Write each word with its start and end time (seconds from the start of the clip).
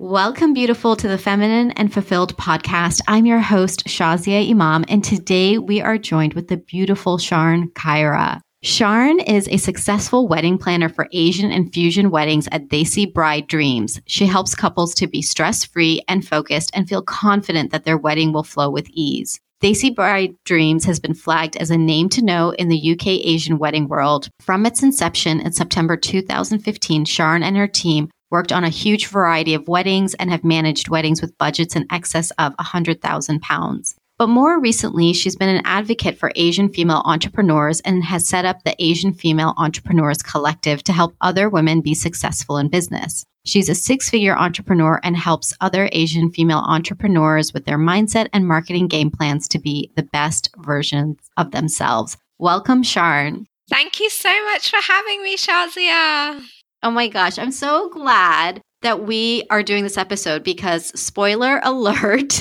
Welcome, 0.00 0.54
beautiful, 0.54 0.94
to 0.94 1.08
the 1.08 1.18
Feminine 1.18 1.72
and 1.72 1.92
Fulfilled 1.92 2.36
podcast. 2.36 3.00
I'm 3.08 3.26
your 3.26 3.40
host, 3.40 3.84
Shazia 3.86 4.48
Imam, 4.48 4.84
and 4.86 5.02
today 5.02 5.58
we 5.58 5.80
are 5.80 5.98
joined 5.98 6.34
with 6.34 6.46
the 6.46 6.56
beautiful 6.56 7.18
Sharn 7.18 7.72
Kaira. 7.72 8.40
Sharn 8.64 9.20
is 9.28 9.48
a 9.48 9.56
successful 9.56 10.28
wedding 10.28 10.56
planner 10.56 10.88
for 10.88 11.08
Asian 11.10 11.50
and 11.50 11.72
fusion 11.72 12.12
weddings 12.12 12.46
at 12.52 12.68
Desi 12.68 13.12
Bride 13.12 13.48
Dreams. 13.48 14.00
She 14.06 14.26
helps 14.26 14.54
couples 14.54 14.94
to 14.94 15.08
be 15.08 15.20
stress 15.20 15.64
free 15.64 16.00
and 16.06 16.24
focused 16.24 16.70
and 16.74 16.88
feel 16.88 17.02
confident 17.02 17.72
that 17.72 17.82
their 17.82 17.98
wedding 17.98 18.32
will 18.32 18.44
flow 18.44 18.70
with 18.70 18.86
ease. 18.90 19.40
Desi 19.60 19.92
Bride 19.92 20.36
Dreams 20.44 20.84
has 20.84 21.00
been 21.00 21.14
flagged 21.14 21.56
as 21.56 21.72
a 21.72 21.76
name 21.76 22.08
to 22.10 22.22
know 22.22 22.50
in 22.50 22.68
the 22.68 22.92
UK 22.92 23.08
Asian 23.08 23.58
wedding 23.58 23.88
world. 23.88 24.28
From 24.38 24.64
its 24.64 24.84
inception 24.84 25.40
in 25.40 25.50
September 25.50 25.96
2015, 25.96 27.04
Sharn 27.04 27.42
and 27.42 27.56
her 27.56 27.66
team 27.66 28.08
worked 28.30 28.52
on 28.52 28.64
a 28.64 28.68
huge 28.68 29.06
variety 29.06 29.54
of 29.54 29.68
weddings 29.68 30.14
and 30.14 30.30
have 30.30 30.44
managed 30.44 30.88
weddings 30.88 31.20
with 31.20 31.36
budgets 31.38 31.76
in 31.76 31.86
excess 31.90 32.30
of 32.32 32.56
£100,000. 32.56 33.94
But 34.18 34.28
more 34.28 34.60
recently, 34.60 35.12
she's 35.12 35.36
been 35.36 35.48
an 35.48 35.62
advocate 35.64 36.18
for 36.18 36.32
Asian 36.34 36.68
female 36.68 37.02
entrepreneurs 37.04 37.78
and 37.80 38.02
has 38.02 38.28
set 38.28 38.44
up 38.44 38.64
the 38.64 38.74
Asian 38.80 39.12
Female 39.12 39.54
Entrepreneurs 39.56 40.22
Collective 40.22 40.82
to 40.84 40.92
help 40.92 41.14
other 41.20 41.48
women 41.48 41.80
be 41.80 41.94
successful 41.94 42.58
in 42.58 42.68
business. 42.68 43.24
She's 43.44 43.68
a 43.68 43.76
six 43.76 44.10
figure 44.10 44.36
entrepreneur 44.36 45.00
and 45.04 45.16
helps 45.16 45.54
other 45.60 45.88
Asian 45.92 46.32
female 46.32 46.64
entrepreneurs 46.66 47.54
with 47.54 47.64
their 47.64 47.78
mindset 47.78 48.28
and 48.32 48.46
marketing 48.46 48.88
game 48.88 49.10
plans 49.10 49.46
to 49.48 49.60
be 49.60 49.92
the 49.94 50.02
best 50.02 50.50
versions 50.58 51.16
of 51.36 51.52
themselves. 51.52 52.16
Welcome, 52.38 52.82
Sharn. 52.82 53.46
Thank 53.70 54.00
you 54.00 54.10
so 54.10 54.44
much 54.46 54.68
for 54.68 54.80
having 54.82 55.22
me, 55.22 55.36
Shazia. 55.36 56.42
Oh 56.82 56.90
my 56.90 57.08
gosh, 57.08 57.38
I'm 57.38 57.50
so 57.50 57.88
glad 57.90 58.60
that 58.82 59.02
we 59.02 59.44
are 59.50 59.64
doing 59.64 59.82
this 59.82 59.98
episode 59.98 60.44
because, 60.44 60.88
spoiler 60.98 61.60
alert, 61.64 62.40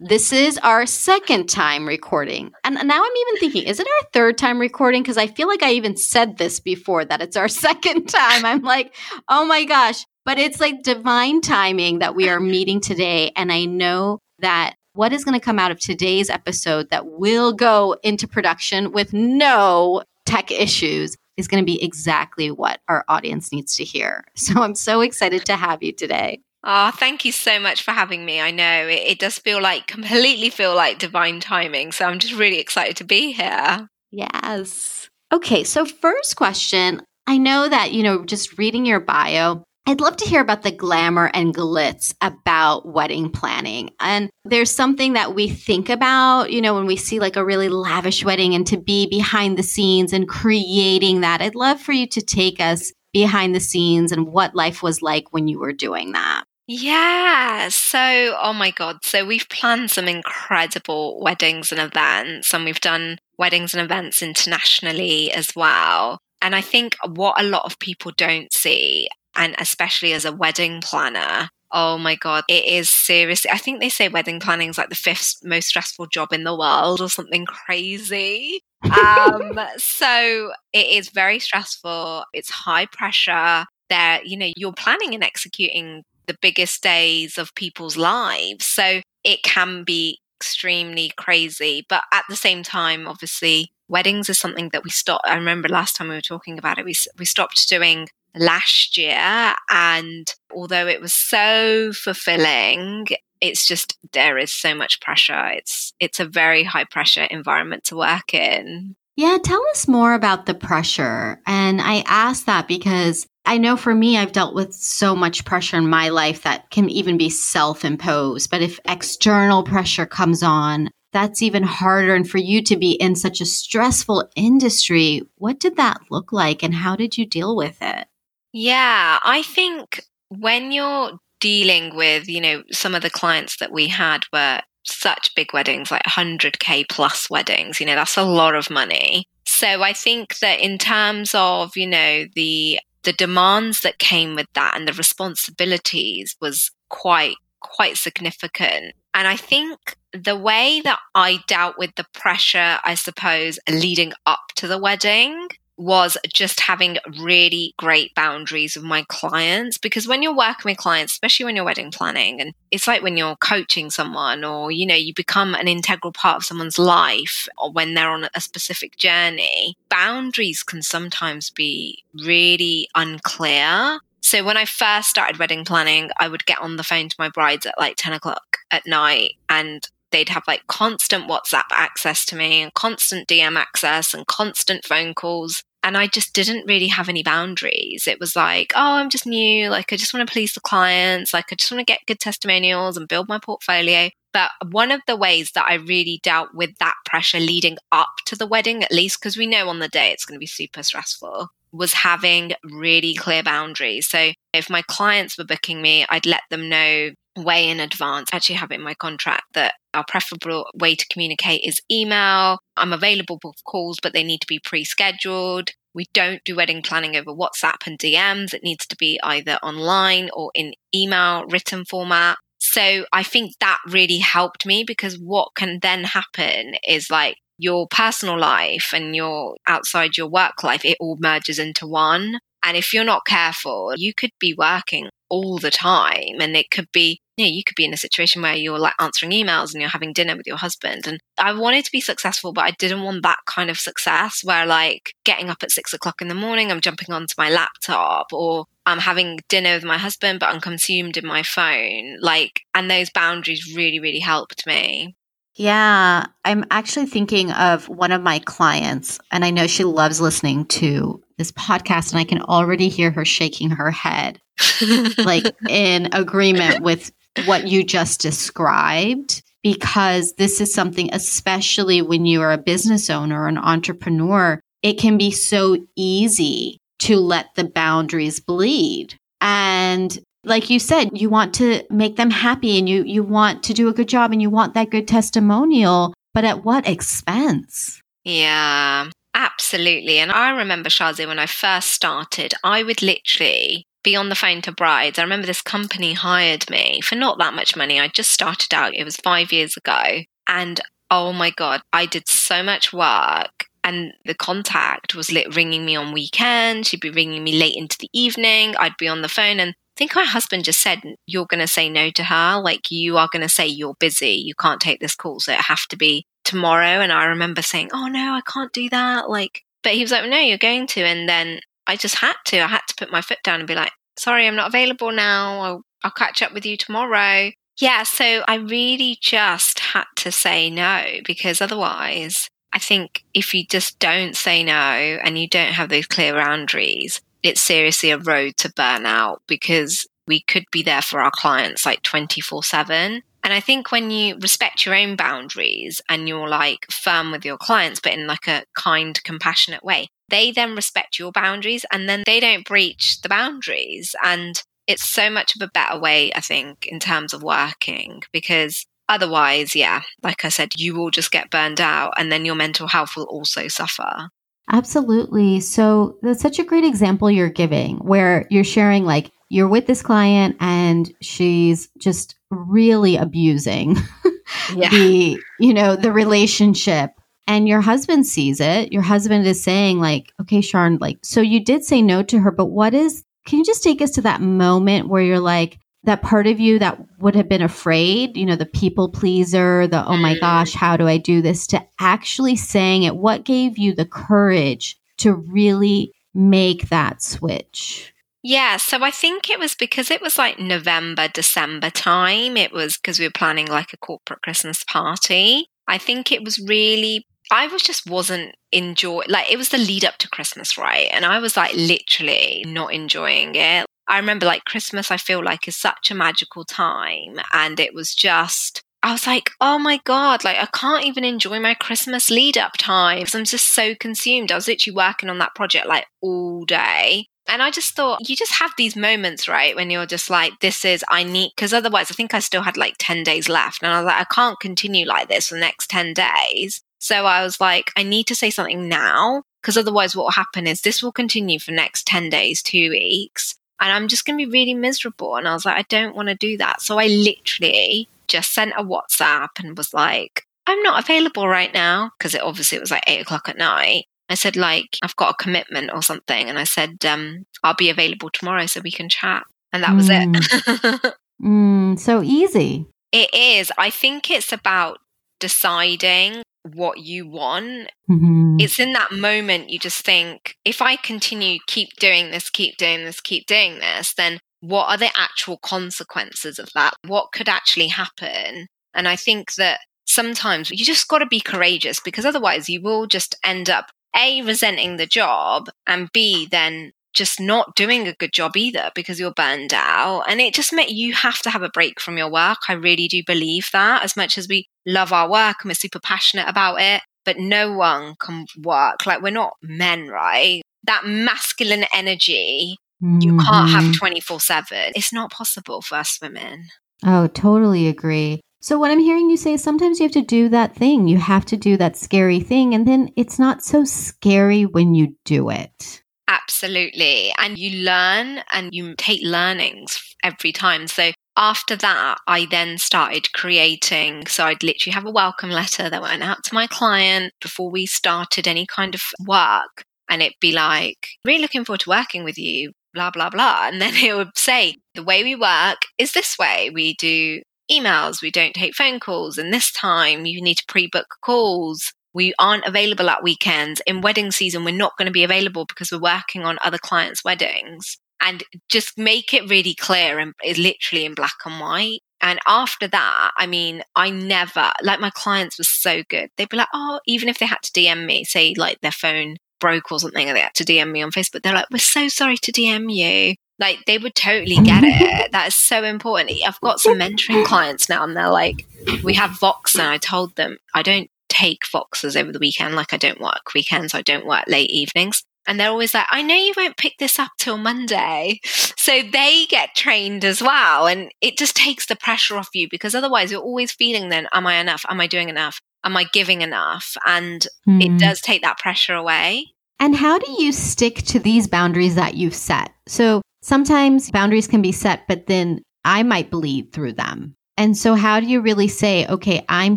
this 0.00 0.32
is 0.32 0.58
our 0.58 0.84
second 0.84 1.48
time 1.48 1.86
recording. 1.86 2.50
And 2.64 2.74
now 2.74 3.04
I'm 3.04 3.16
even 3.16 3.36
thinking, 3.40 3.64
is 3.64 3.78
it 3.78 3.86
our 3.86 4.08
third 4.12 4.36
time 4.36 4.58
recording? 4.58 5.02
Because 5.02 5.16
I 5.16 5.28
feel 5.28 5.46
like 5.46 5.62
I 5.62 5.72
even 5.72 5.96
said 5.96 6.38
this 6.38 6.58
before 6.58 7.04
that 7.04 7.22
it's 7.22 7.36
our 7.36 7.48
second 7.66 8.06
time. 8.06 8.44
I'm 8.44 8.62
like, 8.62 8.94
oh 9.28 9.46
my 9.46 9.64
gosh. 9.64 10.04
But 10.24 10.38
it's 10.38 10.60
like 10.60 10.82
divine 10.82 11.40
timing 11.40 12.00
that 12.00 12.14
we 12.14 12.28
are 12.28 12.40
meeting 12.40 12.80
today. 12.80 13.32
And 13.36 13.52
I 13.52 13.64
know 13.64 14.18
that 14.40 14.74
what 14.92 15.12
is 15.12 15.24
going 15.24 15.38
to 15.38 15.44
come 15.44 15.58
out 15.58 15.70
of 15.70 15.78
today's 15.78 16.28
episode 16.28 16.90
that 16.90 17.06
will 17.06 17.52
go 17.52 17.96
into 18.02 18.26
production 18.26 18.92
with 18.92 19.12
no 19.12 20.02
tech 20.26 20.50
issues 20.50 21.16
is 21.38 21.48
going 21.48 21.62
to 21.62 21.66
be 21.66 21.82
exactly 21.82 22.50
what 22.50 22.80
our 22.88 23.04
audience 23.08 23.52
needs 23.52 23.76
to 23.76 23.84
hear. 23.84 24.24
So 24.34 24.62
I'm 24.62 24.74
so 24.74 25.02
excited 25.02 25.44
to 25.46 25.56
have 25.56 25.82
you 25.82 25.92
today. 25.92 26.40
Oh, 26.64 26.90
thank 26.90 27.24
you 27.26 27.32
so 27.32 27.60
much 27.60 27.82
for 27.82 27.90
having 27.90 28.24
me. 28.24 28.40
I 28.40 28.50
know 28.50 28.86
it, 28.88 29.00
it, 29.06 29.18
does 29.18 29.38
feel 29.38 29.60
like 29.60 29.86
completely 29.86 30.48
feel 30.48 30.74
like 30.74 30.98
divine 30.98 31.38
timing. 31.40 31.92
So 31.92 32.06
I'm 32.06 32.18
just 32.18 32.34
really 32.34 32.58
excited 32.58 32.96
to 32.96 33.04
be 33.04 33.32
here. 33.32 33.88
Yes. 34.10 35.10
Okay. 35.32 35.64
So, 35.64 35.84
first 35.84 36.36
question 36.36 37.02
I 37.28 37.36
know 37.36 37.68
that, 37.68 37.92
you 37.92 38.02
know, 38.02 38.24
just 38.24 38.56
reading 38.56 38.86
your 38.86 39.00
bio, 39.00 39.62
I'd 39.88 40.02
love 40.02 40.18
to 40.18 40.26
hear 40.26 40.42
about 40.42 40.64
the 40.64 40.70
glamour 40.70 41.30
and 41.32 41.56
glitz 41.56 42.14
about 42.20 42.84
wedding 42.84 43.30
planning. 43.30 43.88
And 44.00 44.28
there's 44.44 44.70
something 44.70 45.14
that 45.14 45.34
we 45.34 45.48
think 45.48 45.88
about, 45.88 46.52
you 46.52 46.60
know, 46.60 46.74
when 46.74 46.84
we 46.84 46.94
see 46.94 47.20
like 47.20 47.36
a 47.36 47.44
really 47.44 47.70
lavish 47.70 48.22
wedding 48.22 48.54
and 48.54 48.66
to 48.66 48.76
be 48.76 49.08
behind 49.08 49.56
the 49.56 49.62
scenes 49.62 50.12
and 50.12 50.28
creating 50.28 51.22
that. 51.22 51.40
I'd 51.40 51.54
love 51.54 51.80
for 51.80 51.92
you 51.92 52.06
to 52.08 52.20
take 52.20 52.60
us 52.60 52.92
behind 53.14 53.54
the 53.54 53.60
scenes 53.60 54.12
and 54.12 54.26
what 54.26 54.54
life 54.54 54.82
was 54.82 55.00
like 55.00 55.32
when 55.32 55.48
you 55.48 55.58
were 55.58 55.72
doing 55.72 56.12
that. 56.12 56.44
Yeah. 56.66 57.70
So, 57.70 58.36
oh 58.42 58.52
my 58.52 58.70
God. 58.70 58.98
So, 59.04 59.24
we've 59.24 59.48
planned 59.48 59.90
some 59.90 60.06
incredible 60.06 61.18
weddings 61.18 61.72
and 61.72 61.80
events, 61.80 62.52
and 62.52 62.66
we've 62.66 62.78
done 62.82 63.16
weddings 63.38 63.72
and 63.72 63.82
events 63.82 64.20
internationally 64.20 65.32
as 65.32 65.48
well. 65.56 66.18
And 66.42 66.54
I 66.54 66.60
think 66.60 66.94
what 67.06 67.40
a 67.40 67.44
lot 67.44 67.64
of 67.64 67.78
people 67.78 68.12
don't 68.14 68.52
see 68.52 69.08
and 69.38 69.54
especially 69.58 70.12
as 70.12 70.24
a 70.24 70.32
wedding 70.32 70.80
planner, 70.82 71.48
oh 71.72 71.96
my 71.96 72.16
God, 72.16 72.44
it 72.48 72.64
is 72.64 72.90
seriously. 72.90 73.50
I 73.50 73.58
think 73.58 73.80
they 73.80 73.88
say 73.88 74.08
wedding 74.08 74.40
planning 74.40 74.68
is 74.68 74.78
like 74.78 74.88
the 74.88 74.94
fifth 74.94 75.36
most 75.44 75.68
stressful 75.68 76.06
job 76.06 76.32
in 76.32 76.44
the 76.44 76.56
world 76.56 77.00
or 77.00 77.08
something 77.08 77.46
crazy. 77.46 78.60
um, 78.84 79.58
so 79.78 80.52
it 80.72 80.86
is 80.86 81.10
very 81.10 81.38
stressful. 81.38 82.24
It's 82.34 82.50
high 82.50 82.86
pressure. 82.86 83.64
There, 83.88 84.20
you 84.24 84.36
know, 84.36 84.50
you're 84.56 84.72
planning 84.72 85.14
and 85.14 85.24
executing 85.24 86.02
the 86.26 86.36
biggest 86.42 86.82
days 86.82 87.38
of 87.38 87.54
people's 87.54 87.96
lives. 87.96 88.66
So 88.66 89.00
it 89.24 89.42
can 89.44 89.84
be 89.84 90.18
extremely 90.38 91.12
crazy. 91.16 91.86
But 91.88 92.04
at 92.12 92.24
the 92.28 92.36
same 92.36 92.62
time, 92.62 93.08
obviously, 93.08 93.72
weddings 93.88 94.28
is 94.28 94.38
something 94.38 94.70
that 94.72 94.84
we 94.84 94.90
stopped. 94.90 95.26
I 95.26 95.34
remember 95.34 95.68
last 95.68 95.96
time 95.96 96.08
we 96.08 96.14
were 96.14 96.20
talking 96.20 96.58
about 96.58 96.78
it, 96.78 96.84
we, 96.84 96.94
we 97.18 97.24
stopped 97.24 97.68
doing 97.68 98.08
last 98.34 98.96
year. 98.96 99.54
And 99.70 100.26
although 100.54 100.86
it 100.86 101.00
was 101.00 101.14
so 101.14 101.92
fulfilling, 101.92 103.06
it's 103.40 103.66
just 103.66 103.98
there 104.12 104.38
is 104.38 104.52
so 104.52 104.74
much 104.74 105.00
pressure. 105.00 105.46
It's 105.48 105.92
it's 106.00 106.20
a 106.20 106.26
very 106.26 106.64
high 106.64 106.84
pressure 106.84 107.24
environment 107.24 107.84
to 107.84 107.96
work 107.96 108.34
in. 108.34 108.96
Yeah, 109.16 109.38
tell 109.42 109.60
us 109.72 109.88
more 109.88 110.14
about 110.14 110.46
the 110.46 110.54
pressure. 110.54 111.40
And 111.44 111.80
I 111.80 112.04
ask 112.06 112.46
that 112.46 112.68
because 112.68 113.26
I 113.44 113.58
know 113.58 113.76
for 113.76 113.94
me, 113.94 114.16
I've 114.16 114.30
dealt 114.30 114.54
with 114.54 114.72
so 114.72 115.16
much 115.16 115.44
pressure 115.44 115.76
in 115.76 115.88
my 115.88 116.10
life 116.10 116.42
that 116.42 116.70
can 116.70 116.88
even 116.88 117.16
be 117.18 117.30
self 117.30 117.84
imposed. 117.84 118.50
But 118.50 118.62
if 118.62 118.78
external 118.84 119.64
pressure 119.64 120.06
comes 120.06 120.42
on, 120.42 120.90
that's 121.12 121.42
even 121.42 121.62
harder. 121.62 122.14
And 122.14 122.28
for 122.28 122.38
you 122.38 122.62
to 122.62 122.76
be 122.76 122.92
in 122.92 123.16
such 123.16 123.40
a 123.40 123.46
stressful 123.46 124.30
industry, 124.36 125.22
what 125.36 125.58
did 125.58 125.76
that 125.76 126.00
look 126.10 126.32
like 126.32 126.62
and 126.62 126.74
how 126.74 126.96
did 126.96 127.16
you 127.16 127.26
deal 127.26 127.56
with 127.56 127.78
it? 127.80 128.06
Yeah, 128.52 129.18
I 129.22 129.42
think 129.42 130.00
when 130.28 130.72
you're 130.72 131.18
dealing 131.40 131.94
with, 131.96 132.28
you 132.28 132.40
know, 132.40 132.62
some 132.70 132.94
of 132.94 133.02
the 133.02 133.10
clients 133.10 133.58
that 133.58 133.72
we 133.72 133.88
had 133.88 134.24
were 134.32 134.60
such 134.84 135.34
big 135.34 135.52
weddings, 135.52 135.90
like 135.90 136.02
100K 136.04 136.88
plus 136.88 137.28
weddings, 137.30 137.80
you 137.80 137.86
know, 137.86 137.94
that's 137.94 138.16
a 138.16 138.24
lot 138.24 138.54
of 138.54 138.70
money. 138.70 139.26
So 139.44 139.82
I 139.82 139.92
think 139.92 140.38
that 140.38 140.60
in 140.60 140.78
terms 140.78 141.34
of, 141.34 141.76
you 141.76 141.86
know, 141.86 142.24
the 142.34 142.80
the 143.04 143.12
demands 143.12 143.80
that 143.80 143.98
came 143.98 144.34
with 144.34 144.46
that 144.54 144.76
and 144.76 144.86
the 144.86 144.92
responsibilities 144.92 146.36
was 146.40 146.70
quite 146.90 147.36
quite 147.60 147.96
significant. 147.96 148.94
And 149.14 149.26
I 149.26 149.36
think 149.36 149.96
the 150.12 150.36
way 150.36 150.80
that 150.82 150.98
I 151.14 151.40
dealt 151.46 151.78
with 151.78 151.94
the 151.96 152.06
pressure, 152.12 152.78
I 152.84 152.94
suppose, 152.94 153.58
leading 153.68 154.12
up 154.26 154.52
to 154.56 154.66
the 154.66 154.78
wedding 154.78 155.48
was 155.78 156.18
just 156.26 156.60
having 156.60 156.98
really 157.20 157.72
great 157.76 158.12
boundaries 158.14 158.74
with 158.74 158.84
my 158.84 159.04
clients. 159.08 159.78
Because 159.78 160.08
when 160.08 160.22
you're 160.22 160.36
working 160.36 160.70
with 160.70 160.76
clients 160.76 161.12
especially 161.12 161.44
when 161.44 161.54
you're 161.54 161.64
wedding 161.64 161.92
planning 161.92 162.40
and 162.40 162.52
it's 162.70 162.88
like 162.88 163.02
when 163.02 163.16
you're 163.16 163.36
coaching 163.36 163.88
someone 163.88 164.44
or 164.44 164.72
you 164.72 164.84
know 164.84 164.94
you 164.94 165.14
become 165.14 165.54
an 165.54 165.68
integral 165.68 166.12
part 166.12 166.38
of 166.38 166.44
someone's 166.44 166.78
life 166.78 167.48
or 167.56 167.70
when 167.70 167.94
they're 167.94 168.10
on 168.10 168.28
a 168.34 168.40
specific 168.40 168.96
journey 168.96 169.76
boundaries 169.88 170.62
can 170.62 170.82
sometimes 170.82 171.50
be 171.50 172.02
really 172.12 172.88
unclear. 172.94 174.00
So 174.20 174.44
when 174.44 174.56
I 174.56 174.64
first 174.64 175.08
started 175.08 175.38
wedding 175.38 175.64
planning, 175.64 176.10
I 176.18 176.28
would 176.28 176.44
get 176.44 176.60
on 176.60 176.76
the 176.76 176.84
phone 176.84 177.08
to 177.08 177.16
my 177.18 177.28
brides 177.28 177.66
at 177.66 177.78
like 177.78 177.94
10 177.96 178.12
o'clock 178.12 178.58
at 178.70 178.86
night 178.86 179.34
and 179.48 179.88
they'd 180.10 180.30
have 180.30 180.44
like 180.46 180.66
constant 180.66 181.28
WhatsApp 181.28 181.64
access 181.70 182.24
to 182.26 182.36
me 182.36 182.62
and 182.62 182.74
constant 182.74 183.28
DM 183.28 183.56
access 183.56 184.14
and 184.14 184.26
constant 184.26 184.84
phone 184.84 185.14
calls 185.14 185.62
and 185.82 185.96
I 185.96 186.06
just 186.06 186.34
didn't 186.34 186.66
really 186.66 186.88
have 186.88 187.08
any 187.08 187.22
boundaries. 187.22 188.06
It 188.06 188.18
was 188.18 188.34
like, 188.34 188.72
oh, 188.74 188.94
I'm 188.94 189.10
just 189.10 189.26
new. 189.26 189.68
Like, 189.70 189.92
I 189.92 189.96
just 189.96 190.12
want 190.12 190.26
to 190.26 190.32
please 190.32 190.52
the 190.52 190.60
clients. 190.60 191.32
Like, 191.32 191.46
I 191.52 191.54
just 191.54 191.70
want 191.70 191.80
to 191.80 191.90
get 191.90 192.04
good 192.06 192.18
testimonials 192.18 192.96
and 192.96 193.06
build 193.06 193.28
my 193.28 193.38
portfolio. 193.38 194.10
But 194.32 194.50
one 194.70 194.90
of 194.90 195.00
the 195.06 195.16
ways 195.16 195.52
that 195.52 195.66
I 195.68 195.74
really 195.74 196.20
dealt 196.22 196.50
with 196.52 196.76
that 196.78 196.94
pressure 197.06 197.40
leading 197.40 197.78
up 197.92 198.10
to 198.26 198.36
the 198.36 198.46
wedding, 198.46 198.82
at 198.82 198.92
least 198.92 199.20
because 199.20 199.36
we 199.36 199.46
know 199.46 199.68
on 199.68 199.78
the 199.78 199.88
day 199.88 200.10
it's 200.10 200.24
going 200.24 200.36
to 200.36 200.40
be 200.40 200.46
super 200.46 200.82
stressful, 200.82 201.48
was 201.72 201.92
having 201.92 202.52
really 202.64 203.14
clear 203.14 203.42
boundaries. 203.42 204.08
So 204.08 204.32
if 204.52 204.68
my 204.68 204.82
clients 204.82 205.38
were 205.38 205.44
booking 205.44 205.80
me, 205.80 206.04
I'd 206.08 206.26
let 206.26 206.42
them 206.50 206.68
know 206.68 207.10
way 207.36 207.68
in 207.68 207.80
advance. 207.80 208.30
Actually 208.32 208.56
have 208.56 208.72
it 208.72 208.76
in 208.76 208.82
my 208.82 208.94
contract 208.94 209.44
that 209.54 209.74
our 209.98 210.04
preferable 210.06 210.66
way 210.74 210.94
to 210.94 211.06
communicate 211.08 211.62
is 211.64 211.82
email. 211.90 212.60
I'm 212.76 212.92
available 212.92 213.38
for 213.42 213.52
calls, 213.66 213.98
but 214.00 214.12
they 214.12 214.22
need 214.22 214.40
to 214.40 214.46
be 214.46 214.60
pre 214.64 214.84
scheduled. 214.84 215.70
We 215.94 216.06
don't 216.14 216.44
do 216.44 216.54
wedding 216.54 216.82
planning 216.82 217.16
over 217.16 217.32
WhatsApp 217.32 217.86
and 217.86 217.98
DMs. 217.98 218.54
It 218.54 218.62
needs 218.62 218.86
to 218.86 218.96
be 218.96 219.18
either 219.22 219.58
online 219.62 220.30
or 220.32 220.52
in 220.54 220.74
email 220.94 221.44
written 221.46 221.84
format. 221.84 222.38
So 222.58 223.06
I 223.12 223.22
think 223.22 223.54
that 223.60 223.78
really 223.88 224.18
helped 224.18 224.64
me 224.64 224.84
because 224.84 225.18
what 225.18 225.48
can 225.56 225.80
then 225.82 226.04
happen 226.04 226.74
is 226.86 227.10
like 227.10 227.36
your 227.58 227.88
personal 227.88 228.38
life 228.38 228.90
and 228.92 229.16
your 229.16 229.56
outside 229.66 230.16
your 230.16 230.28
work 230.28 230.62
life, 230.62 230.84
it 230.84 230.96
all 231.00 231.16
merges 231.18 231.58
into 231.58 231.86
one. 231.86 232.38
And 232.64 232.76
if 232.76 232.92
you're 232.92 233.04
not 233.04 233.26
careful, 233.26 233.94
you 233.96 234.14
could 234.14 234.32
be 234.38 234.54
working 234.56 235.08
all 235.28 235.58
the 235.58 235.70
time 235.70 236.40
and 236.40 236.56
it 236.56 236.70
could 236.70 236.88
be 236.92 237.20
you 237.38 237.44
know, 237.44 237.50
you 237.50 237.62
could 237.64 237.76
be 237.76 237.84
in 237.84 237.94
a 237.94 237.98
situation 237.98 238.42
where 238.42 238.54
you're 238.54 238.80
like 238.80 238.94
answering 238.98 239.30
emails 239.30 239.72
and 239.72 239.80
you're 239.80 239.90
having 239.90 240.12
dinner 240.12 240.36
with 240.36 240.46
your 240.46 240.56
husband. 240.56 241.06
And 241.06 241.20
I 241.38 241.52
wanted 241.52 241.84
to 241.84 241.92
be 241.92 242.00
successful, 242.00 242.52
but 242.52 242.64
I 242.64 242.72
didn't 242.72 243.04
want 243.04 243.22
that 243.22 243.38
kind 243.46 243.70
of 243.70 243.78
success 243.78 244.40
where 244.42 244.66
like 244.66 245.14
getting 245.24 245.48
up 245.48 245.62
at 245.62 245.70
six 245.70 245.94
o'clock 245.94 246.20
in 246.20 246.26
the 246.26 246.34
morning, 246.34 246.72
I'm 246.72 246.80
jumping 246.80 247.14
onto 247.14 247.34
my 247.38 247.48
laptop 247.48 248.32
or 248.32 248.66
I'm 248.86 248.98
having 248.98 249.38
dinner 249.48 249.74
with 249.74 249.84
my 249.84 249.98
husband, 249.98 250.40
but 250.40 250.48
I'm 250.48 250.60
consumed 250.60 251.16
in 251.16 251.26
my 251.26 251.44
phone. 251.44 252.16
Like, 252.20 252.62
and 252.74 252.90
those 252.90 253.10
boundaries 253.10 253.72
really, 253.76 254.00
really 254.00 254.18
helped 254.18 254.66
me. 254.66 255.14
Yeah, 255.54 256.26
I'm 256.44 256.64
actually 256.70 257.06
thinking 257.06 257.50
of 257.50 257.88
one 257.88 258.12
of 258.12 258.22
my 258.22 258.38
clients, 258.38 259.18
and 259.32 259.44
I 259.44 259.50
know 259.50 259.66
she 259.66 259.82
loves 259.82 260.20
listening 260.20 260.66
to 260.66 261.20
this 261.36 261.50
podcast, 261.50 262.12
and 262.12 262.20
I 262.20 262.24
can 262.24 262.42
already 262.42 262.88
hear 262.88 263.10
her 263.10 263.24
shaking 263.24 263.70
her 263.70 263.90
head, 263.90 264.40
like 265.18 265.52
in 265.68 266.10
agreement 266.12 266.82
with 266.82 267.10
what 267.46 267.68
you 267.68 267.84
just 267.84 268.20
described, 268.20 269.42
because 269.62 270.34
this 270.34 270.60
is 270.60 270.72
something, 270.72 271.10
especially 271.12 272.02
when 272.02 272.26
you 272.26 272.42
are 272.42 272.52
a 272.52 272.58
business 272.58 273.10
owner 273.10 273.42
or 273.42 273.48
an 273.48 273.58
entrepreneur, 273.58 274.60
it 274.82 274.94
can 274.94 275.18
be 275.18 275.30
so 275.30 275.78
easy 275.96 276.78
to 277.00 277.16
let 277.16 277.54
the 277.54 277.64
boundaries 277.64 278.40
bleed. 278.40 279.14
And 279.40 280.18
like 280.44 280.70
you 280.70 280.78
said, 280.78 281.10
you 281.12 281.28
want 281.28 281.54
to 281.54 281.84
make 281.90 282.16
them 282.16 282.30
happy 282.30 282.78
and 282.78 282.88
you 282.88 283.02
you 283.04 283.22
want 283.22 283.62
to 283.64 283.74
do 283.74 283.88
a 283.88 283.92
good 283.92 284.08
job 284.08 284.32
and 284.32 284.40
you 284.40 284.50
want 284.50 284.74
that 284.74 284.90
good 284.90 285.08
testimonial, 285.08 286.14
but 286.34 286.44
at 286.44 286.64
what 286.64 286.88
expense? 286.88 288.00
Yeah, 288.24 289.10
absolutely. 289.34 290.18
And 290.18 290.30
I 290.30 290.50
remember 290.50 290.88
Shazia 290.88 291.26
when 291.26 291.38
I 291.38 291.46
first 291.46 291.88
started, 291.88 292.54
I 292.62 292.82
would 292.82 293.02
literally 293.02 293.84
be 294.02 294.16
on 294.16 294.28
the 294.28 294.34
phone 294.34 294.62
to 294.62 294.72
brides. 294.72 295.18
I 295.18 295.22
remember 295.22 295.46
this 295.46 295.62
company 295.62 296.12
hired 296.12 296.68
me 296.70 297.00
for 297.00 297.14
not 297.14 297.38
that 297.38 297.54
much 297.54 297.76
money. 297.76 298.00
I 298.00 298.08
just 298.08 298.30
started 298.30 298.72
out. 298.74 298.94
It 298.94 299.04
was 299.04 299.16
5 299.16 299.52
years 299.52 299.76
ago. 299.76 300.20
And 300.48 300.80
oh 301.10 301.32
my 301.32 301.50
god, 301.50 301.82
I 301.92 302.06
did 302.06 302.28
so 302.28 302.62
much 302.62 302.92
work 302.92 303.66
and 303.84 304.12
the 304.24 304.34
contact 304.34 305.14
was 305.14 305.32
lit 305.32 305.54
ringing 305.54 305.84
me 305.84 305.96
on 305.96 306.12
weekends. 306.12 306.88
She'd 306.88 307.00
be 307.00 307.10
ringing 307.10 307.42
me 307.42 307.58
late 307.58 307.76
into 307.76 307.96
the 307.98 308.10
evening. 308.12 308.74
I'd 308.78 308.96
be 308.98 309.08
on 309.08 309.22
the 309.22 309.28
phone 309.28 309.60
and 309.60 309.70
I 309.70 309.98
think 309.98 310.14
my 310.14 310.24
husband 310.24 310.64
just 310.64 310.80
said, 310.80 311.00
You're 311.26 311.46
going 311.46 311.60
to 311.60 311.66
say 311.66 311.88
no 311.88 312.10
to 312.10 312.22
her. 312.22 312.60
Like, 312.60 312.90
you 312.90 313.16
are 313.16 313.28
going 313.32 313.42
to 313.42 313.48
say 313.48 313.66
you're 313.66 313.96
busy. 313.98 314.30
You 314.30 314.54
can't 314.54 314.80
take 314.80 315.00
this 315.00 315.16
call. 315.16 315.40
So 315.40 315.52
it 315.52 315.62
have 315.62 315.86
to 315.88 315.96
be 315.96 316.24
tomorrow. 316.44 317.00
And 317.00 317.10
I 317.10 317.24
remember 317.24 317.62
saying, 317.62 317.90
Oh, 317.92 318.06
no, 318.06 318.34
I 318.34 318.42
can't 318.46 318.72
do 318.72 318.88
that. 318.90 319.28
Like, 319.28 319.62
but 319.82 319.94
he 319.94 320.02
was 320.02 320.12
like, 320.12 320.28
No, 320.30 320.38
you're 320.38 320.56
going 320.56 320.86
to. 320.88 321.00
And 321.00 321.28
then 321.28 321.58
I 321.88 321.96
just 321.96 322.16
had 322.16 322.36
to. 322.46 322.60
I 322.60 322.68
had 322.68 322.82
to 322.88 322.94
put 322.96 323.10
my 323.10 323.22
foot 323.22 323.38
down 323.42 323.60
and 323.60 323.66
be 323.66 323.74
like, 323.74 323.92
Sorry, 324.18 324.46
I'm 324.46 324.56
not 324.56 324.68
available 324.68 325.12
now. 325.12 325.60
I'll, 325.60 325.82
I'll 326.04 326.10
catch 326.10 326.42
up 326.42 326.52
with 326.52 326.66
you 326.66 326.76
tomorrow. 326.76 327.50
Yeah. 327.80 328.02
So 328.02 328.42
I 328.46 328.56
really 328.56 329.16
just 329.20 329.78
had 329.78 330.04
to 330.16 330.32
say 330.32 330.70
no 330.70 331.04
because 331.24 331.60
otherwise, 331.60 332.50
I 332.72 332.78
think 332.78 333.24
if 333.32 333.54
you 333.54 333.64
just 333.64 333.98
don't 333.98 334.36
say 334.36 334.62
no 334.64 334.72
and 334.72 335.38
you 335.38 335.48
don't 335.48 335.72
have 335.72 335.88
those 335.88 336.06
clear 336.06 336.34
boundaries, 336.34 337.20
it's 337.42 337.62
seriously 337.62 338.10
a 338.10 338.18
road 338.18 338.56
to 338.58 338.72
burnout 338.72 339.38
because 339.46 340.06
we 340.26 340.42
could 340.42 340.64
be 340.70 340.82
there 340.82 341.02
for 341.02 341.20
our 341.20 341.32
clients 341.32 341.86
like 341.86 342.02
24 342.02 342.62
7. 342.64 343.22
And 343.44 343.52
I 343.54 343.60
think 343.60 343.92
when 343.92 344.10
you 344.10 344.36
respect 344.42 344.84
your 344.84 344.94
own 344.94 345.16
boundaries 345.16 346.00
and 346.08 346.28
you're 346.28 346.48
like 346.48 346.86
firm 346.90 347.30
with 347.30 347.44
your 347.44 347.56
clients, 347.56 348.00
but 348.00 348.12
in 348.12 348.26
like 348.26 348.48
a 348.48 348.64
kind, 348.74 349.18
compassionate 349.24 349.84
way, 349.84 350.08
they 350.28 350.50
then 350.50 350.74
respect 350.74 351.18
your 351.18 351.32
boundaries 351.32 351.84
and 351.92 352.08
then 352.08 352.22
they 352.26 352.40
don't 352.40 352.66
breach 352.66 353.20
the 353.22 353.28
boundaries. 353.28 354.14
And 354.22 354.62
it's 354.86 355.04
so 355.04 355.30
much 355.30 355.54
of 355.54 355.62
a 355.62 355.70
better 355.72 355.98
way, 355.98 356.32
I 356.34 356.40
think, 356.40 356.86
in 356.86 357.00
terms 357.00 357.32
of 357.32 357.42
working 357.42 358.22
because 358.32 358.86
otherwise, 359.08 359.74
yeah, 359.74 360.02
like 360.22 360.44
I 360.44 360.48
said, 360.48 360.72
you 360.76 360.94
will 360.94 361.10
just 361.10 361.30
get 361.30 361.50
burned 361.50 361.80
out 361.80 362.14
and 362.16 362.30
then 362.30 362.44
your 362.44 362.54
mental 362.54 362.88
health 362.88 363.16
will 363.16 363.24
also 363.24 363.68
suffer. 363.68 364.28
Absolutely. 364.70 365.60
So 365.60 366.18
that's 366.22 366.42
such 366.42 366.58
a 366.58 366.64
great 366.64 366.84
example 366.84 367.30
you're 367.30 367.48
giving 367.48 367.96
where 367.98 368.46
you're 368.50 368.64
sharing 368.64 369.04
like 369.04 369.30
you're 369.48 369.68
with 369.68 369.86
this 369.86 370.02
client 370.02 370.56
and 370.60 371.10
she's 371.22 371.88
just 371.98 372.34
really 372.50 373.16
abusing 373.16 373.96
yeah. 374.74 374.90
the, 374.90 375.38
you 375.58 375.72
know, 375.72 375.96
the 375.96 376.12
relationship 376.12 377.12
and 377.48 377.66
your 377.66 377.80
husband 377.80 378.26
sees 378.26 378.60
it. 378.60 378.92
Your 378.92 379.02
husband 379.02 379.46
is 379.46 379.60
saying 379.60 379.98
like, 379.98 380.32
"Okay, 380.40 380.58
Sharn, 380.58 381.00
like 381.00 381.18
so 381.22 381.40
you 381.40 381.64
did 381.64 381.84
say 381.84 382.00
no 382.00 382.22
to 382.22 382.38
her, 382.38 382.52
but 382.52 382.66
what 382.66 382.94
is 382.94 383.24
can 383.46 383.58
you 383.58 383.64
just 383.64 383.82
take 383.82 384.02
us 384.02 384.10
to 384.12 384.20
that 384.22 384.42
moment 384.42 385.08
where 385.08 385.22
you're 385.22 385.40
like, 385.40 385.78
that 386.04 386.22
part 386.22 386.46
of 386.46 386.60
you 386.60 386.78
that 386.78 386.98
would 387.18 387.34
have 387.34 387.48
been 387.48 387.62
afraid, 387.62 388.36
you 388.36 388.46
know, 388.46 388.56
the 388.56 388.66
people 388.66 389.08
pleaser, 389.08 389.86
the 389.86 390.06
oh 390.06 390.16
my 390.16 390.34
mm. 390.34 390.40
gosh, 390.40 390.72
how 390.74 390.96
do 390.96 391.08
I 391.08 391.16
do 391.16 391.42
this, 391.42 391.66
to 391.68 391.84
actually 391.98 392.56
saying 392.56 393.02
it, 393.02 393.16
what 393.16 393.44
gave 393.44 393.78
you 393.78 393.94
the 393.94 394.06
courage 394.06 394.96
to 395.18 395.34
really 395.34 396.12
make 396.34 396.88
that 396.90 397.22
switch? 397.22 398.14
Yeah, 398.42 398.76
so 398.76 399.02
I 399.02 399.10
think 399.10 399.50
it 399.50 399.58
was 399.58 399.74
because 399.74 400.10
it 400.10 400.22
was 400.22 400.38
like 400.38 400.58
November, 400.58 401.26
December 401.28 401.90
time. 401.90 402.56
It 402.56 402.72
was 402.72 402.96
because 402.96 403.18
we 403.18 403.26
were 403.26 403.32
planning 403.32 403.66
like 403.66 403.92
a 403.92 403.96
corporate 403.96 404.42
Christmas 404.42 404.84
party. 404.84 405.66
I 405.88 405.98
think 405.98 406.30
it 406.30 406.44
was 406.44 406.58
really 406.58 407.26
I 407.50 407.66
was 407.68 407.82
just 407.82 408.08
wasn't 408.08 408.54
enjoy 408.72 409.22
like 409.28 409.50
it 409.50 409.56
was 409.56 409.70
the 409.70 409.78
lead 409.78 410.04
up 410.04 410.18
to 410.18 410.28
Christmas, 410.28 410.76
right? 410.76 411.08
And 411.12 411.24
I 411.24 411.38
was 411.38 411.56
like 411.56 411.74
literally 411.74 412.64
not 412.66 412.92
enjoying 412.92 413.54
it. 413.54 413.86
I 414.06 414.16
remember 414.18 414.46
like 414.46 414.64
Christmas, 414.64 415.10
I 415.10 415.16
feel 415.18 415.44
like 415.44 415.68
is 415.68 415.76
such 415.76 416.10
a 416.10 416.14
magical 416.14 416.64
time. 416.64 417.36
And 417.52 417.78
it 417.78 417.94
was 417.94 418.14
just, 418.14 418.82
I 419.02 419.12
was 419.12 419.26
like, 419.26 419.50
oh 419.60 419.78
my 419.78 420.00
God, 420.04 420.44
like 420.44 420.56
I 420.56 420.66
can't 420.66 421.04
even 421.04 421.24
enjoy 421.24 421.60
my 421.60 421.74
Christmas 421.74 422.30
lead 422.30 422.56
up 422.56 422.72
time 422.78 423.20
because 423.20 423.34
I'm 423.34 423.44
just 423.44 423.66
so 423.66 423.94
consumed. 423.94 424.50
I 424.50 424.56
was 424.56 424.68
literally 424.68 424.96
working 424.96 425.28
on 425.28 425.38
that 425.38 425.54
project 425.54 425.86
like 425.86 426.06
all 426.20 426.64
day. 426.64 427.26
And 427.50 427.62
I 427.62 427.70
just 427.70 427.94
thought, 427.96 428.28
you 428.28 428.36
just 428.36 428.52
have 428.52 428.72
these 428.76 428.94
moments, 428.94 429.48
right? 429.48 429.74
When 429.74 429.88
you're 429.88 430.04
just 430.04 430.28
like, 430.28 430.60
this 430.60 430.84
is, 430.84 431.02
I 431.08 431.22
need, 431.22 431.52
because 431.56 431.72
otherwise 431.72 432.10
I 432.10 432.14
think 432.14 432.34
I 432.34 432.40
still 432.40 432.62
had 432.62 432.76
like 432.76 432.96
10 432.98 433.22
days 433.22 433.48
left. 433.48 433.82
And 433.82 433.90
I 433.90 434.00
was 434.00 434.06
like, 434.06 434.20
I 434.20 434.34
can't 434.34 434.60
continue 434.60 435.06
like 435.06 435.28
this 435.28 435.48
for 435.48 435.54
the 435.54 435.60
next 435.60 435.88
10 435.88 436.12
days. 436.12 436.82
So 436.98 437.26
I 437.26 437.42
was 437.42 437.60
like, 437.60 437.90
I 437.96 438.02
need 438.02 438.26
to 438.26 438.34
say 438.34 438.50
something 438.50 438.88
now 438.88 439.44
because 439.62 439.76
otherwise 439.76 440.16
what 440.16 440.24
will 440.24 440.30
happen 440.30 440.66
is 440.66 440.80
this 440.80 441.02
will 441.02 441.12
continue 441.12 441.58
for 441.58 441.72
next 441.72 442.06
10 442.06 442.30
days, 442.30 442.62
two 442.62 442.90
weeks 442.90 443.54
and 443.80 443.92
I'm 443.92 444.08
just 444.08 444.24
going 444.24 444.38
to 444.38 444.46
be 444.46 444.50
really 444.50 444.74
miserable. 444.74 445.36
And 445.36 445.46
I 445.46 445.54
was 445.54 445.64
like, 445.64 445.76
I 445.76 445.82
don't 445.88 446.16
want 446.16 446.28
to 446.28 446.34
do 446.34 446.56
that. 446.58 446.80
So 446.82 446.98
I 446.98 447.06
literally 447.06 448.08
just 448.26 448.52
sent 448.52 448.72
a 448.76 448.84
WhatsApp 448.84 449.48
and 449.58 449.76
was 449.76 449.94
like, 449.94 450.44
I'm 450.66 450.82
not 450.82 451.02
available 451.02 451.48
right 451.48 451.72
now 451.72 452.10
because 452.18 452.34
it 452.34 452.42
obviously 452.42 452.76
it 452.76 452.80
was 452.80 452.90
like 452.90 453.04
eight 453.06 453.22
o'clock 453.22 453.48
at 453.48 453.56
night. 453.56 454.06
I 454.28 454.34
said 454.34 454.56
like 454.56 454.98
I've 455.02 455.16
got 455.16 455.30
a 455.30 455.42
commitment 455.42 455.90
or 455.92 456.02
something, 456.02 456.48
and 456.48 456.58
I 456.58 456.64
said 456.64 457.02
um, 457.06 457.46
I'll 457.62 457.74
be 457.74 457.88
available 457.88 458.28
tomorrow 458.30 458.66
so 458.66 458.82
we 458.82 458.90
can 458.90 459.08
chat, 459.08 459.44
and 459.72 459.82
that 459.82 459.96
was 459.96 460.10
mm. 460.10 460.36
it. 460.36 461.14
mm, 461.42 461.98
so 461.98 462.22
easy. 462.22 462.84
It 463.10 463.32
is. 463.32 463.72
I 463.78 463.88
think 463.88 464.30
it's 464.30 464.52
about 464.52 464.98
deciding 465.40 466.42
what 466.74 466.98
you 466.98 467.26
want. 467.26 467.90
Mm-hmm. 468.10 468.56
It's 468.60 468.78
in 468.78 468.92
that 468.92 469.12
moment 469.12 469.70
you 469.70 469.78
just 469.78 470.04
think, 470.04 470.56
if 470.64 470.80
I 470.82 470.96
continue, 470.96 471.58
keep 471.66 471.90
doing 471.98 472.30
this, 472.30 472.50
keep 472.50 472.76
doing 472.76 473.04
this, 473.04 473.20
keep 473.20 473.46
doing 473.46 473.78
this, 473.78 474.14
then 474.14 474.40
what 474.60 474.88
are 474.88 474.96
the 474.96 475.10
actual 475.16 475.58
consequences 475.58 476.58
of 476.58 476.70
that? 476.74 476.94
What 477.06 477.32
could 477.32 477.48
actually 477.48 477.88
happen? 477.88 478.66
And 478.94 479.06
I 479.06 479.16
think 479.16 479.54
that 479.54 479.80
sometimes 480.06 480.70
you 480.70 480.84
just 480.84 481.08
got 481.08 481.18
to 481.18 481.26
be 481.26 481.40
courageous 481.40 482.00
because 482.00 482.24
otherwise 482.24 482.68
you 482.68 482.82
will 482.82 483.06
just 483.06 483.36
end 483.44 483.70
up 483.70 483.86
A, 484.16 484.42
resenting 484.42 484.96
the 484.96 485.06
job, 485.06 485.68
and 485.86 486.08
B, 486.12 486.48
then 486.50 486.92
just 487.14 487.40
not 487.40 487.74
doing 487.74 488.06
a 488.06 488.14
good 488.14 488.32
job 488.32 488.56
either 488.56 488.90
because 488.94 489.18
you're 489.18 489.32
burned 489.32 489.72
out. 489.74 490.24
And 490.28 490.40
it 490.40 490.54
just 490.54 490.72
meant 490.72 490.90
you 490.90 491.14
have 491.14 491.40
to 491.42 491.50
have 491.50 491.62
a 491.62 491.70
break 491.70 492.00
from 492.00 492.18
your 492.18 492.30
work. 492.30 492.58
I 492.68 492.74
really 492.74 493.08
do 493.08 493.22
believe 493.26 493.68
that 493.72 494.02
as 494.04 494.16
much 494.16 494.38
as 494.38 494.48
we 494.48 494.66
love 494.86 495.12
our 495.12 495.30
work 495.30 495.56
and 495.62 495.70
we're 495.70 495.74
super 495.74 496.00
passionate 496.00 496.48
about 496.48 496.80
it, 496.80 497.02
but 497.24 497.38
no 497.38 497.72
one 497.72 498.14
can 498.20 498.46
work. 498.62 499.06
Like 499.06 499.22
we're 499.22 499.30
not 499.30 499.54
men, 499.62 500.08
right? 500.08 500.62
That 500.84 501.06
masculine 501.06 501.84
energy 501.92 502.76
mm-hmm. 503.02 503.20
you 503.20 503.36
can't 503.38 503.70
have 503.70 503.84
mm-hmm. 503.84 503.92
24 503.92 504.40
7. 504.40 504.92
It's 504.94 505.12
not 505.12 505.30
possible 505.30 505.82
for 505.82 505.96
us 505.96 506.18
women. 506.20 506.68
Oh, 507.04 507.26
totally 507.28 507.88
agree. 507.88 508.40
So, 508.60 508.78
what 508.78 508.90
I'm 508.90 508.98
hearing 508.98 509.30
you 509.30 509.36
say 509.36 509.54
is 509.54 509.62
sometimes 509.62 510.00
you 510.00 510.04
have 510.04 510.12
to 510.12 510.22
do 510.22 510.48
that 510.48 510.74
thing. 510.74 511.06
You 511.06 511.18
have 511.18 511.44
to 511.46 511.56
do 511.56 511.76
that 511.76 511.96
scary 511.96 512.40
thing, 512.40 512.74
and 512.74 512.88
then 512.88 513.10
it's 513.16 513.38
not 513.38 513.62
so 513.62 513.84
scary 513.84 514.64
when 514.64 514.94
you 514.94 515.16
do 515.24 515.48
it. 515.50 516.02
Absolutely. 516.28 517.32
And 517.38 517.58
you 517.58 517.82
learn 517.84 518.42
and 518.52 518.68
you 518.72 518.94
take 518.96 519.22
learnings 519.22 519.98
every 520.22 520.52
time. 520.52 520.86
So 520.86 521.12
after 521.36 521.76
that, 521.76 522.18
I 522.26 522.46
then 522.50 522.78
started 522.78 523.32
creating. 523.32 524.26
So 524.26 524.44
I'd 524.44 524.62
literally 524.62 524.92
have 524.92 525.06
a 525.06 525.10
welcome 525.10 525.50
letter 525.50 525.88
that 525.88 526.02
went 526.02 526.22
out 526.22 526.44
to 526.44 526.54
my 526.54 526.66
client 526.66 527.32
before 527.40 527.70
we 527.70 527.86
started 527.86 528.46
any 528.46 528.66
kind 528.66 528.94
of 528.94 529.02
work. 529.26 529.84
and 530.10 530.22
it'd 530.22 530.34
be 530.40 530.52
like, 530.52 531.08
really 531.24 531.40
looking 531.42 531.64
forward 531.66 531.80
to 531.80 531.90
working 531.90 532.24
with 532.24 532.38
you, 532.38 532.72
blah, 532.94 533.10
blah, 533.10 533.30
blah. 533.30 533.68
And 533.68 533.80
then 533.80 533.94
it 534.02 534.14
would 534.16 534.36
say, 534.36 534.76
the 534.94 535.02
way 535.02 535.22
we 535.24 535.34
work 535.36 535.78
is 535.98 536.12
this 536.12 536.38
way. 536.38 536.70
We 536.74 536.94
do 536.94 537.42
emails, 537.70 538.22
we 538.22 538.30
don't 538.30 538.54
take 538.54 538.74
phone 538.74 539.00
calls, 539.00 539.38
and 539.38 539.52
this 539.52 539.70
time 539.72 540.26
you 540.26 540.40
need 540.42 540.56
to 540.56 540.64
pre 540.68 540.88
book 540.90 541.06
calls. 541.22 541.92
We 542.14 542.34
aren't 542.38 542.64
available 542.64 543.10
at 543.10 543.22
weekends. 543.22 543.80
In 543.86 544.00
wedding 544.00 544.30
season, 544.30 544.64
we're 544.64 544.74
not 544.74 544.96
going 544.96 545.06
to 545.06 545.12
be 545.12 545.24
available 545.24 545.66
because 545.66 545.92
we're 545.92 546.00
working 546.00 546.44
on 546.44 546.58
other 546.62 546.78
clients' 546.78 547.24
weddings. 547.24 547.98
And 548.20 548.42
just 548.68 548.98
make 548.98 549.32
it 549.32 549.48
really 549.48 549.74
clear 549.74 550.18
and 550.18 550.34
literally 550.44 551.04
in 551.04 551.14
black 551.14 551.36
and 551.44 551.60
white. 551.60 552.00
And 552.20 552.40
after 552.48 552.88
that, 552.88 553.30
I 553.36 553.46
mean, 553.46 553.82
I 553.94 554.10
never, 554.10 554.72
like 554.82 554.98
my 554.98 555.10
clients 555.14 555.56
were 555.56 555.64
so 555.64 556.02
good. 556.08 556.30
They'd 556.36 556.48
be 556.48 556.56
like, 556.56 556.68
oh, 556.74 556.98
even 557.06 557.28
if 557.28 557.38
they 557.38 557.46
had 557.46 557.62
to 557.62 557.72
DM 557.72 558.06
me, 558.06 558.24
say 558.24 558.54
like 558.56 558.80
their 558.80 558.90
phone 558.90 559.36
broke 559.60 559.92
or 559.92 560.00
something 560.00 560.26
and 560.26 560.36
they 560.36 560.40
had 560.40 560.54
to 560.54 560.64
DM 560.64 560.90
me 560.90 561.02
on 561.02 561.12
Facebook, 561.12 561.42
they're 561.42 561.54
like, 561.54 561.70
we're 561.70 561.78
so 561.78 562.08
sorry 562.08 562.36
to 562.38 562.50
DM 562.50 562.92
you. 562.92 563.36
Like 563.60 563.84
they 563.86 563.98
would 563.98 564.14
totally 564.14 564.56
get 564.56 564.82
it. 564.84 565.32
That 565.32 565.48
is 565.48 565.54
so 565.54 565.84
important. 565.84 566.32
I've 566.44 566.60
got 566.60 566.80
some 566.80 566.98
mentoring 566.98 567.44
clients 567.44 567.88
now 567.88 568.02
and 568.02 568.16
they're 568.16 568.30
like, 568.30 568.66
we 569.04 569.14
have 569.14 569.38
Vox 569.38 569.74
and 569.74 569.86
I 569.86 569.98
told 569.98 570.34
them 570.36 570.58
I 570.74 570.82
don't 570.82 571.10
take 571.28 571.64
voxes 571.64 572.20
over 572.20 572.32
the 572.32 572.38
weekend. 572.38 572.74
Like 572.74 572.92
I 572.92 572.96
don't 572.96 573.20
work 573.20 573.54
weekends. 573.54 573.94
I 573.94 574.02
don't 574.02 574.26
work 574.26 574.44
late 574.46 574.70
evenings. 574.70 575.22
And 575.46 575.58
they're 575.58 575.70
always 575.70 575.94
like, 575.94 576.06
I 576.10 576.20
know 576.20 576.34
you 576.34 576.52
won't 576.56 576.76
pick 576.76 576.98
this 576.98 577.18
up 577.18 577.32
till 577.38 577.56
Monday. 577.56 578.40
So 578.88 579.02
they 579.02 579.44
get 579.50 579.74
trained 579.74 580.24
as 580.24 580.40
well. 580.40 580.86
And 580.86 581.12
it 581.20 581.36
just 581.36 581.54
takes 581.54 581.84
the 581.84 581.94
pressure 581.94 582.38
off 582.38 582.48
you 582.54 582.68
because 582.70 582.94
otherwise 582.94 583.30
you're 583.30 583.42
always 583.42 583.70
feeling 583.70 584.08
then, 584.08 584.28
am 584.32 584.46
I 584.46 584.54
enough? 584.54 584.82
Am 584.88 584.98
I 584.98 585.06
doing 585.06 585.28
enough? 585.28 585.60
Am 585.84 585.94
I 585.94 586.04
giving 586.10 586.40
enough? 586.40 586.96
And 587.04 587.46
mm. 587.68 587.82
it 587.82 587.90
hmm. 587.90 587.96
does 587.98 588.22
take 588.22 588.40
that 588.40 588.56
pressure 588.56 588.94
away. 588.94 589.44
And 589.78 589.94
how 589.94 590.18
do 590.18 590.42
you 590.42 590.52
stick 590.52 591.02
to 591.02 591.18
these 591.18 591.46
boundaries 591.46 591.96
that 591.96 592.14
you've 592.14 592.34
set? 592.34 592.72
So 592.86 593.20
sometimes 593.42 594.10
boundaries 594.10 594.48
can 594.48 594.62
be 594.62 594.72
set, 594.72 595.06
but 595.06 595.26
then 595.26 595.60
I 595.84 596.02
might 596.02 596.30
bleed 596.30 596.72
through 596.72 596.94
them. 596.94 597.36
And 597.58 597.76
so 597.76 597.94
how 597.94 598.20
do 598.20 598.26
you 598.26 598.40
really 598.40 598.68
say, 598.68 599.04
okay, 599.08 599.44
I'm 599.48 599.76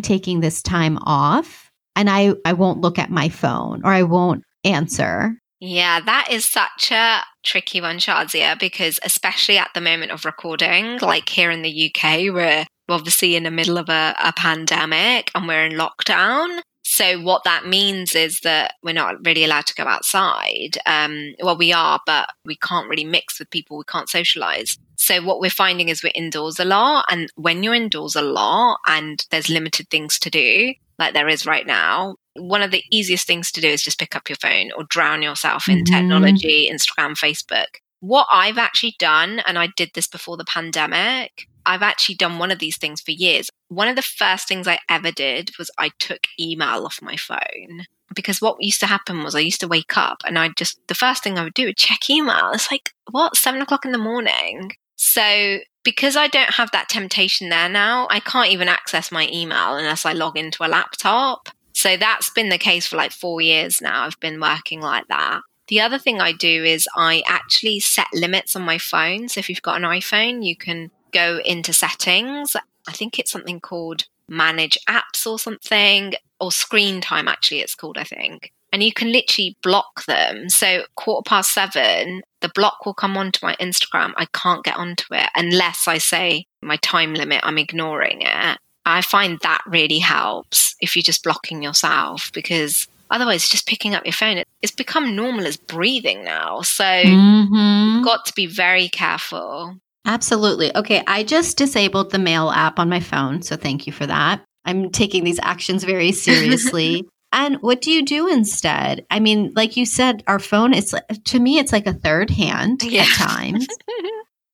taking 0.00 0.38
this 0.38 0.62
time 0.62 0.98
off 0.98 1.68
and 1.96 2.08
I, 2.08 2.34
I 2.44 2.52
won't 2.52 2.80
look 2.80 2.96
at 2.96 3.10
my 3.10 3.28
phone 3.28 3.82
or 3.84 3.90
I 3.90 4.04
won't 4.04 4.44
answer? 4.62 5.34
Yeah, 5.58 5.98
that 6.00 6.28
is 6.30 6.44
such 6.44 6.92
a 6.92 7.22
tricky 7.42 7.80
one, 7.80 7.98
Shazia, 7.98 8.58
because 8.58 9.00
especially 9.04 9.58
at 9.58 9.70
the 9.74 9.80
moment 9.80 10.12
of 10.12 10.24
recording, 10.24 10.98
like 10.98 11.28
here 11.28 11.50
in 11.50 11.62
the 11.62 11.92
UK, 11.92 12.32
we're 12.32 12.66
obviously 12.88 13.34
in 13.34 13.42
the 13.42 13.50
middle 13.50 13.78
of 13.78 13.88
a, 13.88 14.14
a 14.22 14.32
pandemic 14.32 15.32
and 15.34 15.48
we're 15.48 15.66
in 15.66 15.72
lockdown. 15.72 16.60
So 16.92 17.18
what 17.22 17.44
that 17.44 17.66
means 17.66 18.14
is 18.14 18.40
that 18.40 18.74
we're 18.82 18.92
not 18.92 19.24
really 19.24 19.44
allowed 19.44 19.64
to 19.64 19.74
go 19.74 19.84
outside. 19.84 20.76
Um, 20.84 21.32
well, 21.42 21.56
we 21.56 21.72
are, 21.72 21.98
but 22.04 22.28
we 22.44 22.54
can't 22.54 22.86
really 22.86 23.06
mix 23.06 23.38
with 23.38 23.48
people. 23.48 23.78
We 23.78 23.84
can't 23.84 24.10
socialize. 24.10 24.76
So 24.96 25.22
what 25.22 25.40
we're 25.40 25.48
finding 25.48 25.88
is 25.88 26.02
we're 26.02 26.12
indoors 26.14 26.60
a 26.60 26.66
lot. 26.66 27.06
And 27.10 27.32
when 27.34 27.62
you're 27.62 27.72
indoors 27.72 28.14
a 28.14 28.20
lot 28.20 28.80
and 28.86 29.24
there's 29.30 29.48
limited 29.48 29.88
things 29.88 30.18
to 30.18 30.28
do, 30.28 30.74
like 30.98 31.14
there 31.14 31.28
is 31.28 31.46
right 31.46 31.66
now, 31.66 32.16
one 32.34 32.60
of 32.60 32.72
the 32.72 32.84
easiest 32.90 33.26
things 33.26 33.50
to 33.52 33.62
do 33.62 33.68
is 33.68 33.82
just 33.82 33.98
pick 33.98 34.14
up 34.14 34.28
your 34.28 34.36
phone 34.36 34.70
or 34.76 34.84
drown 34.84 35.22
yourself 35.22 35.70
in 35.70 35.84
mm-hmm. 35.84 35.94
technology, 35.94 36.68
Instagram, 36.70 37.16
Facebook. 37.16 37.78
What 38.00 38.26
I've 38.30 38.58
actually 38.58 38.96
done, 38.98 39.40
and 39.46 39.58
I 39.58 39.68
did 39.76 39.92
this 39.94 40.08
before 40.08 40.36
the 40.36 40.44
pandemic, 40.44 41.48
I've 41.66 41.82
actually 41.82 42.16
done 42.16 42.38
one 42.38 42.50
of 42.50 42.58
these 42.58 42.78
things 42.78 43.00
for 43.00 43.10
years. 43.10 43.50
One 43.68 43.88
of 43.88 43.96
the 43.96 44.02
first 44.02 44.48
things 44.48 44.66
I 44.66 44.78
ever 44.88 45.10
did 45.10 45.50
was 45.58 45.70
I 45.78 45.90
took 45.98 46.20
email 46.38 46.84
off 46.84 47.00
my 47.02 47.16
phone 47.16 47.86
because 48.14 48.40
what 48.40 48.62
used 48.62 48.80
to 48.80 48.86
happen 48.86 49.22
was 49.22 49.34
I 49.34 49.40
used 49.40 49.60
to 49.60 49.68
wake 49.68 49.96
up 49.96 50.18
and 50.26 50.38
I 50.38 50.50
just, 50.50 50.78
the 50.88 50.94
first 50.94 51.22
thing 51.22 51.38
I 51.38 51.44
would 51.44 51.54
do 51.54 51.66
would 51.66 51.76
check 51.76 52.10
email. 52.10 52.50
It's 52.52 52.70
like, 52.70 52.92
what, 53.10 53.36
seven 53.36 53.62
o'clock 53.62 53.84
in 53.84 53.92
the 53.92 53.98
morning? 53.98 54.72
So 54.96 55.58
because 55.84 56.16
I 56.16 56.28
don't 56.28 56.54
have 56.54 56.70
that 56.72 56.88
temptation 56.88 57.48
there 57.48 57.68
now, 57.68 58.06
I 58.10 58.20
can't 58.20 58.50
even 58.50 58.68
access 58.68 59.10
my 59.10 59.28
email 59.32 59.74
unless 59.76 60.06
I 60.06 60.12
log 60.12 60.38
into 60.38 60.64
a 60.64 60.68
laptop. 60.68 61.48
So 61.74 61.96
that's 61.96 62.30
been 62.30 62.50
the 62.50 62.58
case 62.58 62.86
for 62.86 62.96
like 62.96 63.12
four 63.12 63.40
years 63.40 63.80
now. 63.80 64.04
I've 64.04 64.20
been 64.20 64.40
working 64.40 64.80
like 64.80 65.08
that. 65.08 65.40
The 65.68 65.80
other 65.80 65.98
thing 65.98 66.20
I 66.20 66.32
do 66.32 66.64
is 66.64 66.86
I 66.94 67.22
actually 67.26 67.80
set 67.80 68.08
limits 68.12 68.54
on 68.54 68.62
my 68.62 68.78
phone. 68.78 69.28
So 69.28 69.38
if 69.38 69.48
you've 69.48 69.62
got 69.62 69.76
an 69.76 69.88
iPhone, 69.88 70.44
you 70.44 70.54
can 70.54 70.90
go 71.12 71.40
into 71.44 71.72
settings. 71.72 72.56
I 72.88 72.92
think 72.92 73.18
it's 73.18 73.30
something 73.30 73.60
called 73.60 74.04
manage 74.28 74.78
apps 74.88 75.26
or 75.26 75.38
something, 75.38 76.14
or 76.40 76.50
screen 76.50 77.00
time, 77.00 77.28
actually, 77.28 77.60
it's 77.60 77.74
called, 77.74 77.98
I 77.98 78.04
think. 78.04 78.52
And 78.72 78.82
you 78.82 78.92
can 78.92 79.12
literally 79.12 79.56
block 79.62 80.06
them. 80.06 80.48
So, 80.48 80.84
quarter 80.94 81.28
past 81.28 81.52
seven, 81.52 82.22
the 82.40 82.48
block 82.48 82.86
will 82.86 82.94
come 82.94 83.16
onto 83.16 83.44
my 83.44 83.54
Instagram. 83.60 84.12
I 84.16 84.26
can't 84.32 84.64
get 84.64 84.76
onto 84.76 85.12
it 85.12 85.28
unless 85.36 85.86
I 85.86 85.98
say 85.98 86.46
my 86.62 86.76
time 86.76 87.14
limit, 87.14 87.40
I'm 87.42 87.58
ignoring 87.58 88.22
it. 88.22 88.58
I 88.84 89.02
find 89.02 89.38
that 89.40 89.62
really 89.66 89.98
helps 89.98 90.74
if 90.80 90.96
you're 90.96 91.02
just 91.02 91.22
blocking 91.22 91.62
yourself 91.62 92.32
because 92.32 92.88
otherwise 93.10 93.48
just 93.48 93.68
picking 93.68 93.94
up 93.94 94.04
your 94.04 94.12
phone 94.12 94.42
it's 94.62 94.72
become 94.72 95.14
normal 95.14 95.46
as 95.46 95.56
breathing 95.56 96.24
now 96.24 96.62
so 96.62 96.84
mm-hmm. 96.84 97.94
you've 97.94 98.04
got 98.04 98.24
to 98.24 98.32
be 98.32 98.46
very 98.46 98.88
careful 98.88 99.76
absolutely 100.04 100.74
okay 100.76 101.02
i 101.06 101.22
just 101.22 101.56
disabled 101.56 102.10
the 102.10 102.18
mail 102.18 102.50
app 102.50 102.78
on 102.78 102.88
my 102.88 103.00
phone 103.00 103.42
so 103.42 103.56
thank 103.56 103.86
you 103.86 103.92
for 103.92 104.06
that 104.06 104.42
i'm 104.64 104.90
taking 104.90 105.24
these 105.24 105.40
actions 105.42 105.84
very 105.84 106.12
seriously 106.12 107.06
and 107.32 107.56
what 107.62 107.80
do 107.80 107.90
you 107.90 108.04
do 108.04 108.28
instead 108.28 109.04
i 109.10 109.20
mean 109.20 109.52
like 109.54 109.76
you 109.76 109.86
said 109.86 110.22
our 110.26 110.38
phone 110.38 110.74
is 110.74 110.94
to 111.24 111.38
me 111.38 111.58
it's 111.58 111.72
like 111.72 111.86
a 111.86 111.92
third 111.92 112.30
hand 112.30 112.82
yeah. 112.82 113.02
at 113.02 113.08
times 113.08 113.66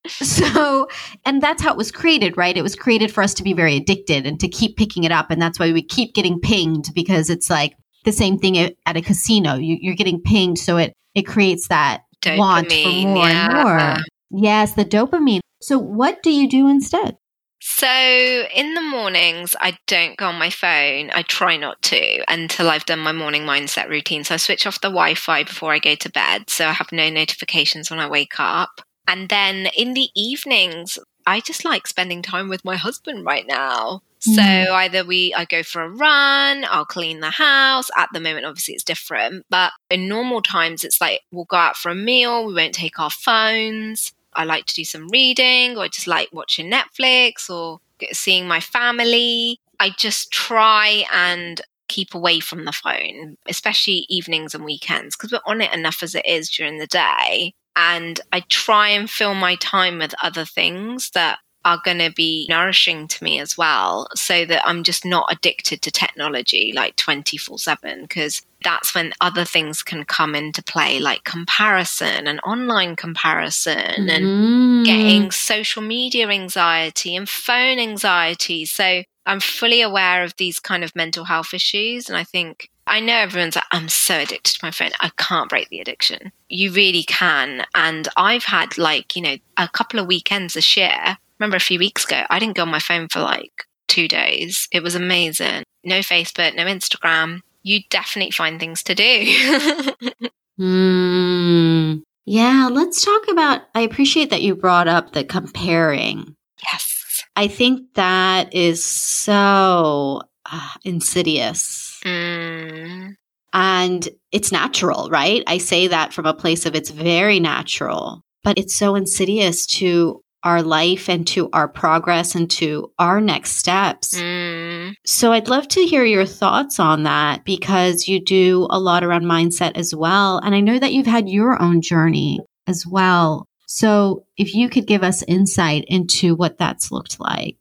So, 0.08 0.88
and 1.24 1.42
that's 1.42 1.62
how 1.62 1.72
it 1.72 1.76
was 1.76 1.92
created, 1.92 2.36
right? 2.36 2.56
It 2.56 2.62
was 2.62 2.74
created 2.74 3.12
for 3.12 3.22
us 3.22 3.34
to 3.34 3.42
be 3.42 3.52
very 3.52 3.76
addicted 3.76 4.26
and 4.26 4.40
to 4.40 4.48
keep 4.48 4.76
picking 4.76 5.04
it 5.04 5.12
up. 5.12 5.30
And 5.30 5.40
that's 5.40 5.58
why 5.58 5.72
we 5.72 5.82
keep 5.82 6.14
getting 6.14 6.40
pinged 6.40 6.92
because 6.94 7.30
it's 7.30 7.50
like 7.50 7.74
the 8.04 8.12
same 8.12 8.38
thing 8.38 8.58
at, 8.58 8.74
a 8.86 9.02
casino. 9.02 9.56
You, 9.56 9.92
are 9.92 9.96
getting 9.96 10.20
pinged. 10.20 10.58
So 10.58 10.76
it, 10.76 10.92
it 11.14 11.22
creates 11.22 11.68
that 11.68 12.02
dopamine, 12.22 12.38
want 12.38 12.72
for 12.72 12.88
more 12.88 13.28
yeah. 13.28 13.44
and 13.44 13.96
more. 13.98 14.04
Yes, 14.30 14.74
the 14.74 14.84
dopamine. 14.84 15.40
So, 15.60 15.78
what 15.78 16.22
do 16.22 16.30
you 16.30 16.48
do 16.48 16.68
instead? 16.68 17.16
So, 17.60 17.88
in 17.88 18.74
the 18.74 18.80
mornings, 18.80 19.56
I 19.60 19.78
don't 19.86 20.16
go 20.16 20.26
on 20.26 20.38
my 20.38 20.50
phone. 20.50 21.10
I 21.12 21.22
try 21.22 21.56
not 21.56 21.82
to 21.82 22.24
until 22.28 22.70
I've 22.70 22.86
done 22.86 23.00
my 23.00 23.12
morning 23.12 23.42
mindset 23.42 23.88
routine. 23.88 24.24
So, 24.24 24.34
I 24.34 24.36
switch 24.38 24.66
off 24.66 24.80
the 24.80 24.88
Wi 24.88 25.14
Fi 25.14 25.44
before 25.44 25.72
I 25.72 25.78
go 25.78 25.94
to 25.96 26.10
bed. 26.10 26.50
So, 26.50 26.66
I 26.66 26.72
have 26.72 26.92
no 26.92 27.10
notifications 27.10 27.90
when 27.90 28.00
I 28.00 28.08
wake 28.08 28.38
up. 28.38 28.80
And 29.08 29.28
then 29.30 29.68
in 29.76 29.94
the 29.94 30.10
evenings, 30.14 30.98
I 31.26 31.40
just 31.40 31.64
like 31.64 31.86
spending 31.86 32.22
time 32.22 32.48
with 32.48 32.64
my 32.64 32.76
husband 32.76 33.24
right 33.24 33.46
now. 33.46 34.02
Mm. 34.26 34.34
So 34.34 34.74
either 34.74 35.04
we 35.04 35.34
I 35.34 35.44
go 35.44 35.62
for 35.62 35.82
a 35.82 35.88
run, 35.90 36.64
I'll 36.68 36.84
clean 36.84 37.20
the 37.20 37.30
house. 37.30 37.88
At 37.96 38.08
the 38.12 38.20
moment 38.20 38.46
obviously 38.46 38.74
it's 38.74 38.84
different, 38.84 39.44
but 39.50 39.72
in 39.90 40.08
normal 40.08 40.42
times 40.42 40.84
it's 40.84 41.00
like 41.00 41.20
we'll 41.30 41.44
go 41.44 41.56
out 41.56 41.76
for 41.76 41.90
a 41.90 41.94
meal, 41.94 42.46
we 42.46 42.54
won't 42.54 42.74
take 42.74 42.98
our 42.98 43.10
phones. 43.10 44.12
I 44.38 44.44
like 44.44 44.64
to 44.66 44.74
do 44.74 44.84
some 44.84 45.08
reading 45.08 45.76
or 45.76 45.84
I 45.84 45.88
just 45.88 46.06
like 46.06 46.28
watching 46.32 46.70
Netflix 46.70 47.50
or 47.50 47.80
seeing 48.12 48.48
my 48.48 48.60
family. 48.60 49.60
I 49.80 49.90
just 49.90 50.30
try 50.30 51.04
and 51.12 51.60
keep 51.88 52.14
away 52.14 52.40
from 52.40 52.64
the 52.64 52.72
phone, 52.72 53.36
especially 53.46 54.06
evenings 54.08 54.54
and 54.54 54.64
weekends, 54.64 55.16
because 55.16 55.32
we're 55.32 55.52
on 55.52 55.60
it 55.60 55.72
enough 55.72 56.02
as 56.02 56.14
it 56.14 56.26
is 56.26 56.48
during 56.50 56.78
the 56.78 56.86
day 56.86 57.52
and 57.78 58.20
I 58.32 58.40
try 58.48 58.88
and 58.88 59.08
fill 59.08 59.34
my 59.34 59.54
time 59.54 59.98
with 59.98 60.14
other 60.20 60.44
things 60.44 61.10
that 61.10 61.38
are 61.64 61.80
going 61.84 61.98
to 61.98 62.10
be 62.10 62.46
nourishing 62.48 63.06
to 63.06 63.24
me 63.24 63.38
as 63.38 63.56
well 63.56 64.08
so 64.14 64.44
that 64.44 64.66
I'm 64.66 64.82
just 64.82 65.04
not 65.04 65.28
addicted 65.30 65.80
to 65.82 65.90
technology 65.90 66.72
like 66.74 66.96
24 66.96 67.58
7 67.58 68.02
because 68.02 68.42
that's 68.64 68.94
when 68.94 69.12
other 69.20 69.44
things 69.44 69.82
can 69.82 70.04
come 70.04 70.34
into 70.34 70.62
play 70.62 70.98
like 70.98 71.24
comparison 71.24 72.26
and 72.26 72.40
online 72.44 72.96
comparison 72.96 74.08
and 74.08 74.24
mm. 74.24 74.84
getting 74.84 75.30
social 75.30 75.82
media 75.82 76.28
anxiety 76.28 77.14
and 77.14 77.28
phone 77.28 77.78
anxiety 77.78 78.64
so 78.64 79.02
I'm 79.26 79.40
fully 79.40 79.82
aware 79.82 80.24
of 80.24 80.34
these 80.36 80.58
kind 80.58 80.82
of 80.82 80.96
mental 80.96 81.24
health 81.24 81.52
issues 81.52 82.08
and 82.08 82.16
I 82.16 82.24
think 82.24 82.70
I 82.88 83.00
know 83.00 83.16
everyone's 83.16 83.54
like, 83.54 83.66
I'm 83.70 83.88
so 83.88 84.18
addicted 84.18 84.54
to 84.54 84.64
my 84.64 84.70
phone. 84.70 84.90
I 85.00 85.10
can't 85.18 85.50
break 85.50 85.68
the 85.68 85.80
addiction. 85.80 86.32
You 86.48 86.72
really 86.72 87.02
can. 87.02 87.66
And 87.74 88.08
I've 88.16 88.44
had 88.44 88.78
like, 88.78 89.14
you 89.14 89.22
know, 89.22 89.36
a 89.58 89.68
couple 89.68 90.00
of 90.00 90.06
weekends 90.06 90.54
this 90.54 90.74
year. 90.76 91.18
Remember 91.38 91.56
a 91.56 91.60
few 91.60 91.78
weeks 91.78 92.06
ago, 92.06 92.22
I 92.30 92.38
didn't 92.38 92.56
go 92.56 92.62
on 92.62 92.70
my 92.70 92.78
phone 92.78 93.08
for 93.08 93.20
like 93.20 93.66
two 93.88 94.08
days. 94.08 94.68
It 94.72 94.82
was 94.82 94.94
amazing. 94.94 95.64
No 95.84 95.98
Facebook, 95.98 96.56
no 96.56 96.64
Instagram. 96.64 97.40
You 97.62 97.80
definitely 97.90 98.30
find 98.30 98.58
things 98.60 98.82
to 98.84 98.94
do. 98.94 99.04
mm, 100.60 102.02
yeah, 102.24 102.68
let's 102.70 103.04
talk 103.04 103.28
about. 103.30 103.62
I 103.74 103.80
appreciate 103.80 104.30
that 104.30 104.42
you 104.42 104.54
brought 104.54 104.88
up 104.88 105.12
the 105.12 105.24
comparing. 105.24 106.36
Yes. 106.70 107.22
I 107.36 107.48
think 107.48 107.94
that 107.94 108.54
is 108.54 108.84
so 108.84 110.22
uh, 110.50 110.70
insidious. 110.84 112.00
Mm. 112.04 113.14
And 113.52 114.08
it's 114.32 114.52
natural, 114.52 115.08
right? 115.10 115.42
I 115.46 115.58
say 115.58 115.88
that 115.88 116.12
from 116.12 116.26
a 116.26 116.34
place 116.34 116.66
of 116.66 116.74
it's 116.74 116.90
very 116.90 117.40
natural, 117.40 118.22
but 118.44 118.58
it's 118.58 118.74
so 118.74 118.94
insidious 118.94 119.66
to 119.66 120.22
our 120.44 120.62
life 120.62 121.08
and 121.08 121.26
to 121.28 121.48
our 121.52 121.68
progress 121.68 122.34
and 122.34 122.50
to 122.52 122.92
our 122.98 123.20
next 123.20 123.52
steps. 123.56 124.14
Mm. 124.14 124.94
So 125.04 125.32
I'd 125.32 125.48
love 125.48 125.68
to 125.68 125.84
hear 125.84 126.04
your 126.04 126.26
thoughts 126.26 126.78
on 126.78 127.02
that 127.02 127.44
because 127.44 128.06
you 128.06 128.24
do 128.24 128.66
a 128.70 128.78
lot 128.78 129.04
around 129.04 129.24
mindset 129.24 129.72
as 129.76 129.94
well. 129.94 130.38
And 130.38 130.54
I 130.54 130.60
know 130.60 130.78
that 130.78 130.92
you've 130.92 131.06
had 131.06 131.28
your 131.28 131.60
own 131.60 131.80
journey 131.80 132.40
as 132.66 132.86
well. 132.86 133.46
So 133.66 134.24
if 134.36 134.54
you 134.54 134.68
could 134.68 134.86
give 134.86 135.02
us 135.02 135.22
insight 135.24 135.84
into 135.88 136.34
what 136.34 136.58
that's 136.58 136.90
looked 136.90 137.20
like. 137.20 137.58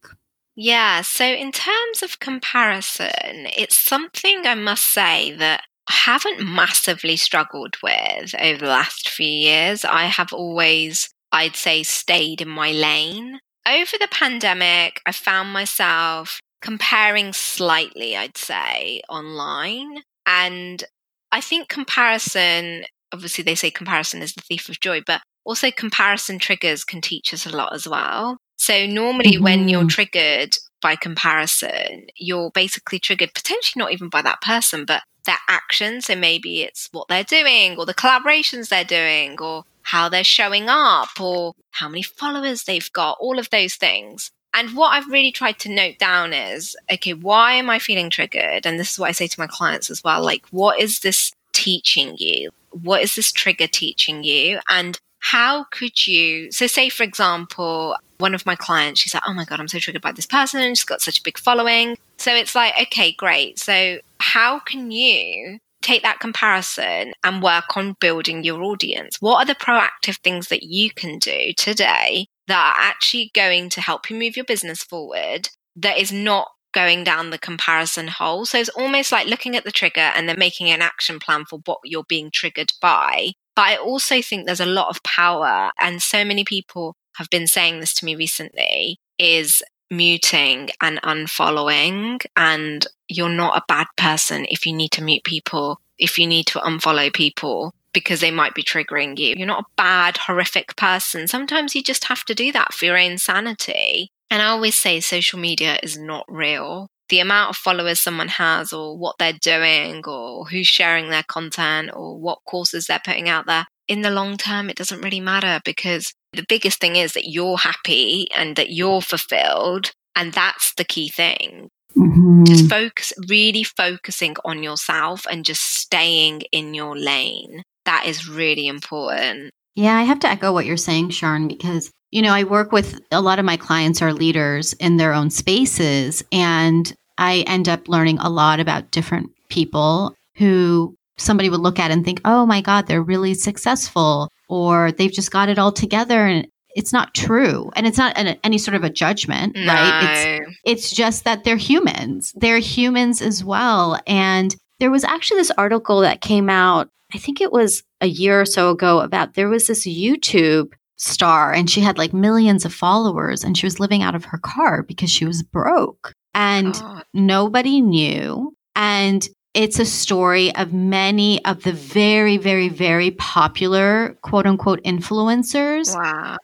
Yeah, 0.55 1.01
so 1.01 1.23
in 1.23 1.51
terms 1.51 2.01
of 2.01 2.19
comparison, 2.19 3.11
it's 3.55 3.77
something 3.77 4.45
I 4.45 4.55
must 4.55 4.91
say 4.91 5.35
that 5.35 5.61
I 5.87 5.93
haven't 5.93 6.43
massively 6.43 7.15
struggled 7.15 7.75
with 7.83 8.33
over 8.39 8.57
the 8.57 8.67
last 8.71 9.09
few 9.09 9.27
years. 9.27 9.85
I 9.85 10.05
have 10.05 10.33
always 10.33 11.09
I'd 11.31 11.55
say, 11.55 11.83
stayed 11.83 12.41
in 12.41 12.49
my 12.49 12.71
lane. 12.71 13.39
Over 13.67 13.97
the 13.99 14.07
pandemic, 14.09 15.01
I 15.05 15.11
found 15.11 15.51
myself 15.51 16.39
comparing 16.61 17.33
slightly, 17.33 18.15
I'd 18.15 18.37
say, 18.37 19.01
online. 19.09 19.99
And 20.25 20.83
I 21.31 21.41
think 21.41 21.67
comparison, 21.67 22.85
obviously, 23.13 23.43
they 23.43 23.55
say 23.55 23.71
comparison 23.71 24.21
is 24.21 24.33
the 24.33 24.41
thief 24.41 24.69
of 24.69 24.79
joy, 24.79 25.01
but 25.05 25.21
also 25.45 25.71
comparison 25.71 26.39
triggers 26.39 26.83
can 26.83 27.01
teach 27.01 27.33
us 27.33 27.45
a 27.45 27.55
lot 27.55 27.73
as 27.73 27.87
well. 27.87 28.37
So, 28.57 28.85
normally, 28.85 29.33
mm-hmm. 29.33 29.43
when 29.43 29.69
you're 29.69 29.81
mm-hmm. 29.81 29.87
triggered 29.87 30.57
by 30.81 30.95
comparison, 30.95 32.07
you're 32.17 32.51
basically 32.51 32.99
triggered 32.99 33.33
potentially 33.33 33.79
not 33.79 33.91
even 33.91 34.09
by 34.09 34.21
that 34.23 34.41
person, 34.41 34.85
but 34.85 35.03
their 35.25 35.37
actions. 35.47 36.05
So, 36.05 36.15
maybe 36.15 36.63
it's 36.63 36.89
what 36.91 37.07
they're 37.07 37.23
doing 37.23 37.77
or 37.77 37.85
the 37.85 37.93
collaborations 37.93 38.69
they're 38.69 38.83
doing 38.83 39.39
or 39.39 39.63
how 39.87 40.09
they're 40.09 40.23
showing 40.23 40.65
up 40.67 41.09
or 41.17 41.53
how 41.71 41.87
many 41.87 42.01
followers 42.01 42.63
they've 42.63 42.91
got, 42.91 43.17
all 43.21 43.39
of 43.39 43.49
those 43.51 43.75
things. 43.75 44.31
And 44.53 44.75
what 44.75 44.89
I've 44.89 45.07
really 45.07 45.31
tried 45.31 45.59
to 45.59 45.69
note 45.73 45.97
down 45.97 46.33
is 46.33 46.75
okay, 46.91 47.13
why 47.13 47.53
am 47.53 47.69
I 47.69 47.79
feeling 47.79 48.09
triggered? 48.09 48.65
And 48.65 48.77
this 48.77 48.91
is 48.91 48.99
what 48.99 49.07
I 49.07 49.13
say 49.13 49.27
to 49.27 49.39
my 49.39 49.47
clients 49.47 49.89
as 49.89 50.03
well 50.03 50.21
like, 50.21 50.45
what 50.49 50.81
is 50.81 50.99
this 50.99 51.31
teaching 51.53 52.15
you? 52.17 52.51
What 52.71 53.01
is 53.01 53.15
this 53.15 53.31
trigger 53.31 53.67
teaching 53.67 54.25
you? 54.25 54.59
And 54.69 54.99
how 55.19 55.63
could 55.71 56.05
you? 56.05 56.51
So, 56.51 56.67
say 56.67 56.89
for 56.89 57.03
example, 57.03 57.95
one 58.17 58.35
of 58.35 58.45
my 58.45 58.55
clients, 58.55 58.99
she's 58.99 59.13
like, 59.13 59.23
oh 59.25 59.33
my 59.33 59.45
God, 59.45 59.61
I'm 59.61 59.69
so 59.69 59.79
triggered 59.79 60.01
by 60.01 60.11
this 60.11 60.25
person. 60.25 60.75
She's 60.75 60.83
got 60.83 61.01
such 61.01 61.19
a 61.19 61.23
big 61.23 61.37
following. 61.37 61.97
So, 62.17 62.35
it's 62.35 62.55
like, 62.55 62.73
okay, 62.83 63.13
great. 63.13 63.57
So, 63.57 63.99
how 64.19 64.59
can 64.59 64.91
you 64.91 65.59
take 65.87 66.03
that 66.03 66.19
comparison 66.19 67.13
and 67.23 67.41
work 67.41 67.77
on 67.77 67.95
building 68.01 68.43
your 68.43 68.61
audience. 68.61 69.17
What 69.21 69.37
are 69.37 69.45
the 69.45 69.55
proactive 69.55 70.17
things 70.23 70.49
that 70.49 70.63
you 70.63 70.91
can 70.91 71.17
do 71.17 71.53
today 71.55 72.27
that 72.47 72.75
are 72.75 72.81
actually 72.81 73.31
going 73.33 73.69
to 73.69 73.81
help 73.81 74.09
you 74.09 74.17
move 74.17 74.35
your 74.35 74.45
business 74.45 74.83
forward 74.83 75.49
that 75.77 75.97
is 75.97 76.11
not 76.11 76.49
going 76.73 77.05
down 77.05 77.29
the 77.29 77.39
comparison 77.39 78.09
hole? 78.09 78.45
So 78.45 78.59
it's 78.59 78.69
almost 78.69 79.13
like 79.13 79.27
looking 79.27 79.55
at 79.55 79.63
the 79.63 79.71
trigger 79.71 80.01
and 80.01 80.27
then 80.27 80.37
making 80.37 80.69
an 80.69 80.81
action 80.81 81.19
plan 81.19 81.45
for 81.45 81.59
what 81.65 81.79
you're 81.85 82.03
being 82.03 82.31
triggered 82.31 82.71
by. 82.81 83.31
But 83.55 83.61
I 83.61 83.77
also 83.77 84.21
think 84.21 84.45
there's 84.45 84.59
a 84.59 84.65
lot 84.65 84.89
of 84.89 85.01
power, 85.03 85.71
and 85.79 86.01
so 86.01 86.23
many 86.23 86.43
people 86.43 86.95
have 87.15 87.29
been 87.31 87.47
saying 87.47 87.79
this 87.79 87.93
to 87.95 88.05
me 88.05 88.15
recently 88.15 88.99
is 89.17 89.63
muting 89.89 90.69
and 90.81 91.01
unfollowing 91.01 92.23
and 92.35 92.85
you're 93.07 93.29
not 93.29 93.57
a 93.57 93.63
bad 93.67 93.87
person 93.95 94.45
if 94.49 94.65
you 94.65 94.73
need 94.73 94.91
to 94.91 95.03
mute 95.03 95.23
people, 95.23 95.79
if 95.97 96.17
you 96.17 96.27
need 96.27 96.47
to 96.47 96.59
unfollow 96.59 97.13
people 97.13 97.73
because 97.93 98.19
they 98.19 98.31
might 98.31 98.53
be 98.53 98.63
triggering 98.63 99.17
you. 99.17 99.33
You're 99.37 99.47
not 99.47 99.63
a 99.63 99.71
bad, 99.75 100.17
horrific 100.17 100.75
person. 100.75 101.27
Sometimes 101.27 101.73
you 101.73 101.81
just 101.81 102.05
have 102.05 102.23
to 102.25 102.35
do 102.35 102.51
that 102.51 102.73
for 102.73 102.85
your 102.85 102.97
own 102.97 103.17
sanity. 103.17 104.11
And 104.29 104.41
I 104.41 104.47
always 104.47 104.77
say 104.77 104.99
social 104.99 105.39
media 105.39 105.79
is 105.81 105.97
not 105.97 106.25
real. 106.27 106.89
The 107.09 107.21
amount 107.21 107.51
of 107.51 107.55
followers 107.55 108.01
someone 108.01 108.27
has, 108.27 108.73
or 108.73 108.97
what 108.97 109.15
they're 109.17 109.33
doing, 109.33 110.03
or 110.05 110.45
who's 110.45 110.67
sharing 110.67 111.09
their 111.09 111.23
content, 111.23 111.89
or 111.93 112.19
what 112.19 112.43
courses 112.45 112.85
they're 112.85 113.01
putting 113.03 113.29
out 113.29 113.45
there, 113.45 113.65
in 113.87 114.01
the 114.01 114.11
long 114.11 114.37
term, 114.37 114.69
it 114.69 114.75
doesn't 114.75 115.01
really 115.01 115.21
matter 115.21 115.61
because 115.63 116.13
the 116.37 116.45
biggest 116.47 116.79
thing 116.79 116.95
is 116.95 117.13
that 117.13 117.29
you're 117.29 117.57
happy 117.57 118.27
and 118.35 118.55
that 118.55 118.71
you're 118.71 119.01
fulfilled. 119.01 119.91
And 120.15 120.33
that's 120.33 120.73
the 120.75 120.85
key 120.85 121.09
thing. 121.09 121.69
Mm-hmm. 121.95 122.45
Just 122.45 122.69
focus, 122.69 123.13
really 123.27 123.63
focusing 123.63 124.35
on 124.45 124.63
yourself 124.63 125.25
and 125.29 125.43
just 125.43 125.61
staying 125.61 126.41
in 126.51 126.73
your 126.73 126.97
lane. 126.97 127.63
That 127.85 128.05
is 128.05 128.27
really 128.27 128.67
important. 128.67 129.51
Yeah, 129.75 129.95
I 129.95 130.03
have 130.03 130.19
to 130.21 130.27
echo 130.27 130.51
what 130.51 130.65
you're 130.65 130.77
saying, 130.77 131.09
Sharn, 131.09 131.47
because, 131.47 131.91
you 132.11 132.21
know, 132.21 132.33
I 132.33 132.43
work 132.43 132.71
with 132.71 132.99
a 133.11 133.21
lot 133.21 133.39
of 133.39 133.45
my 133.45 133.57
clients 133.57 134.01
are 134.01 134.13
leaders 134.13 134.73
in 134.73 134.97
their 134.97 135.13
own 135.13 135.29
spaces, 135.29 136.23
and 136.31 136.91
I 137.17 137.43
end 137.47 137.69
up 137.69 137.87
learning 137.87 138.17
a 138.19 138.29
lot 138.29 138.59
about 138.59 138.91
different 138.91 139.29
people 139.49 140.15
who 140.35 140.95
somebody 141.17 141.49
would 141.49 141.59
look 141.59 141.79
at 141.79 141.91
and 141.91 142.03
think, 142.03 142.21
oh 142.25 142.45
my 142.45 142.61
God, 142.61 142.87
they're 142.87 143.01
really 143.01 143.33
successful, 143.33 144.29
or 144.49 144.91
they've 144.91 145.11
just 145.11 145.31
got 145.31 145.49
it 145.49 145.59
all 145.59 145.71
together. 145.71 146.25
And 146.25 146.47
it's 146.77 146.93
not 146.93 147.15
true 147.15 147.71
and 147.75 147.87
it's 147.87 147.97
not 147.97 148.15
an, 148.17 148.37
any 148.43 148.59
sort 148.59 148.75
of 148.75 148.83
a 148.83 148.89
judgment 148.89 149.55
no. 149.55 149.65
right 149.65 150.39
it's 150.43 150.57
it's 150.63 150.91
just 150.91 151.23
that 151.23 151.43
they're 151.43 151.57
humans 151.57 152.33
they're 152.37 152.59
humans 152.59 153.19
as 153.19 153.43
well 153.43 153.99
and 154.05 154.55
there 154.79 154.91
was 154.91 155.03
actually 155.03 155.39
this 155.39 155.51
article 155.57 156.01
that 156.01 156.21
came 156.21 156.51
out 156.51 156.87
i 157.15 157.17
think 157.17 157.41
it 157.41 157.51
was 157.51 157.83
a 158.01 158.05
year 158.05 158.39
or 158.39 158.45
so 158.45 158.69
ago 158.69 158.99
about 158.99 159.33
there 159.33 159.49
was 159.49 159.65
this 159.65 159.87
youtube 159.87 160.71
star 160.97 161.51
and 161.51 161.67
she 161.67 161.81
had 161.81 161.97
like 161.97 162.13
millions 162.13 162.63
of 162.63 162.73
followers 162.73 163.43
and 163.43 163.57
she 163.57 163.65
was 163.65 163.79
living 163.79 164.03
out 164.03 164.15
of 164.15 164.25
her 164.25 164.37
car 164.37 164.83
because 164.83 165.09
she 165.09 165.25
was 165.25 165.41
broke 165.41 166.13
and 166.35 166.75
God. 166.75 167.03
nobody 167.13 167.81
knew 167.81 168.55
and 168.75 169.27
it's 169.57 169.79
a 169.79 169.85
story 169.85 170.55
of 170.55 170.71
many 170.71 171.43
of 171.45 171.63
the 171.63 171.73
very, 171.73 172.37
very, 172.37 172.69
very 172.69 173.11
popular 173.11 174.15
quote 174.21 174.45
unquote 174.45 174.81
influencers 174.83 175.95
wow 175.95 176.37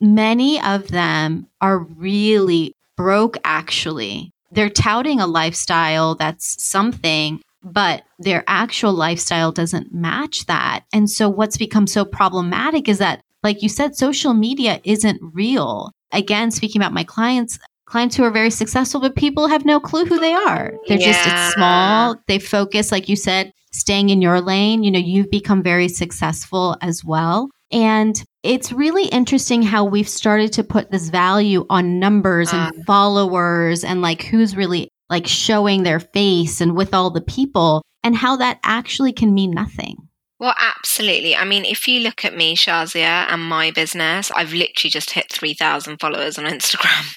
many 0.00 0.60
of 0.62 0.88
them 0.88 1.46
are 1.60 1.78
really 1.78 2.74
broke, 2.96 3.36
actually. 3.44 4.32
They're 4.50 4.70
touting 4.70 5.20
a 5.20 5.26
lifestyle 5.26 6.14
that's 6.14 6.62
something, 6.62 7.40
but 7.62 8.02
their 8.18 8.44
actual 8.46 8.92
lifestyle 8.92 9.52
doesn't 9.52 9.94
match 9.94 10.46
that. 10.46 10.84
And 10.92 11.10
so, 11.10 11.28
what's 11.28 11.56
become 11.56 11.86
so 11.86 12.04
problematic 12.04 12.88
is 12.88 12.98
that, 12.98 13.22
like 13.42 13.62
you 13.62 13.68
said, 13.68 13.96
social 13.96 14.34
media 14.34 14.80
isn't 14.84 15.20
real. 15.22 15.92
Again, 16.12 16.50
speaking 16.50 16.80
about 16.80 16.94
my 16.94 17.04
clients, 17.04 17.58
clients 17.88 18.16
who 18.16 18.22
are 18.22 18.30
very 18.30 18.50
successful, 18.50 19.00
but 19.00 19.16
people 19.16 19.48
have 19.48 19.64
no 19.64 19.80
clue 19.80 20.04
who 20.04 20.20
they 20.20 20.34
are. 20.34 20.74
They're 20.86 20.98
yeah. 20.98 21.12
just, 21.12 21.26
it's 21.26 21.54
small. 21.54 22.16
They 22.26 22.38
focus, 22.38 22.92
like 22.92 23.08
you 23.08 23.16
said, 23.16 23.52
staying 23.72 24.10
in 24.10 24.20
your 24.20 24.40
lane. 24.40 24.82
You 24.82 24.90
know, 24.90 24.98
you've 24.98 25.30
become 25.30 25.62
very 25.62 25.88
successful 25.88 26.76
as 26.82 27.02
well. 27.04 27.48
And 27.72 28.22
it's 28.42 28.72
really 28.72 29.06
interesting 29.06 29.62
how 29.62 29.84
we've 29.84 30.08
started 30.08 30.52
to 30.54 30.64
put 30.64 30.90
this 30.90 31.08
value 31.08 31.66
on 31.70 31.98
numbers 31.98 32.52
and 32.52 32.74
uh. 32.74 32.82
followers 32.86 33.84
and 33.84 34.02
like 34.02 34.22
who's 34.22 34.56
really 34.56 34.88
like 35.10 35.26
showing 35.26 35.82
their 35.82 36.00
face 36.00 36.60
and 36.60 36.76
with 36.76 36.92
all 36.92 37.10
the 37.10 37.22
people 37.22 37.82
and 38.04 38.14
how 38.14 38.36
that 38.36 38.58
actually 38.64 39.12
can 39.12 39.34
mean 39.34 39.50
nothing. 39.50 40.07
Well, 40.40 40.54
absolutely. 40.60 41.34
I 41.34 41.44
mean, 41.44 41.64
if 41.64 41.88
you 41.88 42.00
look 42.00 42.24
at 42.24 42.36
me, 42.36 42.54
Shazia, 42.54 43.26
and 43.28 43.42
my 43.42 43.72
business, 43.72 44.30
I've 44.30 44.52
literally 44.52 44.90
just 44.90 45.10
hit 45.10 45.32
3,000 45.32 45.98
followers 45.98 46.38
on 46.38 46.44
Instagram 46.46 47.16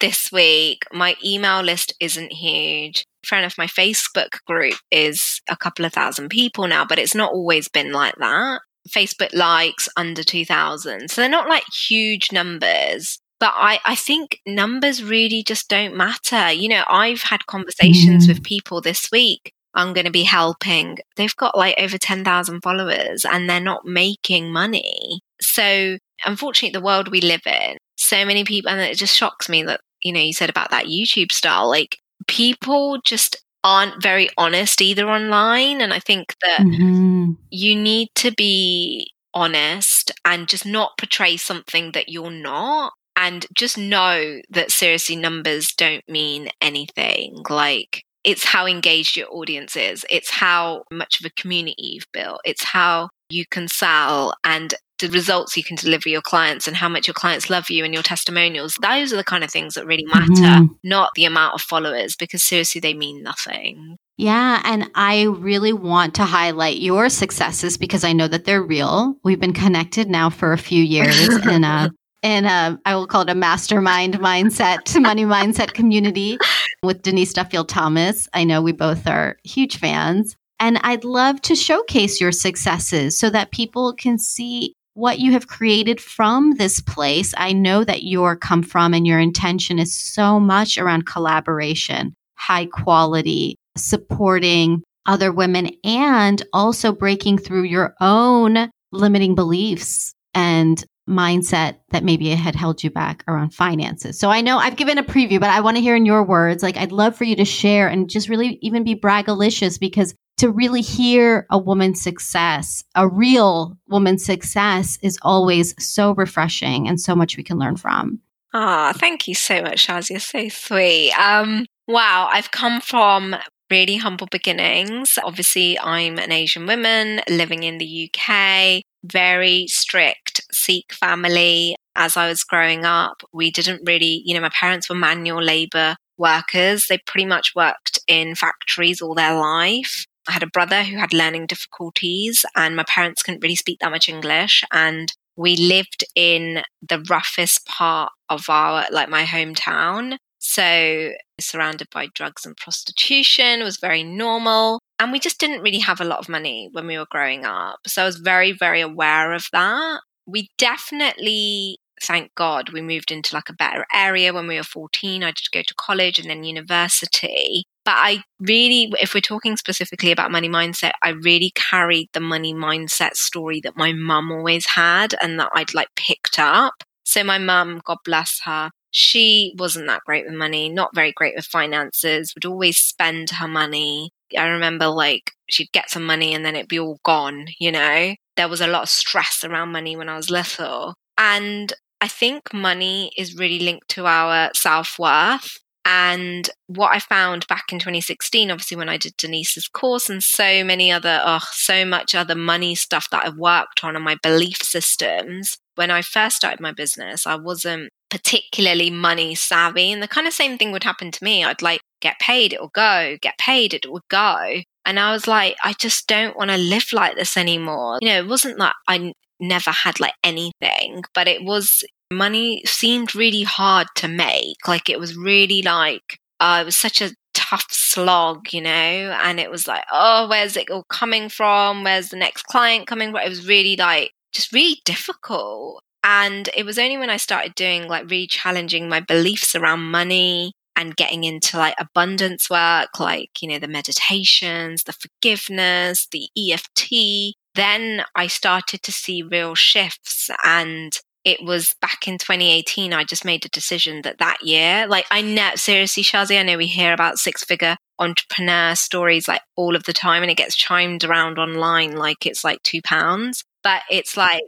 this 0.00 0.32
week. 0.32 0.84
My 0.92 1.14
email 1.24 1.60
list 1.60 1.94
isn't 2.00 2.32
huge. 2.32 3.04
Fair 3.26 3.38
enough, 3.38 3.58
my 3.58 3.66
Facebook 3.66 4.42
group 4.46 4.74
is 4.90 5.40
a 5.48 5.56
couple 5.56 5.84
of 5.84 5.92
thousand 5.92 6.30
people 6.30 6.66
now, 6.66 6.84
but 6.84 6.98
it's 6.98 7.14
not 7.14 7.32
always 7.32 7.68
been 7.68 7.92
like 7.92 8.14
that. 8.18 8.60
Facebook 8.88 9.32
likes 9.34 9.88
under 9.96 10.22
2000. 10.22 11.10
So 11.10 11.20
they're 11.20 11.30
not 11.30 11.48
like 11.48 11.64
huge 11.88 12.32
numbers. 12.32 13.20
But 13.38 13.52
I, 13.56 13.80
I 13.84 13.96
think 13.96 14.38
numbers 14.46 15.02
really 15.02 15.42
just 15.42 15.68
don't 15.68 15.96
matter. 15.96 16.52
You 16.52 16.68
know, 16.68 16.84
I've 16.88 17.22
had 17.22 17.46
conversations 17.46 18.24
mm. 18.24 18.28
with 18.28 18.44
people 18.44 18.80
this 18.80 19.10
week 19.12 19.52
I'm 19.74 19.92
going 19.92 20.06
to 20.06 20.12
be 20.12 20.24
helping. 20.24 20.98
They've 21.16 21.36
got 21.36 21.56
like 21.56 21.76
over 21.78 21.98
10,000 21.98 22.60
followers 22.60 23.24
and 23.24 23.48
they're 23.48 23.60
not 23.60 23.84
making 23.84 24.52
money. 24.52 25.20
So, 25.40 25.98
unfortunately, 26.24 26.78
the 26.78 26.84
world 26.84 27.08
we 27.08 27.20
live 27.20 27.46
in, 27.46 27.78
so 27.96 28.24
many 28.24 28.44
people, 28.44 28.70
and 28.70 28.80
it 28.80 28.96
just 28.96 29.16
shocks 29.16 29.48
me 29.48 29.62
that, 29.64 29.80
you 30.02 30.12
know, 30.12 30.20
you 30.20 30.32
said 30.32 30.50
about 30.50 30.70
that 30.70 30.86
YouTube 30.86 31.32
style, 31.32 31.68
like 31.68 31.98
people 32.26 33.00
just 33.04 33.42
aren't 33.64 34.02
very 34.02 34.28
honest 34.36 34.82
either 34.82 35.08
online. 35.08 35.80
And 35.80 35.92
I 35.92 35.98
think 35.98 36.34
that 36.42 36.60
mm-hmm. 36.60 37.32
you 37.50 37.76
need 37.76 38.08
to 38.16 38.32
be 38.32 39.12
honest 39.34 40.12
and 40.24 40.48
just 40.48 40.66
not 40.66 40.98
portray 40.98 41.36
something 41.36 41.92
that 41.92 42.08
you're 42.08 42.30
not. 42.30 42.92
And 43.14 43.46
just 43.54 43.76
know 43.76 44.40
that 44.50 44.70
seriously, 44.70 45.16
numbers 45.16 45.74
don't 45.76 46.02
mean 46.08 46.48
anything. 46.62 47.42
Like, 47.48 48.04
it's 48.24 48.44
how 48.44 48.66
engaged 48.66 49.16
your 49.16 49.32
audience 49.32 49.76
is. 49.76 50.04
It's 50.10 50.30
how 50.30 50.84
much 50.90 51.20
of 51.20 51.26
a 51.26 51.30
community 51.30 51.74
you've 51.78 52.12
built. 52.12 52.40
It's 52.44 52.64
how 52.64 53.08
you 53.30 53.44
can 53.50 53.68
sell 53.68 54.34
and 54.44 54.74
the 55.00 55.08
results 55.08 55.56
you 55.56 55.64
can 55.64 55.76
deliver 55.76 56.08
your 56.08 56.22
clients 56.22 56.68
and 56.68 56.76
how 56.76 56.88
much 56.88 57.08
your 57.08 57.14
clients 57.14 57.50
love 57.50 57.68
you 57.68 57.84
and 57.84 57.92
your 57.92 58.04
testimonials. 58.04 58.76
Those 58.80 59.12
are 59.12 59.16
the 59.16 59.24
kind 59.24 59.42
of 59.42 59.50
things 59.50 59.74
that 59.74 59.86
really 59.86 60.04
matter, 60.04 60.30
mm-hmm. 60.30 60.66
not 60.84 61.10
the 61.16 61.24
amount 61.24 61.54
of 61.54 61.60
followers, 61.60 62.14
because 62.14 62.42
seriously, 62.42 62.80
they 62.80 62.94
mean 62.94 63.22
nothing. 63.22 63.96
Yeah. 64.16 64.62
And 64.64 64.88
I 64.94 65.24
really 65.24 65.72
want 65.72 66.14
to 66.16 66.24
highlight 66.24 66.78
your 66.78 67.08
successes 67.08 67.76
because 67.76 68.04
I 68.04 68.12
know 68.12 68.28
that 68.28 68.44
they're 68.44 68.62
real. 68.62 69.16
We've 69.24 69.40
been 69.40 69.52
connected 69.52 70.08
now 70.08 70.30
for 70.30 70.52
a 70.52 70.58
few 70.58 70.82
years 70.82 71.28
in 71.46 71.64
a 71.64 71.90
in 72.22 72.44
a 72.44 72.78
I 72.84 72.94
will 72.94 73.08
call 73.08 73.22
it 73.22 73.30
a 73.30 73.34
mastermind 73.34 74.20
mindset, 74.20 75.00
money 75.00 75.24
mindset 75.24 75.74
community 75.74 76.38
with 76.82 77.02
Denise 77.02 77.32
Duffield 77.32 77.68
Thomas. 77.68 78.28
I 78.32 78.44
know 78.44 78.60
we 78.60 78.72
both 78.72 79.06
are 79.06 79.36
huge 79.44 79.78
fans. 79.78 80.36
And 80.58 80.78
I'd 80.82 81.04
love 81.04 81.40
to 81.42 81.54
showcase 81.54 82.20
your 82.20 82.32
successes 82.32 83.18
so 83.18 83.30
that 83.30 83.50
people 83.50 83.94
can 83.94 84.18
see 84.18 84.74
what 84.94 85.18
you 85.18 85.32
have 85.32 85.48
created 85.48 86.00
from 86.00 86.52
this 86.52 86.80
place. 86.80 87.34
I 87.36 87.52
know 87.52 87.82
that 87.84 88.04
your 88.04 88.36
come 88.36 88.62
from 88.62 88.94
and 88.94 89.06
your 89.06 89.18
intention 89.18 89.78
is 89.78 89.94
so 89.94 90.38
much 90.38 90.78
around 90.78 91.06
collaboration, 91.06 92.14
high 92.36 92.66
quality, 92.66 93.56
supporting 93.76 94.82
other 95.06 95.32
women, 95.32 95.70
and 95.82 96.42
also 96.52 96.92
breaking 96.92 97.38
through 97.38 97.64
your 97.64 97.94
own 98.00 98.70
limiting 98.92 99.34
beliefs 99.34 100.14
and 100.34 100.84
mindset 101.08 101.76
that 101.90 102.04
maybe 102.04 102.30
it 102.30 102.38
had 102.38 102.54
held 102.54 102.82
you 102.82 102.90
back 102.90 103.24
around 103.28 103.54
finances. 103.54 104.18
So 104.18 104.30
I 104.30 104.40
know 104.40 104.58
I've 104.58 104.76
given 104.76 104.98
a 104.98 105.02
preview, 105.02 105.40
but 105.40 105.50
I 105.50 105.60
want 105.60 105.76
to 105.76 105.82
hear 105.82 105.96
in 105.96 106.06
your 106.06 106.22
words. 106.22 106.62
Like, 106.62 106.76
I'd 106.76 106.92
love 106.92 107.16
for 107.16 107.24
you 107.24 107.36
to 107.36 107.44
share 107.44 107.88
and 107.88 108.08
just 108.08 108.28
really 108.28 108.58
even 108.62 108.84
be 108.84 108.94
braggalicious 108.94 109.80
because 109.80 110.14
to 110.38 110.50
really 110.50 110.80
hear 110.80 111.46
a 111.50 111.58
woman's 111.58 112.02
success, 112.02 112.84
a 112.94 113.06
real 113.06 113.78
woman's 113.88 114.24
success, 114.24 114.98
is 115.02 115.18
always 115.22 115.74
so 115.78 116.14
refreshing 116.14 116.88
and 116.88 117.00
so 117.00 117.14
much 117.14 117.36
we 117.36 117.42
can 117.42 117.58
learn 117.58 117.76
from. 117.76 118.20
Ah, 118.54 118.92
thank 118.96 119.28
you 119.28 119.34
so 119.34 119.62
much, 119.62 119.86
Shaz. 119.86 120.10
You're 120.10 120.20
so 120.20 120.48
sweet. 120.48 121.12
Um, 121.12 121.66
wow, 121.88 122.28
I've 122.30 122.50
come 122.50 122.80
from 122.80 123.36
really 123.70 123.96
humble 123.96 124.28
beginnings. 124.30 125.18
Obviously, 125.22 125.78
I'm 125.78 126.18
an 126.18 126.32
Asian 126.32 126.66
woman 126.66 127.20
living 127.28 127.62
in 127.62 127.78
the 127.78 128.10
UK, 128.10 128.82
very 129.04 129.66
strict 129.68 130.42
Sikh 130.52 130.92
family. 130.92 131.76
As 131.94 132.16
I 132.16 132.28
was 132.28 132.44
growing 132.44 132.84
up, 132.84 133.22
we 133.32 133.50
didn't 133.50 133.82
really, 133.86 134.22
you 134.24 134.34
know, 134.34 134.40
my 134.40 134.50
parents 134.58 134.88
were 134.88 134.94
manual 134.94 135.42
labor 135.42 135.96
workers. 136.16 136.86
They 136.86 136.98
pretty 136.98 137.26
much 137.26 137.52
worked 137.54 138.00
in 138.08 138.34
factories 138.34 139.02
all 139.02 139.14
their 139.14 139.34
life. 139.34 140.06
I 140.28 140.32
had 140.32 140.42
a 140.42 140.46
brother 140.46 140.84
who 140.84 140.96
had 140.98 141.12
learning 141.12 141.46
difficulties, 141.46 142.44
and 142.54 142.76
my 142.76 142.84
parents 142.88 143.22
couldn't 143.22 143.42
really 143.42 143.56
speak 143.56 143.80
that 143.80 143.90
much 143.90 144.08
English. 144.08 144.62
And 144.72 145.12
we 145.36 145.56
lived 145.56 146.04
in 146.14 146.62
the 146.80 147.04
roughest 147.10 147.66
part 147.66 148.12
of 148.28 148.48
our, 148.48 148.86
like 148.90 149.08
my 149.08 149.24
hometown. 149.24 150.18
So, 150.38 151.12
surrounded 151.40 151.88
by 151.90 152.08
drugs 152.14 152.46
and 152.46 152.56
prostitution 152.56 153.62
was 153.62 153.78
very 153.78 154.02
normal. 154.04 154.80
And 155.02 155.10
we 155.10 155.18
just 155.18 155.40
didn't 155.40 155.62
really 155.62 155.80
have 155.80 156.00
a 156.00 156.04
lot 156.04 156.20
of 156.20 156.28
money 156.28 156.68
when 156.70 156.86
we 156.86 156.96
were 156.96 157.08
growing 157.10 157.44
up. 157.44 157.80
So, 157.88 158.02
I 158.02 158.06
was 158.06 158.18
very, 158.18 158.52
very 158.52 158.80
aware 158.80 159.32
of 159.32 159.46
that. 159.52 160.00
We 160.26 160.48
definitely 160.58 161.78
thank 162.00 162.32
God 162.36 162.70
we 162.70 162.82
moved 162.82 163.10
into 163.10 163.34
like 163.34 163.48
a 163.48 163.54
better 163.54 163.84
area 163.92 164.32
when 164.32 164.46
we 164.46 164.56
were 164.56 164.62
14. 164.62 165.24
I 165.24 165.32
did 165.32 165.50
go 165.52 165.62
to 165.62 165.74
college 165.74 166.20
and 166.20 166.30
then 166.30 166.44
university. 166.44 167.64
But 167.84 167.96
I 167.96 168.22
really, 168.38 168.92
if 169.00 169.12
we're 169.12 169.20
talking 169.20 169.56
specifically 169.56 170.12
about 170.12 170.30
money 170.30 170.48
mindset, 170.48 170.92
I 171.02 171.10
really 171.10 171.50
carried 171.56 172.08
the 172.12 172.20
money 172.20 172.54
mindset 172.54 173.16
story 173.16 173.60
that 173.64 173.76
my 173.76 173.92
mum 173.92 174.30
always 174.30 174.66
had 174.66 175.16
and 175.20 175.36
that 175.40 175.50
I'd 175.52 175.74
like 175.74 175.88
picked 175.96 176.38
up. 176.38 176.74
So 177.02 177.24
my 177.24 177.38
mum, 177.38 177.80
God 177.84 177.98
bless 178.04 178.40
her, 178.44 178.70
she 178.92 179.54
wasn't 179.58 179.86
that 179.86 180.02
great 180.04 180.26
with 180.26 180.34
money, 180.34 180.68
not 180.68 180.94
very 180.94 181.12
great 181.12 181.34
with 181.34 181.46
finances, 181.46 182.34
would 182.34 182.44
always 182.44 182.76
spend 182.76 183.30
her 183.30 183.48
money. 183.48 184.10
I 184.36 184.48
remember 184.48 184.86
like 184.88 185.32
she'd 185.48 185.72
get 185.72 185.90
some 185.90 186.04
money 186.04 186.34
and 186.34 186.44
then 186.44 186.56
it'd 186.56 186.68
be 186.68 186.78
all 186.78 186.98
gone, 187.04 187.46
you 187.58 187.72
know? 187.72 188.14
There 188.36 188.48
was 188.48 188.60
a 188.60 188.66
lot 188.66 188.82
of 188.82 188.88
stress 188.88 189.44
around 189.44 189.72
money 189.72 189.96
when 189.96 190.08
I 190.08 190.16
was 190.16 190.30
little. 190.30 190.94
And 191.18 191.72
I 192.00 192.08
think 192.08 192.52
money 192.52 193.12
is 193.16 193.36
really 193.36 193.60
linked 193.60 193.88
to 193.90 194.06
our 194.06 194.50
self 194.54 194.98
worth. 194.98 195.58
And 195.84 196.48
what 196.68 196.92
I 196.94 197.00
found 197.00 197.46
back 197.48 197.72
in 197.72 197.78
2016, 197.78 198.50
obviously, 198.50 198.76
when 198.76 198.88
I 198.88 198.96
did 198.96 199.16
Denise's 199.16 199.66
course 199.68 200.08
and 200.08 200.22
so 200.22 200.62
many 200.62 200.92
other, 200.92 201.20
oh, 201.24 201.40
so 201.50 201.84
much 201.84 202.14
other 202.14 202.36
money 202.36 202.74
stuff 202.74 203.08
that 203.10 203.26
I've 203.26 203.36
worked 203.36 203.82
on 203.82 203.96
and 203.96 204.04
my 204.04 204.16
belief 204.22 204.58
systems. 204.58 205.58
When 205.74 205.90
I 205.90 206.02
first 206.02 206.36
started 206.36 206.60
my 206.60 206.72
business, 206.72 207.26
I 207.26 207.34
wasn't 207.34 207.90
particularly 208.10 208.90
money 208.90 209.34
savvy. 209.34 209.90
And 209.90 210.02
the 210.02 210.08
kind 210.08 210.26
of 210.26 210.32
same 210.32 210.56
thing 210.56 210.70
would 210.70 210.84
happen 210.84 211.10
to 211.10 211.24
me. 211.24 211.42
I'd 211.44 211.62
like 211.62 211.80
get 212.02 212.18
paid, 212.18 212.52
it 212.52 212.60
will 212.60 212.72
go, 212.74 213.16
get 213.22 213.38
paid, 213.38 213.72
it 213.72 213.90
will 213.90 214.04
go. 214.10 214.60
And 214.84 214.98
I 214.98 215.12
was 215.12 215.26
like, 215.26 215.56
I 215.64 215.74
just 215.74 216.08
don't 216.08 216.36
want 216.36 216.50
to 216.50 216.56
live 216.56 216.92
like 216.92 217.16
this 217.16 217.36
anymore. 217.36 217.98
You 218.02 218.08
know, 218.08 218.18
it 218.18 218.28
wasn't 218.28 218.58
that 218.58 218.74
I 218.88 219.14
never 219.40 219.70
had 219.70 220.00
like 220.00 220.14
anything, 220.22 221.04
but 221.14 221.28
it 221.28 221.44
was 221.44 221.84
money 222.10 222.62
seemed 222.66 223.14
really 223.14 223.42
hard 223.42 223.86
to 223.96 224.08
make. 224.08 224.68
Like 224.68 224.90
it 224.90 224.98
was 224.98 225.16
really 225.16 225.62
like, 225.62 226.18
uh, 226.40 226.58
it 226.62 226.64
was 226.64 226.76
such 226.76 227.00
a 227.00 227.14
tough 227.32 227.66
slog, 227.70 228.52
you 228.52 228.60
know, 228.60 228.70
and 228.70 229.38
it 229.38 229.50
was 229.50 229.66
like, 229.66 229.84
oh, 229.92 230.28
where's 230.28 230.56
it 230.56 230.70
all 230.70 230.84
coming 230.88 231.28
from? 231.28 231.84
Where's 231.84 232.08
the 232.08 232.16
next 232.16 232.42
client 232.44 232.86
coming 232.86 233.12
from? 233.12 233.20
It 233.20 233.28
was 233.28 233.46
really 233.46 233.76
like, 233.76 234.12
just 234.32 234.52
really 234.52 234.80
difficult. 234.84 235.82
And 236.04 236.50
it 236.56 236.66
was 236.66 236.78
only 236.78 236.98
when 236.98 237.10
I 237.10 237.16
started 237.16 237.54
doing 237.54 237.86
like 237.86 238.10
really 238.10 238.26
challenging 238.26 238.88
my 238.88 239.00
beliefs 239.00 239.54
around 239.54 239.82
money 239.82 240.52
and 240.76 240.96
getting 240.96 241.24
into 241.24 241.56
like 241.56 241.74
abundance 241.78 242.48
work, 242.48 242.98
like, 242.98 243.42
you 243.42 243.48
know, 243.48 243.58
the 243.58 243.68
meditations, 243.68 244.84
the 244.84 244.92
forgiveness, 244.92 246.08
the 246.10 246.28
EFT, 246.36 247.34
then 247.54 248.04
I 248.14 248.26
started 248.26 248.82
to 248.82 248.92
see 248.92 249.22
real 249.22 249.54
shifts. 249.54 250.30
And 250.44 250.96
it 251.24 251.44
was 251.44 251.76
back 251.80 252.08
in 252.08 252.18
2018 252.18 252.92
i 252.92 253.04
just 253.04 253.24
made 253.24 253.46
a 253.46 253.48
decision 253.50 254.02
that 254.02 254.18
that 254.18 254.38
year 254.42 254.88
like 254.88 255.06
i 255.12 255.22
know 255.22 255.50
seriously 255.54 256.02
shazi 256.02 256.36
i 256.36 256.42
know 256.42 256.56
we 256.56 256.66
hear 256.66 256.92
about 256.92 257.16
six 257.16 257.44
figure 257.44 257.76
entrepreneur 258.02 258.74
stories 258.74 259.28
like 259.28 259.42
all 259.56 259.76
of 259.76 259.84
the 259.84 259.92
time 259.92 260.22
and 260.22 260.30
it 260.30 260.36
gets 260.36 260.56
chimed 260.56 261.04
around 261.04 261.38
online 261.38 261.96
like 261.96 262.26
it's 262.26 262.44
like 262.44 262.62
two 262.62 262.82
pounds. 262.82 263.44
But 263.62 263.82
it's 263.88 264.16
like 264.16 264.42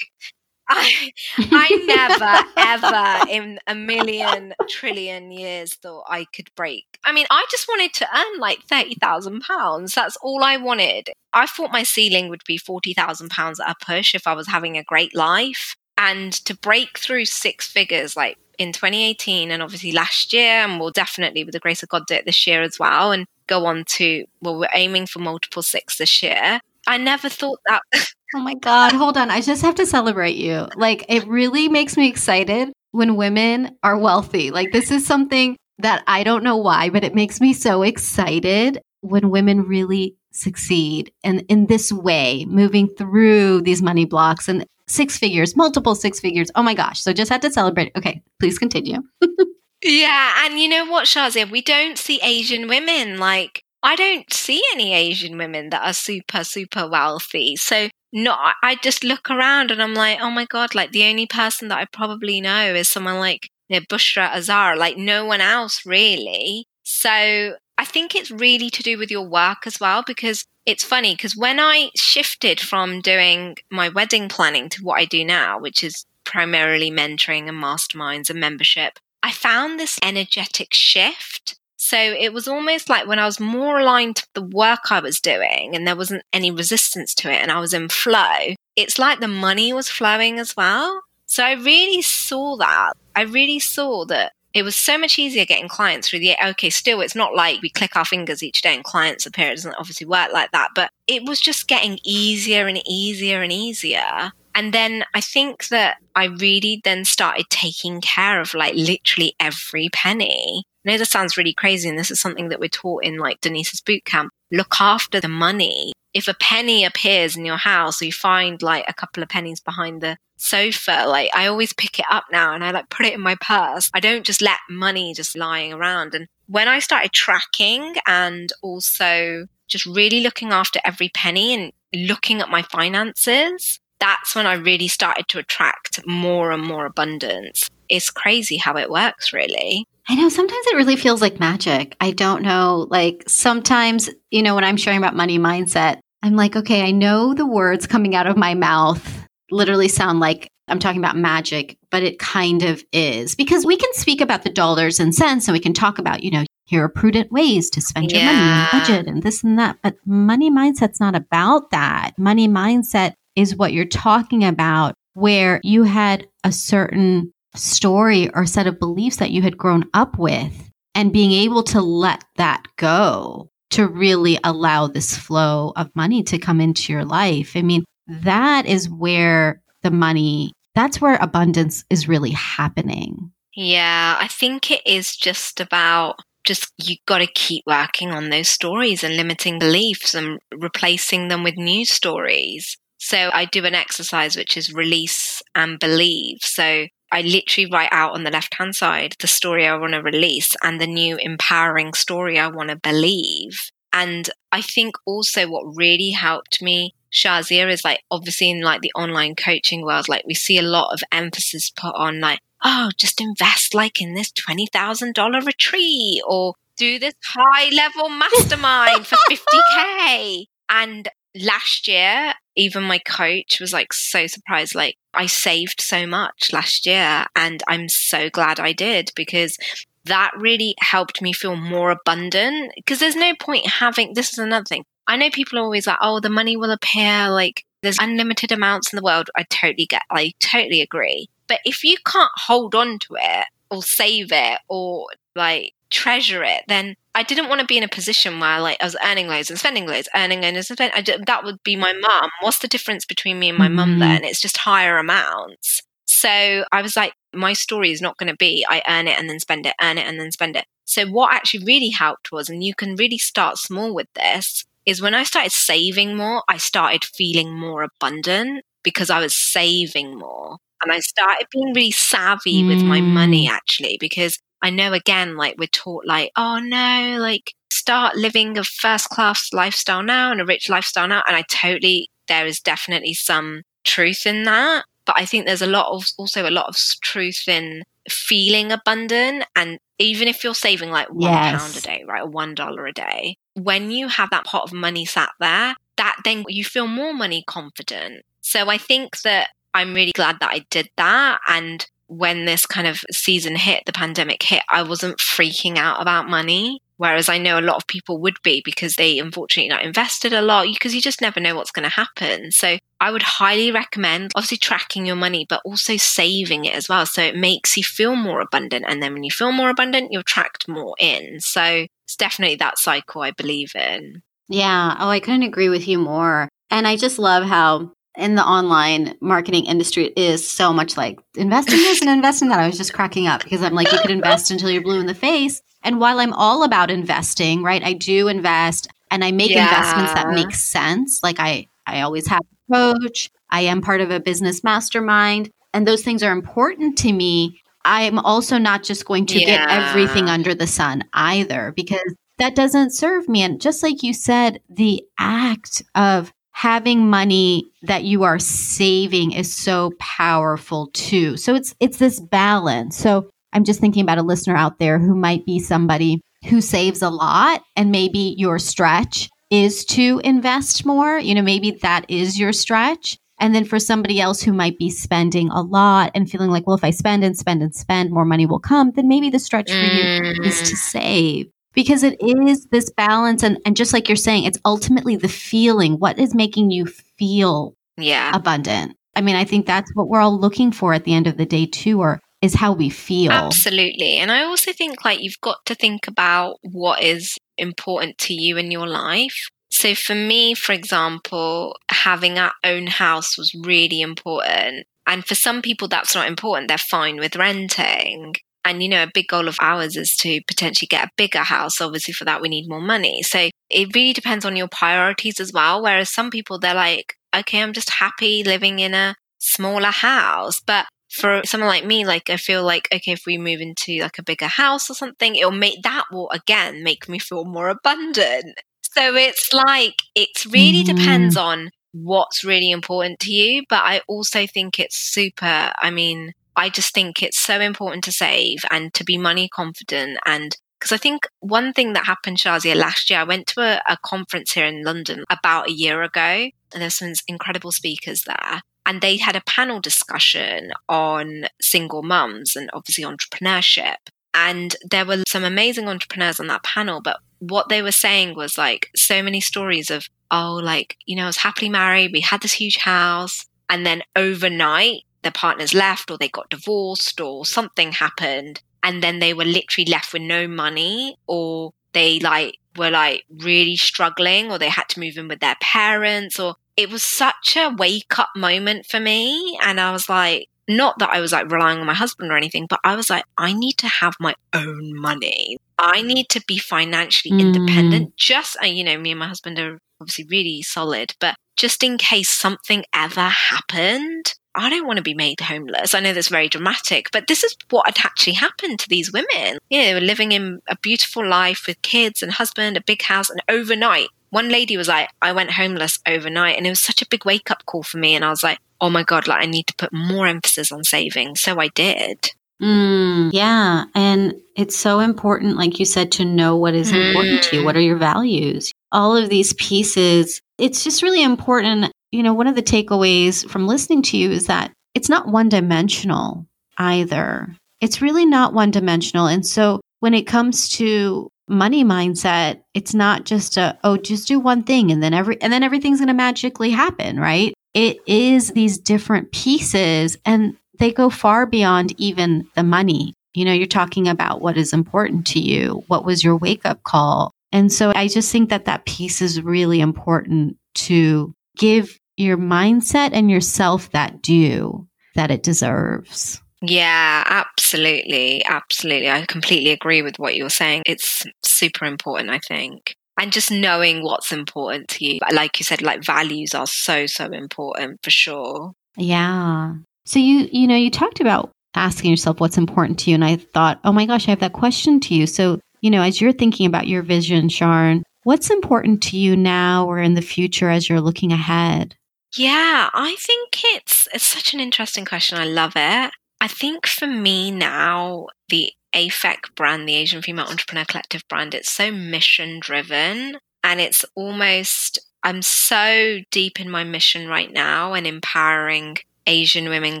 I, 0.68 1.12
I 1.38 1.68
never, 1.86 3.26
ever 3.26 3.30
in 3.30 3.58
a 3.66 3.74
million 3.74 4.54
trillion 4.68 5.30
years 5.30 5.74
thought 5.74 6.04
I 6.08 6.26
could 6.34 6.50
break. 6.56 6.98
I 7.04 7.12
mean, 7.12 7.26
I 7.30 7.44
just 7.50 7.68
wanted 7.68 7.92
to 7.94 8.08
earn 8.14 8.40
like 8.40 8.66
£30,000. 8.66 9.94
That's 9.94 10.16
all 10.22 10.42
I 10.42 10.56
wanted. 10.56 11.10
I 11.32 11.46
thought 11.46 11.72
my 11.72 11.82
ceiling 11.82 12.28
would 12.28 12.42
be 12.46 12.58
£40,000 12.58 13.60
at 13.60 13.70
a 13.70 13.84
push 13.84 14.14
if 14.14 14.26
I 14.26 14.34
was 14.34 14.48
having 14.48 14.76
a 14.76 14.84
great 14.84 15.14
life 15.14 15.76
and 15.98 16.32
to 16.32 16.54
break 16.56 16.98
through 16.98 17.24
six 17.24 17.66
figures 17.66 18.16
like 18.16 18.38
in 18.58 18.72
2018 18.72 19.50
and 19.50 19.62
obviously 19.62 19.92
last 19.92 20.32
year 20.32 20.64
and 20.64 20.80
we'll 20.80 20.90
definitely 20.90 21.44
with 21.44 21.52
the 21.52 21.60
grace 21.60 21.82
of 21.82 21.88
god 21.88 22.02
do 22.06 22.14
it 22.14 22.24
this 22.24 22.46
year 22.46 22.62
as 22.62 22.78
well 22.78 23.12
and 23.12 23.26
go 23.46 23.66
on 23.66 23.84
to 23.86 24.24
well 24.40 24.58
we're 24.58 24.68
aiming 24.74 25.06
for 25.06 25.18
multiple 25.18 25.62
six 25.62 25.98
this 25.98 26.22
year 26.22 26.58
i 26.86 26.96
never 26.96 27.28
thought 27.28 27.58
that 27.66 27.80
oh 28.34 28.40
my 28.40 28.54
god 28.54 28.92
hold 28.92 29.16
on 29.16 29.30
i 29.30 29.40
just 29.40 29.62
have 29.62 29.74
to 29.74 29.86
celebrate 29.86 30.36
you 30.36 30.66
like 30.76 31.04
it 31.08 31.26
really 31.26 31.68
makes 31.68 31.96
me 31.96 32.08
excited 32.08 32.72
when 32.92 33.16
women 33.16 33.76
are 33.82 33.98
wealthy 33.98 34.50
like 34.50 34.72
this 34.72 34.90
is 34.90 35.06
something 35.06 35.56
that 35.78 36.02
i 36.06 36.22
don't 36.22 36.44
know 36.44 36.56
why 36.56 36.88
but 36.90 37.04
it 37.04 37.14
makes 37.14 37.40
me 37.40 37.52
so 37.52 37.82
excited 37.82 38.80
when 39.00 39.30
women 39.30 39.62
really 39.62 40.16
succeed 40.32 41.12
and 41.24 41.44
in 41.48 41.66
this 41.66 41.92
way 41.92 42.44
moving 42.46 42.88
through 42.88 43.62
these 43.62 43.82
money 43.82 44.04
blocks 44.04 44.48
and 44.48 44.66
six 44.88 45.18
figures, 45.18 45.56
multiple 45.56 45.94
six 45.94 46.20
figures. 46.20 46.50
Oh 46.54 46.62
my 46.62 46.74
gosh. 46.74 47.00
So 47.00 47.12
just 47.12 47.30
had 47.30 47.42
to 47.42 47.50
celebrate. 47.50 47.92
Okay, 47.96 48.22
please 48.38 48.58
continue. 48.58 49.02
yeah. 49.84 50.44
And 50.44 50.58
you 50.58 50.68
know 50.68 50.86
what, 50.86 51.06
Shazia? 51.06 51.50
We 51.50 51.62
don't 51.62 51.98
see 51.98 52.20
Asian 52.22 52.68
women 52.68 53.18
like, 53.18 53.62
I 53.82 53.96
don't 53.96 54.32
see 54.32 54.62
any 54.72 54.94
Asian 54.94 55.38
women 55.38 55.70
that 55.70 55.84
are 55.86 55.92
super, 55.92 56.44
super 56.44 56.88
wealthy. 56.88 57.56
So 57.56 57.88
no, 58.12 58.34
I 58.62 58.76
just 58.82 59.04
look 59.04 59.30
around 59.30 59.70
and 59.70 59.82
I'm 59.82 59.94
like, 59.94 60.18
oh 60.20 60.30
my 60.30 60.46
God, 60.46 60.74
like 60.74 60.92
the 60.92 61.04
only 61.04 61.26
person 61.26 61.68
that 61.68 61.78
I 61.78 61.84
probably 61.84 62.40
know 62.40 62.74
is 62.74 62.88
someone 62.88 63.18
like 63.18 63.48
you 63.68 63.78
know, 63.78 63.86
Bushra 63.86 64.32
Azhar, 64.32 64.76
like 64.76 64.96
no 64.96 65.24
one 65.24 65.40
else 65.40 65.84
really. 65.84 66.66
So 66.82 67.56
I 67.78 67.84
think 67.84 68.14
it's 68.14 68.30
really 68.30 68.70
to 68.70 68.82
do 68.82 68.96
with 68.96 69.10
your 69.10 69.26
work 69.28 69.66
as 69.66 69.78
well, 69.80 70.02
because 70.06 70.46
it's 70.64 70.84
funny 70.84 71.14
because 71.14 71.36
when 71.36 71.60
I 71.60 71.90
shifted 71.96 72.60
from 72.60 73.00
doing 73.00 73.56
my 73.70 73.88
wedding 73.88 74.28
planning 74.28 74.68
to 74.70 74.82
what 74.82 75.00
I 75.00 75.04
do 75.04 75.24
now, 75.24 75.58
which 75.60 75.84
is 75.84 76.06
primarily 76.24 76.90
mentoring 76.90 77.48
and 77.48 77.62
masterminds 77.62 78.30
and 78.30 78.40
membership, 78.40 78.98
I 79.22 79.32
found 79.32 79.78
this 79.78 79.98
energetic 80.02 80.72
shift 80.72 81.58
So 81.86 81.96
it 81.96 82.32
was 82.32 82.48
almost 82.48 82.88
like 82.88 83.06
when 83.06 83.20
I 83.20 83.26
was 83.26 83.38
more 83.38 83.78
aligned 83.78 84.16
to 84.16 84.26
the 84.34 84.42
work 84.42 84.90
I 84.90 84.98
was 84.98 85.20
doing 85.20 85.76
and 85.76 85.86
there 85.86 85.94
wasn't 85.94 86.24
any 86.32 86.50
resistance 86.50 87.14
to 87.14 87.30
it 87.30 87.40
and 87.40 87.52
I 87.52 87.60
was 87.60 87.72
in 87.72 87.88
flow, 87.90 88.56
it's 88.74 88.98
like 88.98 89.20
the 89.20 89.28
money 89.28 89.72
was 89.72 89.88
flowing 89.88 90.40
as 90.40 90.56
well. 90.56 91.02
So 91.26 91.44
I 91.44 91.52
really 91.52 92.02
saw 92.02 92.56
that. 92.56 92.94
I 93.14 93.22
really 93.22 93.60
saw 93.60 94.04
that 94.06 94.32
it 94.52 94.64
was 94.64 94.74
so 94.74 94.98
much 94.98 95.16
easier 95.16 95.44
getting 95.44 95.68
clients 95.68 96.08
through 96.08 96.18
the 96.18 96.34
okay 96.48 96.70
still 96.70 97.02
it's 97.02 97.14
not 97.14 97.36
like 97.36 97.62
we 97.62 97.70
click 97.70 97.94
our 97.94 98.04
fingers 98.04 98.42
each 98.42 98.62
day 98.62 98.74
and 98.74 98.82
clients 98.82 99.26
appear 99.26 99.48
it 99.48 99.56
doesn't 99.56 99.74
obviously 99.78 100.06
work 100.06 100.32
like 100.32 100.50
that 100.52 100.70
but 100.74 100.90
it 101.06 101.24
was 101.28 101.40
just 101.40 101.68
getting 101.68 101.98
easier 102.04 102.66
and 102.66 102.80
easier 102.86 103.42
and 103.42 103.52
easier 103.52 104.32
and 104.56 104.72
then 104.72 105.04
I 105.12 105.20
think 105.20 105.68
that 105.68 105.98
I 106.14 106.24
really 106.24 106.80
then 106.82 107.04
started 107.04 107.44
taking 107.50 108.00
care 108.00 108.40
of 108.40 108.54
like 108.54 108.72
literally 108.74 109.34
every 109.38 109.90
penny. 109.92 110.64
I 110.86 110.92
know 110.92 110.98
this 110.98 111.10
sounds 111.10 111.36
really 111.36 111.52
crazy, 111.52 111.88
and 111.88 111.98
this 111.98 112.12
is 112.12 112.20
something 112.20 112.48
that 112.48 112.60
we're 112.60 112.68
taught 112.68 113.04
in 113.04 113.18
like 113.18 113.40
Denise's 113.40 113.80
boot 113.80 114.04
camp. 114.04 114.30
Look 114.52 114.76
after 114.80 115.20
the 115.20 115.28
money. 115.28 115.92
If 116.14 116.28
a 116.28 116.34
penny 116.34 116.84
appears 116.84 117.36
in 117.36 117.44
your 117.44 117.56
house, 117.56 118.00
or 118.00 118.04
you 118.04 118.12
find 118.12 118.62
like 118.62 118.84
a 118.86 118.94
couple 118.94 119.22
of 119.22 119.28
pennies 119.28 119.60
behind 119.60 120.00
the 120.00 120.16
sofa, 120.36 121.04
like 121.08 121.30
I 121.34 121.46
always 121.46 121.72
pick 121.72 121.98
it 121.98 122.06
up 122.10 122.24
now 122.30 122.54
and 122.54 122.64
I 122.64 122.70
like 122.70 122.88
put 122.88 123.04
it 123.04 123.14
in 123.14 123.20
my 123.20 123.36
purse. 123.40 123.90
I 123.92 124.00
don't 124.00 124.24
just 124.24 124.40
let 124.40 124.58
money 124.70 125.12
just 125.12 125.36
lying 125.36 125.72
around. 125.72 126.14
And 126.14 126.28
when 126.46 126.68
I 126.68 126.78
started 126.78 127.12
tracking 127.12 127.96
and 128.06 128.52
also 128.62 129.46
just 129.68 129.86
really 129.86 130.20
looking 130.20 130.52
after 130.52 130.80
every 130.84 131.10
penny 131.14 131.52
and 131.52 131.72
looking 132.08 132.40
at 132.40 132.48
my 132.48 132.62
finances, 132.62 133.80
that's 133.98 134.36
when 134.36 134.46
I 134.46 134.54
really 134.54 134.88
started 134.88 135.26
to 135.28 135.38
attract 135.38 136.06
more 136.06 136.52
and 136.52 136.62
more 136.62 136.86
abundance. 136.86 137.68
It's 137.88 138.10
crazy 138.10 138.56
how 138.56 138.76
it 138.76 138.90
works, 138.90 139.32
really. 139.32 139.86
I 140.08 140.14
know 140.14 140.28
sometimes 140.28 140.66
it 140.66 140.76
really 140.76 140.96
feels 140.96 141.20
like 141.20 141.40
magic. 141.40 141.96
I 142.00 142.12
don't 142.12 142.42
know. 142.42 142.86
Like 142.90 143.24
sometimes, 143.26 144.08
you 144.30 144.42
know, 144.42 144.54
when 144.54 144.64
I'm 144.64 144.76
sharing 144.76 144.98
about 144.98 145.16
money 145.16 145.38
mindset, 145.38 145.98
I'm 146.22 146.36
like, 146.36 146.56
okay, 146.56 146.82
I 146.82 146.92
know 146.92 147.34
the 147.34 147.46
words 147.46 147.86
coming 147.86 148.14
out 148.14 148.26
of 148.26 148.36
my 148.36 148.54
mouth 148.54 149.26
literally 149.50 149.88
sound 149.88 150.20
like 150.20 150.48
I'm 150.68 150.78
talking 150.78 151.00
about 151.00 151.16
magic, 151.16 151.78
but 151.90 152.02
it 152.02 152.18
kind 152.18 152.62
of 152.62 152.84
is 152.92 153.34
because 153.34 153.64
we 153.64 153.76
can 153.76 153.92
speak 153.94 154.20
about 154.20 154.42
the 154.42 154.50
dollars 154.50 154.98
and 154.98 155.14
cents 155.14 155.46
and 155.46 155.52
we 155.52 155.60
can 155.60 155.72
talk 155.72 155.98
about, 155.98 156.22
you 156.22 156.30
know, 156.30 156.44
here 156.64 156.82
are 156.82 156.88
prudent 156.88 157.30
ways 157.30 157.70
to 157.70 157.80
spend 157.80 158.10
your 158.10 158.20
yeah. 158.20 158.32
money 158.32 158.40
and 158.40 158.70
budget 158.72 159.06
and 159.06 159.22
this 159.22 159.44
and 159.44 159.58
that. 159.58 159.78
But 159.82 159.96
money 160.04 160.50
mindset's 160.50 160.98
not 160.98 161.14
about 161.14 161.70
that. 161.70 162.12
Money 162.18 162.48
mindset 162.48 163.14
is 163.36 163.54
what 163.54 163.72
you're 163.72 163.84
talking 163.84 164.44
about, 164.44 164.94
where 165.14 165.60
you 165.62 165.84
had 165.84 166.26
a 166.42 166.50
certain 166.50 167.32
story 167.56 168.30
or 168.34 168.46
set 168.46 168.66
of 168.66 168.78
beliefs 168.78 169.16
that 169.16 169.30
you 169.30 169.42
had 169.42 169.58
grown 169.58 169.84
up 169.94 170.18
with 170.18 170.70
and 170.94 171.12
being 171.12 171.32
able 171.32 171.62
to 171.62 171.80
let 171.80 172.24
that 172.36 172.62
go 172.76 173.50
to 173.70 173.86
really 173.86 174.38
allow 174.44 174.86
this 174.86 175.16
flow 175.16 175.72
of 175.76 175.94
money 175.94 176.22
to 176.22 176.38
come 176.38 176.60
into 176.60 176.92
your 176.92 177.04
life. 177.04 177.52
I 177.54 177.62
mean, 177.62 177.84
that 178.06 178.66
is 178.66 178.88
where 178.88 179.60
the 179.82 179.90
money, 179.90 180.52
that's 180.74 181.00
where 181.00 181.18
abundance 181.20 181.84
is 181.90 182.08
really 182.08 182.30
happening. 182.30 183.32
Yeah, 183.54 184.16
I 184.18 184.28
think 184.28 184.70
it 184.70 184.82
is 184.86 185.16
just 185.16 185.60
about 185.60 186.16
just 186.44 186.72
you 186.78 186.96
got 187.06 187.18
to 187.18 187.26
keep 187.26 187.64
working 187.66 188.12
on 188.12 188.30
those 188.30 188.48
stories 188.48 189.02
and 189.02 189.16
limiting 189.16 189.58
beliefs 189.58 190.14
and 190.14 190.38
replacing 190.54 191.28
them 191.28 191.42
with 191.42 191.56
new 191.56 191.84
stories. 191.84 192.76
So 192.98 193.30
I 193.32 193.44
do 193.44 193.64
an 193.64 193.74
exercise 193.74 194.36
which 194.36 194.56
is 194.56 194.72
release 194.72 195.42
and 195.54 195.78
believe. 195.78 196.38
So 196.42 196.86
I 197.12 197.22
literally 197.22 197.70
write 197.70 197.90
out 197.92 198.12
on 198.12 198.24
the 198.24 198.30
left 198.30 198.54
hand 198.54 198.74
side 198.74 199.14
the 199.20 199.26
story 199.26 199.66
I 199.66 199.76
want 199.76 199.92
to 199.92 200.02
release 200.02 200.54
and 200.62 200.80
the 200.80 200.86
new 200.86 201.16
empowering 201.16 201.94
story 201.94 202.38
I 202.38 202.48
want 202.48 202.70
to 202.70 202.76
believe. 202.76 203.70
And 203.92 204.28
I 204.52 204.60
think 204.60 204.96
also 205.06 205.48
what 205.48 205.76
really 205.76 206.10
helped 206.10 206.60
me, 206.60 206.94
Shazia, 207.12 207.70
is 207.70 207.84
like 207.84 208.02
obviously 208.10 208.50
in 208.50 208.60
like 208.60 208.82
the 208.82 208.92
online 208.94 209.34
coaching 209.34 209.82
world, 209.82 210.08
like 210.08 210.24
we 210.26 210.34
see 210.34 210.58
a 210.58 210.62
lot 210.62 210.92
of 210.92 211.00
emphasis 211.12 211.70
put 211.70 211.94
on 211.94 212.20
like, 212.20 212.40
oh, 212.64 212.90
just 212.98 213.20
invest 213.20 213.74
like 213.74 214.00
in 214.00 214.14
this 214.14 214.32
$20,000 214.32 215.46
retreat 215.46 216.20
or 216.26 216.54
do 216.76 216.98
this 216.98 217.14
high 217.24 217.70
level 217.70 218.08
mastermind 218.10 219.06
for 219.06 219.16
50K. 219.30 220.44
And 220.68 221.08
last 221.40 221.88
year, 221.88 222.34
even 222.56 222.82
my 222.82 222.98
coach 222.98 223.60
was 223.60 223.72
like 223.72 223.92
so 223.92 224.26
surprised. 224.26 224.74
Like, 224.74 224.96
I 225.14 225.26
saved 225.26 225.80
so 225.80 226.06
much 226.06 226.52
last 226.52 226.86
year, 226.86 227.26
and 227.34 227.62
I'm 227.68 227.88
so 227.88 228.30
glad 228.30 228.60
I 228.60 228.72
did 228.72 229.12
because 229.14 229.56
that 230.04 230.32
really 230.36 230.74
helped 230.80 231.20
me 231.20 231.32
feel 231.32 231.56
more 231.56 231.90
abundant. 231.90 232.72
Because 232.76 232.98
there's 232.98 233.16
no 233.16 233.34
point 233.34 233.66
having 233.66 234.14
this 234.14 234.32
is 234.32 234.38
another 234.38 234.64
thing. 234.64 234.84
I 235.06 235.16
know 235.16 235.30
people 235.30 235.58
are 235.58 235.62
always 235.62 235.86
like, 235.86 235.98
oh, 236.00 236.20
the 236.20 236.30
money 236.30 236.56
will 236.56 236.70
appear, 236.70 237.28
like, 237.30 237.64
there's 237.82 237.98
unlimited 238.00 238.50
amounts 238.50 238.92
in 238.92 238.96
the 238.96 239.04
world. 239.04 239.30
I 239.36 239.44
totally 239.44 239.86
get, 239.86 240.02
I 240.10 240.32
totally 240.40 240.80
agree. 240.80 241.28
But 241.46 241.60
if 241.64 241.84
you 241.84 241.96
can't 242.04 242.32
hold 242.34 242.74
on 242.74 242.98
to 243.00 243.16
it 243.20 243.46
or 243.70 243.82
save 243.82 244.32
it 244.32 244.58
or 244.68 245.06
like 245.36 245.74
treasure 245.90 246.42
it, 246.42 246.62
then 246.68 246.96
I 247.14 247.22
didn't 247.22 247.48
want 247.48 247.60
to 247.60 247.66
be 247.66 247.78
in 247.78 247.84
a 247.84 247.88
position 247.88 248.40
where 248.40 248.60
like 248.60 248.78
I 248.80 248.84
was 248.84 248.96
earning 249.04 249.28
loads 249.28 249.50
and 249.50 249.58
spending 249.58 249.86
loads, 249.86 250.08
earning 250.14 250.44
and 250.44 250.64
spending. 250.64 251.02
Did, 251.02 251.26
that 251.26 251.44
would 251.44 251.62
be 251.62 251.76
my 251.76 251.92
mum. 251.92 252.30
What's 252.40 252.58
the 252.58 252.68
difference 252.68 253.04
between 253.04 253.38
me 253.38 253.48
and 253.48 253.58
my 253.58 253.66
mm-hmm. 253.66 253.76
mum 253.76 253.98
then? 253.98 254.24
It's 254.24 254.40
just 254.40 254.58
higher 254.58 254.98
amounts. 254.98 255.82
So 256.04 256.64
I 256.72 256.82
was 256.82 256.96
like, 256.96 257.12
my 257.34 257.52
story 257.52 257.92
is 257.92 258.00
not 258.00 258.16
going 258.16 258.30
to 258.30 258.36
be 258.36 258.64
I 258.68 258.82
earn 258.88 259.08
it 259.08 259.18
and 259.18 259.28
then 259.28 259.40
spend 259.40 259.66
it, 259.66 259.74
earn 259.80 259.98
it 259.98 260.06
and 260.06 260.18
then 260.18 260.32
spend 260.32 260.56
it. 260.56 260.64
So 260.84 261.06
what 261.06 261.34
actually 261.34 261.64
really 261.64 261.90
helped 261.90 262.30
was, 262.32 262.48
and 262.48 262.62
you 262.62 262.74
can 262.74 262.94
really 262.94 263.18
start 263.18 263.58
small 263.58 263.94
with 263.94 264.06
this, 264.14 264.64
is 264.86 265.02
when 265.02 265.14
I 265.14 265.24
started 265.24 265.52
saving 265.52 266.16
more, 266.16 266.42
I 266.48 266.58
started 266.58 267.04
feeling 267.04 267.58
more 267.58 267.82
abundant 267.82 268.64
because 268.84 269.10
I 269.10 269.18
was 269.18 269.34
saving 269.36 270.16
more. 270.16 270.58
And 270.82 270.92
I 270.92 271.00
started 271.00 271.48
being 271.50 271.72
really 271.74 271.90
savvy 271.90 272.62
mm. 272.62 272.68
with 272.68 272.82
my 272.82 273.00
money 273.00 273.48
mm. 273.48 273.50
actually, 273.50 273.96
because 273.98 274.38
I 274.62 274.70
know 274.70 274.92
again, 274.92 275.36
like 275.36 275.56
we're 275.58 275.66
taught, 275.66 276.06
like, 276.06 276.30
oh 276.36 276.58
no, 276.58 277.18
like 277.20 277.52
start 277.70 278.16
living 278.16 278.56
a 278.58 278.64
first 278.64 279.08
class 279.10 279.52
lifestyle 279.52 280.02
now 280.02 280.32
and 280.32 280.40
a 280.40 280.44
rich 280.44 280.68
lifestyle 280.68 281.08
now. 281.08 281.22
And 281.26 281.36
I 281.36 281.42
totally, 281.42 282.10
there 282.28 282.46
is 282.46 282.60
definitely 282.60 283.14
some 283.14 283.62
truth 283.84 284.26
in 284.26 284.44
that. 284.44 284.84
But 285.04 285.16
I 285.18 285.24
think 285.24 285.46
there's 285.46 285.62
a 285.62 285.66
lot 285.66 285.92
of, 285.92 286.06
also 286.18 286.48
a 286.48 286.50
lot 286.50 286.66
of 286.66 286.76
truth 287.00 287.44
in 287.46 287.84
feeling 288.08 288.72
abundant. 288.72 289.44
And 289.54 289.78
even 289.98 290.26
if 290.26 290.42
you're 290.42 290.54
saving 290.54 290.90
like 290.90 291.08
one 291.10 291.32
yes. 291.32 291.60
pound 291.60 291.76
a 291.76 291.80
day, 291.80 292.04
right, 292.08 292.22
or 292.22 292.28
one 292.28 292.54
dollar 292.54 292.86
a 292.86 292.92
day, 292.92 293.36
when 293.54 293.90
you 293.90 294.08
have 294.08 294.30
that 294.30 294.44
pot 294.44 294.64
of 294.64 294.72
money 294.72 295.04
sat 295.04 295.30
there, 295.38 295.76
that 295.96 296.16
then 296.24 296.44
you 296.48 296.64
feel 296.64 296.88
more 296.88 297.14
money 297.14 297.44
confident. 297.46 298.24
So 298.40 298.68
I 298.68 298.78
think 298.78 299.20
that 299.20 299.50
I'm 299.74 299.94
really 299.94 300.12
glad 300.12 300.38
that 300.40 300.50
I 300.50 300.64
did 300.70 300.88
that. 300.96 301.40
And 301.46 301.86
when 302.08 302.44
this 302.44 302.66
kind 302.66 302.86
of 302.86 303.00
season 303.10 303.56
hit, 303.56 303.84
the 303.86 303.92
pandemic 303.92 304.42
hit, 304.42 304.62
I 304.70 304.82
wasn't 304.82 305.18
freaking 305.18 305.76
out 305.76 306.00
about 306.00 306.28
money. 306.28 306.80
Whereas 306.98 307.28
I 307.28 307.36
know 307.36 307.58
a 307.58 307.60
lot 307.60 307.76
of 307.76 307.86
people 307.86 308.18
would 308.22 308.40
be 308.42 308.62
because 308.64 308.94
they 308.94 309.18
unfortunately 309.18 309.68
not 309.68 309.84
invested 309.84 310.32
a 310.32 310.40
lot 310.40 310.66
because 310.66 310.94
you 310.94 311.02
just 311.02 311.20
never 311.20 311.40
know 311.40 311.54
what's 311.54 311.70
going 311.70 311.84
to 311.84 311.90
happen. 311.90 312.50
So 312.52 312.78
I 313.00 313.10
would 313.10 313.22
highly 313.22 313.70
recommend 313.70 314.32
obviously 314.34 314.56
tracking 314.56 315.04
your 315.04 315.16
money, 315.16 315.44
but 315.46 315.60
also 315.64 315.98
saving 315.98 316.64
it 316.64 316.74
as 316.74 316.88
well. 316.88 317.04
So 317.04 317.22
it 317.22 317.36
makes 317.36 317.76
you 317.76 317.82
feel 317.82 318.16
more 318.16 318.40
abundant. 318.40 318.86
And 318.88 319.02
then 319.02 319.12
when 319.12 319.24
you 319.24 319.30
feel 319.30 319.52
more 319.52 319.68
abundant, 319.68 320.10
you 320.10 320.18
are 320.18 320.22
attract 320.22 320.68
more 320.68 320.94
in. 320.98 321.40
So 321.40 321.86
it's 322.04 322.16
definitely 322.16 322.56
that 322.56 322.78
cycle 322.78 323.20
I 323.20 323.30
believe 323.30 323.72
in. 323.74 324.22
Yeah. 324.48 324.96
Oh, 324.98 325.08
I 325.08 325.20
couldn't 325.20 325.42
agree 325.42 325.68
with 325.68 325.86
you 325.86 325.98
more. 325.98 326.48
And 326.70 326.86
I 326.86 326.96
just 326.96 327.18
love 327.18 327.44
how 327.44 327.92
in 328.16 328.34
the 328.34 328.44
online 328.44 329.16
marketing 329.20 329.66
industry 329.66 330.12
is 330.16 330.48
so 330.48 330.72
much 330.72 330.96
like 330.96 331.18
invest 331.36 331.70
in 331.70 331.76
this 331.76 332.00
and 332.00 332.10
invest 332.10 332.42
in 332.42 332.48
that. 332.48 332.60
I 332.60 332.66
was 332.66 332.78
just 332.78 332.94
cracking 332.94 333.26
up 333.26 333.42
because 333.42 333.62
I'm 333.62 333.74
like, 333.74 333.92
you 333.92 333.98
could 333.98 334.10
invest 334.10 334.50
until 334.50 334.70
you're 334.70 334.82
blue 334.82 335.00
in 335.00 335.06
the 335.06 335.14
face. 335.14 335.62
And 335.82 336.00
while 336.00 336.18
I'm 336.18 336.32
all 336.32 336.64
about 336.64 336.90
investing, 336.90 337.62
right, 337.62 337.82
I 337.82 337.92
do 337.92 338.28
invest 338.28 338.88
and 339.10 339.22
I 339.24 339.32
make 339.32 339.50
yeah. 339.50 339.64
investments 339.64 340.14
that 340.14 340.30
make 340.30 340.54
sense. 340.54 341.22
Like 341.22 341.38
I, 341.38 341.68
I 341.86 342.00
always 342.00 342.26
have 342.26 342.40
a 342.40 342.74
coach. 342.74 343.30
I 343.50 343.62
am 343.62 343.80
part 343.80 344.00
of 344.00 344.10
a 344.10 344.18
business 344.18 344.64
mastermind, 344.64 345.50
and 345.72 345.86
those 345.86 346.02
things 346.02 346.22
are 346.24 346.32
important 346.32 346.98
to 346.98 347.12
me. 347.12 347.60
I'm 347.84 348.18
also 348.18 348.58
not 348.58 348.82
just 348.82 349.04
going 349.04 349.26
to 349.26 349.38
yeah. 349.38 349.46
get 349.46 349.70
everything 349.70 350.28
under 350.28 350.54
the 350.54 350.66
sun 350.66 351.04
either 351.12 351.72
because 351.76 352.14
that 352.38 352.56
doesn't 352.56 352.90
serve 352.90 353.28
me. 353.28 353.42
And 353.42 353.60
just 353.60 353.82
like 353.82 354.02
you 354.02 354.12
said, 354.12 354.60
the 354.68 355.04
act 355.18 355.82
of 355.94 356.32
having 356.56 357.10
money 357.10 357.70
that 357.82 358.04
you 358.04 358.22
are 358.22 358.38
saving 358.38 359.30
is 359.30 359.52
so 359.52 359.92
powerful 359.98 360.88
too. 360.94 361.36
So 361.36 361.54
it's 361.54 361.74
it's 361.80 361.98
this 361.98 362.18
balance. 362.18 362.96
So 362.96 363.28
I'm 363.52 363.62
just 363.62 363.78
thinking 363.78 364.02
about 364.02 364.16
a 364.16 364.22
listener 364.22 364.56
out 364.56 364.78
there 364.78 364.98
who 364.98 365.14
might 365.14 365.44
be 365.44 365.58
somebody 365.58 366.22
who 366.48 366.62
saves 366.62 367.02
a 367.02 367.10
lot 367.10 367.62
and 367.76 367.90
maybe 367.90 368.34
your 368.38 368.58
stretch 368.58 369.28
is 369.50 369.84
to 369.84 370.18
invest 370.24 370.86
more. 370.86 371.18
You 371.18 371.34
know, 371.34 371.42
maybe 371.42 371.72
that 371.82 372.06
is 372.08 372.38
your 372.38 372.54
stretch. 372.54 373.18
And 373.38 373.54
then 373.54 373.66
for 373.66 373.78
somebody 373.78 374.18
else 374.18 374.40
who 374.40 374.54
might 374.54 374.78
be 374.78 374.88
spending 374.88 375.50
a 375.50 375.60
lot 375.60 376.10
and 376.14 376.30
feeling 376.30 376.50
like, 376.50 376.66
well, 376.66 376.76
if 376.76 376.84
I 376.84 376.90
spend 376.90 377.22
and 377.22 377.36
spend 377.36 377.62
and 377.62 377.74
spend, 377.74 378.10
more 378.10 378.24
money 378.24 378.46
will 378.46 378.60
come, 378.60 378.92
then 378.92 379.08
maybe 379.08 379.28
the 379.28 379.38
stretch 379.38 379.70
for 379.70 379.76
you 379.76 380.42
is 380.42 380.62
to 380.70 380.74
mm. 380.74 380.78
save. 380.78 381.46
Because 381.76 382.02
it 382.02 382.16
is 382.20 382.64
this 382.72 382.90
balance 382.90 383.44
and, 383.44 383.58
and 383.64 383.76
just 383.76 383.92
like 383.92 384.08
you're 384.08 384.16
saying 384.16 384.44
it's 384.44 384.58
ultimately 384.64 385.14
the 385.14 385.28
feeling. 385.28 386.00
What 386.00 386.18
is 386.18 386.34
making 386.34 386.72
you 386.72 386.86
feel 386.86 387.76
yeah. 387.96 388.32
abundant? 388.34 388.96
I 389.14 389.20
mean 389.20 389.36
i 389.36 389.44
think 389.44 389.66
that's 389.66 389.90
what 389.94 390.08
we're 390.08 390.20
all 390.20 390.38
looking 390.38 390.72
for 390.72 390.92
at 390.92 391.04
the 391.04 391.14
end 391.14 391.26
of 391.26 391.36
the 391.36 391.46
day 391.46 391.66
too 391.66 392.00
or 392.00 392.20
is 392.42 392.54
how 392.54 392.72
we 392.72 392.90
feel. 392.90 393.30
Absolutely. 393.30 394.16
And 394.16 394.32
i 394.32 394.42
also 394.42 394.72
think 394.72 395.04
like 395.04 395.22
you've 395.22 395.40
got 395.40 395.64
to 395.66 395.74
think 395.74 396.08
about 396.08 396.56
what 396.62 397.02
is 397.02 397.36
important 397.56 398.18
to 398.18 398.34
you 398.34 398.56
in 398.56 398.70
your 398.70 398.86
life. 398.86 399.48
So 399.70 399.94
for 399.94 400.14
me 400.14 400.54
for 400.54 400.72
example 400.72 401.76
having 401.90 402.38
our 402.38 402.52
own 402.64 402.88
house 402.88 403.38
was 403.38 403.54
really 403.54 404.00
important. 404.00 404.86
And 405.06 405.24
for 405.24 405.34
some 405.34 405.62
people 405.62 405.88
that's 405.88 406.14
not 406.14 406.26
important. 406.26 406.68
They're 406.68 406.78
fine 406.78 407.16
with 407.16 407.36
renting 407.36 408.34
and, 408.66 408.82
you 408.82 408.88
know, 408.88 409.04
a 409.04 409.10
big 409.12 409.28
goal 409.28 409.48
of 409.48 409.56
ours 409.60 409.96
is 409.96 410.16
to 410.16 410.40
potentially 410.46 410.88
get 410.88 411.06
a 411.06 411.10
bigger 411.16 411.38
house. 411.38 411.80
Obviously, 411.80 412.12
for 412.12 412.24
that, 412.24 412.40
we 412.42 412.48
need 412.48 412.68
more 412.68 412.80
money. 412.80 413.22
So 413.22 413.48
it 413.70 413.94
really 413.94 414.12
depends 414.12 414.44
on 414.44 414.56
your 414.56 414.68
priorities 414.68 415.40
as 415.40 415.52
well. 415.52 415.82
Whereas 415.82 416.12
some 416.12 416.30
people, 416.30 416.58
they're 416.58 416.74
like, 416.74 417.14
okay, 417.34 417.62
I'm 417.62 417.72
just 417.72 417.90
happy 417.90 418.42
living 418.44 418.78
in 418.78 418.92
a 418.94 419.14
smaller 419.38 419.90
house. 419.90 420.60
But 420.66 420.86
for 421.10 421.42
someone 421.44 421.68
like 421.68 421.86
me, 421.86 422.04
like 422.04 422.28
I 422.28 422.36
feel 422.36 422.64
like, 422.64 422.88
okay, 422.92 423.12
if 423.12 423.22
we 423.26 423.38
move 423.38 423.60
into 423.60 424.00
like 424.00 424.18
a 424.18 424.24
bigger 424.24 424.48
house 424.48 424.90
or 424.90 424.94
something, 424.94 425.36
it'll 425.36 425.52
make 425.52 425.82
that 425.82 426.04
will 426.10 426.28
again 426.30 426.82
make 426.82 427.08
me 427.08 427.18
feel 427.18 427.44
more 427.44 427.68
abundant. 427.68 428.58
So 428.82 429.14
it's 429.14 429.52
like, 429.52 430.02
it 430.14 430.44
really 430.46 430.82
mm. 430.82 430.96
depends 430.96 431.36
on 431.36 431.70
what's 431.92 432.44
really 432.44 432.70
important 432.70 433.20
to 433.20 433.32
you. 433.32 433.62
But 433.68 433.82
I 433.84 434.00
also 434.08 434.46
think 434.46 434.78
it's 434.78 434.96
super, 434.96 435.72
I 435.78 435.90
mean, 435.90 436.32
I 436.56 436.70
just 436.70 436.94
think 436.94 437.22
it's 437.22 437.38
so 437.38 437.60
important 437.60 438.02
to 438.04 438.12
save 438.12 438.58
and 438.70 438.92
to 438.94 439.04
be 439.04 439.18
money 439.18 439.48
confident. 439.48 440.18
And 440.24 440.56
because 440.80 440.92
I 440.92 440.96
think 440.96 441.26
one 441.40 441.72
thing 441.72 441.92
that 441.92 442.06
happened, 442.06 442.38
Shazia, 442.38 442.74
last 442.74 443.10
year, 443.10 443.20
I 443.20 443.24
went 443.24 443.46
to 443.48 443.60
a, 443.60 443.82
a 443.88 443.96
conference 444.04 444.52
here 444.52 444.66
in 444.66 444.82
London 444.82 445.24
about 445.30 445.68
a 445.68 445.72
year 445.72 446.02
ago, 446.02 446.20
and 446.20 446.82
there's 446.82 446.96
some 446.96 447.12
incredible 447.28 447.72
speakers 447.72 448.22
there. 448.26 448.62
And 448.84 449.00
they 449.00 449.16
had 449.16 449.36
a 449.36 449.42
panel 449.46 449.80
discussion 449.80 450.70
on 450.88 451.46
single 451.60 452.02
mums 452.02 452.54
and 452.54 452.70
obviously 452.72 453.04
entrepreneurship. 453.04 453.96
And 454.32 454.76
there 454.88 455.04
were 455.04 455.24
some 455.26 455.44
amazing 455.44 455.88
entrepreneurs 455.88 456.38
on 456.38 456.46
that 456.48 456.62
panel, 456.62 457.00
but 457.00 457.18
what 457.38 457.68
they 457.68 457.82
were 457.82 457.92
saying 457.92 458.36
was 458.36 458.56
like 458.56 458.90
so 458.94 459.22
many 459.22 459.40
stories 459.40 459.90
of, 459.90 460.06
oh, 460.30 460.60
like, 460.62 460.96
you 461.06 461.16
know, 461.16 461.24
I 461.24 461.26
was 461.26 461.38
happily 461.38 461.68
married, 461.68 462.12
we 462.12 462.20
had 462.20 462.42
this 462.42 462.52
huge 462.52 462.78
house. 462.78 463.46
And 463.68 463.84
then 463.84 464.02
overnight, 464.14 465.02
their 465.26 465.32
partners 465.32 465.74
left 465.74 466.10
or 466.10 466.16
they 466.16 466.28
got 466.28 466.48
divorced 466.48 467.20
or 467.20 467.44
something 467.44 467.92
happened 467.92 468.62
and 468.82 469.02
then 469.02 469.18
they 469.18 469.34
were 469.34 469.44
literally 469.44 469.90
left 469.90 470.12
with 470.12 470.22
no 470.22 470.46
money 470.46 471.16
or 471.26 471.72
they 471.92 472.20
like 472.20 472.58
were 472.76 472.90
like 472.90 473.24
really 473.42 473.76
struggling 473.76 474.52
or 474.52 474.58
they 474.58 474.68
had 474.68 474.88
to 474.88 475.00
move 475.00 475.16
in 475.16 475.26
with 475.26 475.40
their 475.40 475.56
parents 475.60 476.38
or 476.38 476.54
it 476.76 476.90
was 476.90 477.02
such 477.02 477.56
a 477.56 477.74
wake 477.76 478.18
up 478.18 478.28
moment 478.36 478.86
for 478.86 479.00
me 479.00 479.58
and 479.62 479.80
I 479.80 479.90
was 479.90 480.08
like 480.08 480.48
not 480.68 480.98
that 480.98 481.10
I 481.10 481.20
was 481.20 481.32
like 481.32 481.50
relying 481.50 481.78
on 481.78 481.86
my 481.86 481.94
husband 481.94 482.30
or 482.30 482.36
anything, 482.36 482.66
but 482.68 482.80
I 482.82 482.96
was 482.96 483.08
like, 483.08 483.24
I 483.38 483.52
need 483.52 483.74
to 483.78 483.86
have 483.86 484.14
my 484.18 484.34
own 484.52 485.00
money. 485.00 485.56
I 485.78 486.02
need 486.02 486.28
to 486.30 486.42
be 486.46 486.58
financially 486.58 487.32
mm. 487.32 487.40
independent. 487.40 488.16
Just, 488.16 488.56
uh, 488.62 488.66
you 488.66 488.82
know, 488.82 488.98
me 488.98 489.12
and 489.12 489.20
my 489.20 489.28
husband 489.28 489.58
are 489.58 489.78
obviously 490.00 490.26
really 490.28 490.62
solid, 490.62 491.14
but 491.20 491.36
just 491.56 491.82
in 491.82 491.98
case 491.98 492.28
something 492.28 492.84
ever 492.92 493.28
happened, 493.28 494.34
I 494.56 494.70
don't 494.70 494.86
want 494.86 494.96
to 494.96 495.02
be 495.02 495.14
made 495.14 495.40
homeless. 495.40 495.94
I 495.94 496.00
know 496.00 496.12
that's 496.12 496.28
very 496.28 496.48
dramatic, 496.48 497.10
but 497.12 497.26
this 497.26 497.44
is 497.44 497.56
what 497.70 497.86
had 497.86 498.04
actually 498.04 498.32
happened 498.34 498.80
to 498.80 498.88
these 498.88 499.12
women. 499.12 499.58
Yeah, 499.68 499.84
they 499.84 499.94
were 499.94 500.00
living 500.00 500.32
in 500.32 500.60
a 500.68 500.76
beautiful 500.78 501.26
life 501.26 501.66
with 501.66 501.82
kids 501.82 502.22
and 502.22 502.32
husband, 502.32 502.76
a 502.76 502.82
big 502.82 503.02
house, 503.02 503.30
and 503.30 503.42
overnight, 503.48 504.08
one 504.30 504.48
lady 504.48 504.76
was 504.76 504.88
like, 504.88 505.08
I 505.22 505.32
went 505.32 505.52
homeless 505.52 505.98
overnight. 506.06 506.56
And 506.56 506.66
it 506.66 506.70
was 506.70 506.80
such 506.80 507.02
a 507.02 507.08
big 507.08 507.24
wake 507.24 507.50
up 507.50 507.64
call 507.66 507.82
for 507.82 507.98
me. 507.98 508.14
And 508.14 508.24
I 508.24 508.30
was 508.30 508.42
like, 508.42 508.58
oh 508.80 508.90
my 508.90 509.02
God, 509.02 509.26
like 509.26 509.42
I 509.42 509.46
need 509.46 509.66
to 509.68 509.74
put 509.76 509.92
more 509.92 510.26
emphasis 510.26 510.72
on 510.72 510.84
saving. 510.84 511.36
So 511.36 511.60
I 511.60 511.68
did. 511.68 512.30
Mm, 512.60 513.30
yeah. 513.32 513.84
And 513.94 514.34
it's 514.54 514.76
so 514.76 515.00
important, 515.00 515.56
like 515.56 515.78
you 515.78 515.84
said, 515.84 516.12
to 516.12 516.24
know 516.24 516.56
what 516.56 516.74
is 516.74 516.92
mm. 516.92 517.08
important 517.08 517.42
to 517.44 517.56
you. 517.56 517.64
What 517.64 517.76
are 517.76 517.80
your 517.80 517.96
values? 517.96 518.72
All 518.92 519.16
of 519.16 519.28
these 519.28 519.52
pieces, 519.54 520.40
it's 520.58 520.82
just 520.84 521.02
really 521.02 521.22
important 521.22 521.92
you 522.10 522.22
know, 522.22 522.34
one 522.34 522.46
of 522.46 522.54
the 522.54 522.62
takeaways 522.62 523.48
from 523.48 523.66
listening 523.66 524.02
to 524.02 524.16
you 524.16 524.30
is 524.30 524.46
that 524.46 524.72
it's 524.94 525.08
not 525.08 525.28
one 525.28 525.48
dimensional 525.48 526.46
either. 526.78 527.54
It's 527.80 528.00
really 528.00 528.26
not 528.26 528.54
one 528.54 528.70
dimensional. 528.70 529.26
And 529.26 529.46
so 529.46 529.80
when 530.00 530.14
it 530.14 530.26
comes 530.26 530.68
to 530.70 531.28
money 531.48 531.84
mindset, 531.84 532.62
it's 532.74 532.94
not 532.94 533.24
just 533.24 533.56
a, 533.56 533.78
oh, 533.84 533.96
just 533.96 534.26
do 534.28 534.40
one 534.40 534.62
thing 534.62 534.90
and 534.90 535.02
then 535.02 535.14
every, 535.14 535.40
and 535.40 535.52
then 535.52 535.62
everything's 535.62 535.98
going 535.98 536.08
to 536.08 536.14
magically 536.14 536.70
happen, 536.70 537.20
right? 537.20 537.54
It 537.74 537.98
is 538.06 538.52
these 538.52 538.78
different 538.78 539.32
pieces 539.32 540.16
and 540.24 540.56
they 540.78 540.92
go 540.92 541.10
far 541.10 541.46
beyond 541.46 541.98
even 542.00 542.48
the 542.54 542.62
money. 542.62 543.14
You 543.34 543.44
know, 543.44 543.52
you're 543.52 543.66
talking 543.66 544.08
about 544.08 544.40
what 544.40 544.56
is 544.56 544.72
important 544.72 545.26
to 545.28 545.40
you. 545.40 545.84
What 545.88 546.04
was 546.04 546.24
your 546.24 546.36
wake 546.36 546.64
up 546.64 546.82
call? 546.82 547.32
And 547.52 547.72
so 547.72 547.92
I 547.94 548.08
just 548.08 548.32
think 548.32 548.50
that 548.50 548.64
that 548.64 548.86
piece 548.86 549.20
is 549.22 549.42
really 549.42 549.80
important 549.80 550.56
to 550.74 551.32
give 551.56 551.98
your 552.16 552.36
mindset 552.36 553.10
and 553.12 553.30
yourself 553.30 553.90
that 553.90 554.22
due 554.22 554.86
that 555.14 555.30
it 555.30 555.42
deserves. 555.42 556.40
Yeah, 556.62 557.22
absolutely. 557.26 558.44
Absolutely. 558.44 559.10
I 559.10 559.24
completely 559.26 559.70
agree 559.70 560.02
with 560.02 560.18
what 560.18 560.36
you're 560.36 560.48
saying. 560.50 560.82
It's 560.86 561.24
super 561.44 561.84
important, 561.84 562.30
I 562.30 562.38
think. 562.38 562.94
And 563.18 563.32
just 563.32 563.50
knowing 563.50 564.02
what's 564.02 564.32
important 564.32 564.88
to 564.88 565.04
you. 565.04 565.20
Like 565.32 565.58
you 565.58 565.64
said, 565.64 565.82
like 565.82 566.04
values 566.04 566.54
are 566.54 566.66
so, 566.66 567.06
so 567.06 567.26
important 567.26 568.00
for 568.02 568.10
sure. 568.10 568.72
Yeah. 568.96 569.74
So 570.04 570.18
you, 570.18 570.48
you 570.52 570.66
know, 570.66 570.76
you 570.76 570.90
talked 570.90 571.20
about 571.20 571.50
asking 571.74 572.10
yourself 572.10 572.40
what's 572.40 572.58
important 572.58 572.98
to 573.00 573.10
you. 573.10 573.14
And 573.14 573.24
I 573.24 573.36
thought, 573.36 573.80
oh 573.84 573.92
my 573.92 574.06
gosh, 574.06 574.28
I 574.28 574.30
have 574.32 574.40
that 574.40 574.52
question 574.52 575.00
to 575.00 575.14
you. 575.14 575.26
So, 575.26 575.60
you 575.80 575.90
know, 575.90 576.02
as 576.02 576.20
you're 576.20 576.32
thinking 576.32 576.66
about 576.66 576.88
your 576.88 577.02
vision, 577.02 577.48
Sharn, 577.48 578.02
what's 578.26 578.50
important 578.50 579.00
to 579.04 579.16
you 579.16 579.36
now 579.36 579.86
or 579.86 580.00
in 580.00 580.14
the 580.14 580.20
future 580.20 580.68
as 580.68 580.88
you're 580.88 581.00
looking 581.00 581.30
ahead? 581.30 581.94
Yeah, 582.36 582.90
I 582.92 583.14
think 583.20 583.50
it's 583.76 584.08
it's 584.12 584.26
such 584.26 584.52
an 584.52 584.58
interesting 584.58 585.04
question. 585.04 585.38
I 585.38 585.44
love 585.44 585.74
it. 585.76 586.10
I 586.40 586.48
think 586.48 586.88
for 586.88 587.06
me 587.06 587.52
now, 587.52 588.26
the 588.48 588.72
AFEC 588.96 589.54
brand, 589.54 589.88
the 589.88 589.94
Asian 589.94 590.22
Female 590.22 590.46
Entrepreneur 590.46 590.84
Collective 590.84 591.22
brand, 591.28 591.54
it's 591.54 591.70
so 591.70 591.92
mission 591.92 592.58
driven 592.58 593.38
and 593.62 593.80
it's 593.80 594.04
almost 594.16 594.98
I'm 595.22 595.40
so 595.40 596.18
deep 596.32 596.58
in 596.58 596.68
my 596.68 596.82
mission 596.82 597.28
right 597.28 597.52
now 597.52 597.94
and 597.94 598.08
empowering 598.08 598.96
Asian 599.28 599.68
women 599.68 600.00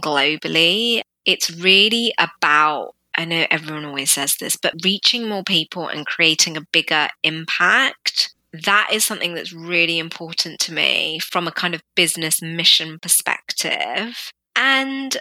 globally. 0.00 1.00
It's 1.24 1.48
really 1.48 2.12
about 2.18 2.95
I 3.16 3.24
know 3.24 3.46
everyone 3.50 3.84
always 3.84 4.10
says 4.12 4.36
this, 4.38 4.56
but 4.56 4.74
reaching 4.84 5.28
more 5.28 5.42
people 5.42 5.88
and 5.88 6.06
creating 6.06 6.56
a 6.56 6.66
bigger 6.72 7.08
impact 7.22 8.34
that 8.64 8.88
is 8.92 9.04
something 9.04 9.34
that's 9.34 9.52
really 9.52 9.98
important 9.98 10.58
to 10.60 10.72
me 10.72 11.18
from 11.18 11.46
a 11.46 11.52
kind 11.52 11.74
of 11.74 11.82
business 11.94 12.40
mission 12.40 12.98
perspective. 13.00 14.32
And 14.54 15.16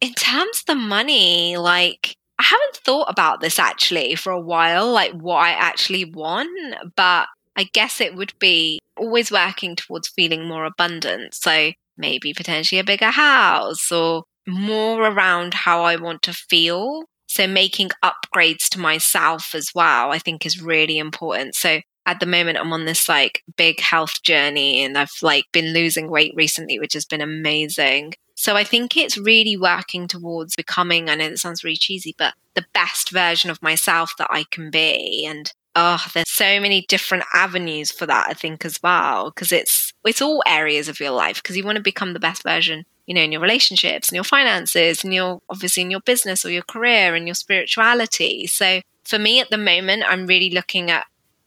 in 0.00 0.14
terms 0.14 0.60
of 0.60 0.66
the 0.66 0.74
money, 0.74 1.56
like, 1.56 2.16
I 2.38 2.44
haven't 2.44 2.76
thought 2.76 3.10
about 3.10 3.40
this 3.40 3.58
actually 3.58 4.14
for 4.16 4.32
a 4.32 4.40
while, 4.40 4.90
like 4.90 5.12
what 5.12 5.36
I 5.36 5.50
actually 5.50 6.06
want, 6.06 6.74
but 6.96 7.28
I 7.56 7.64
guess 7.72 8.00
it 8.00 8.14
would 8.14 8.32
be 8.38 8.78
always 8.96 9.30
working 9.30 9.76
towards 9.76 10.08
feeling 10.08 10.48
more 10.48 10.64
abundant. 10.64 11.34
So 11.34 11.72
maybe 11.96 12.32
potentially 12.32 12.78
a 12.78 12.84
bigger 12.84 13.10
house 13.10 13.92
or 13.92 14.24
more 14.48 15.02
around 15.02 15.52
how 15.52 15.82
I 15.82 15.96
want 15.96 16.22
to 16.22 16.32
feel. 16.32 17.04
So 17.30 17.46
making 17.46 17.90
upgrades 18.02 18.68
to 18.70 18.80
myself 18.80 19.54
as 19.54 19.70
well, 19.72 20.10
I 20.10 20.18
think 20.18 20.44
is 20.44 20.60
really 20.60 20.98
important. 20.98 21.54
So 21.54 21.80
at 22.04 22.18
the 22.18 22.26
moment 22.26 22.58
I'm 22.58 22.72
on 22.72 22.86
this 22.86 23.08
like 23.08 23.44
big 23.56 23.78
health 23.78 24.20
journey 24.24 24.82
and 24.82 24.98
I've 24.98 25.12
like 25.22 25.44
been 25.52 25.72
losing 25.72 26.10
weight 26.10 26.32
recently, 26.34 26.80
which 26.80 26.92
has 26.94 27.04
been 27.04 27.20
amazing. 27.20 28.14
So 28.34 28.56
I 28.56 28.64
think 28.64 28.96
it's 28.96 29.16
really 29.16 29.56
working 29.56 30.08
towards 30.08 30.56
becoming, 30.56 31.08
I 31.08 31.14
know 31.14 31.28
that 31.28 31.38
sounds 31.38 31.62
really 31.62 31.76
cheesy, 31.76 32.16
but 32.18 32.34
the 32.54 32.66
best 32.74 33.12
version 33.12 33.48
of 33.48 33.62
myself 33.62 34.12
that 34.18 34.28
I 34.28 34.44
can 34.50 34.68
be. 34.68 35.24
And 35.24 35.52
oh, 35.76 36.04
there's 36.12 36.28
so 36.28 36.58
many 36.58 36.84
different 36.88 37.22
avenues 37.32 37.92
for 37.92 38.06
that, 38.06 38.26
I 38.28 38.34
think, 38.34 38.64
as 38.64 38.82
well. 38.82 39.30
Cause 39.30 39.52
it's 39.52 39.89
it's 40.04 40.22
all 40.22 40.42
areas 40.46 40.88
of 40.88 41.00
your 41.00 41.10
life 41.10 41.42
because 41.42 41.56
you 41.56 41.64
want 41.64 41.76
to 41.76 41.82
become 41.82 42.12
the 42.12 42.20
best 42.20 42.42
version, 42.42 42.84
you 43.06 43.14
know, 43.14 43.22
in 43.22 43.32
your 43.32 43.40
relationships 43.40 44.08
and 44.08 44.14
your 44.14 44.24
finances 44.24 45.04
and 45.04 45.12
your 45.12 45.40
obviously 45.48 45.82
in 45.82 45.90
your 45.90 46.00
business 46.00 46.44
or 46.44 46.50
your 46.50 46.62
career 46.62 47.14
and 47.14 47.26
your 47.26 47.34
spirituality. 47.34 48.46
So 48.46 48.80
for 49.04 49.18
me 49.18 49.40
at 49.40 49.50
the 49.50 49.58
moment, 49.58 50.04
I'm 50.06 50.26
really 50.26 50.50
looking 50.50 50.90
at 50.90 51.06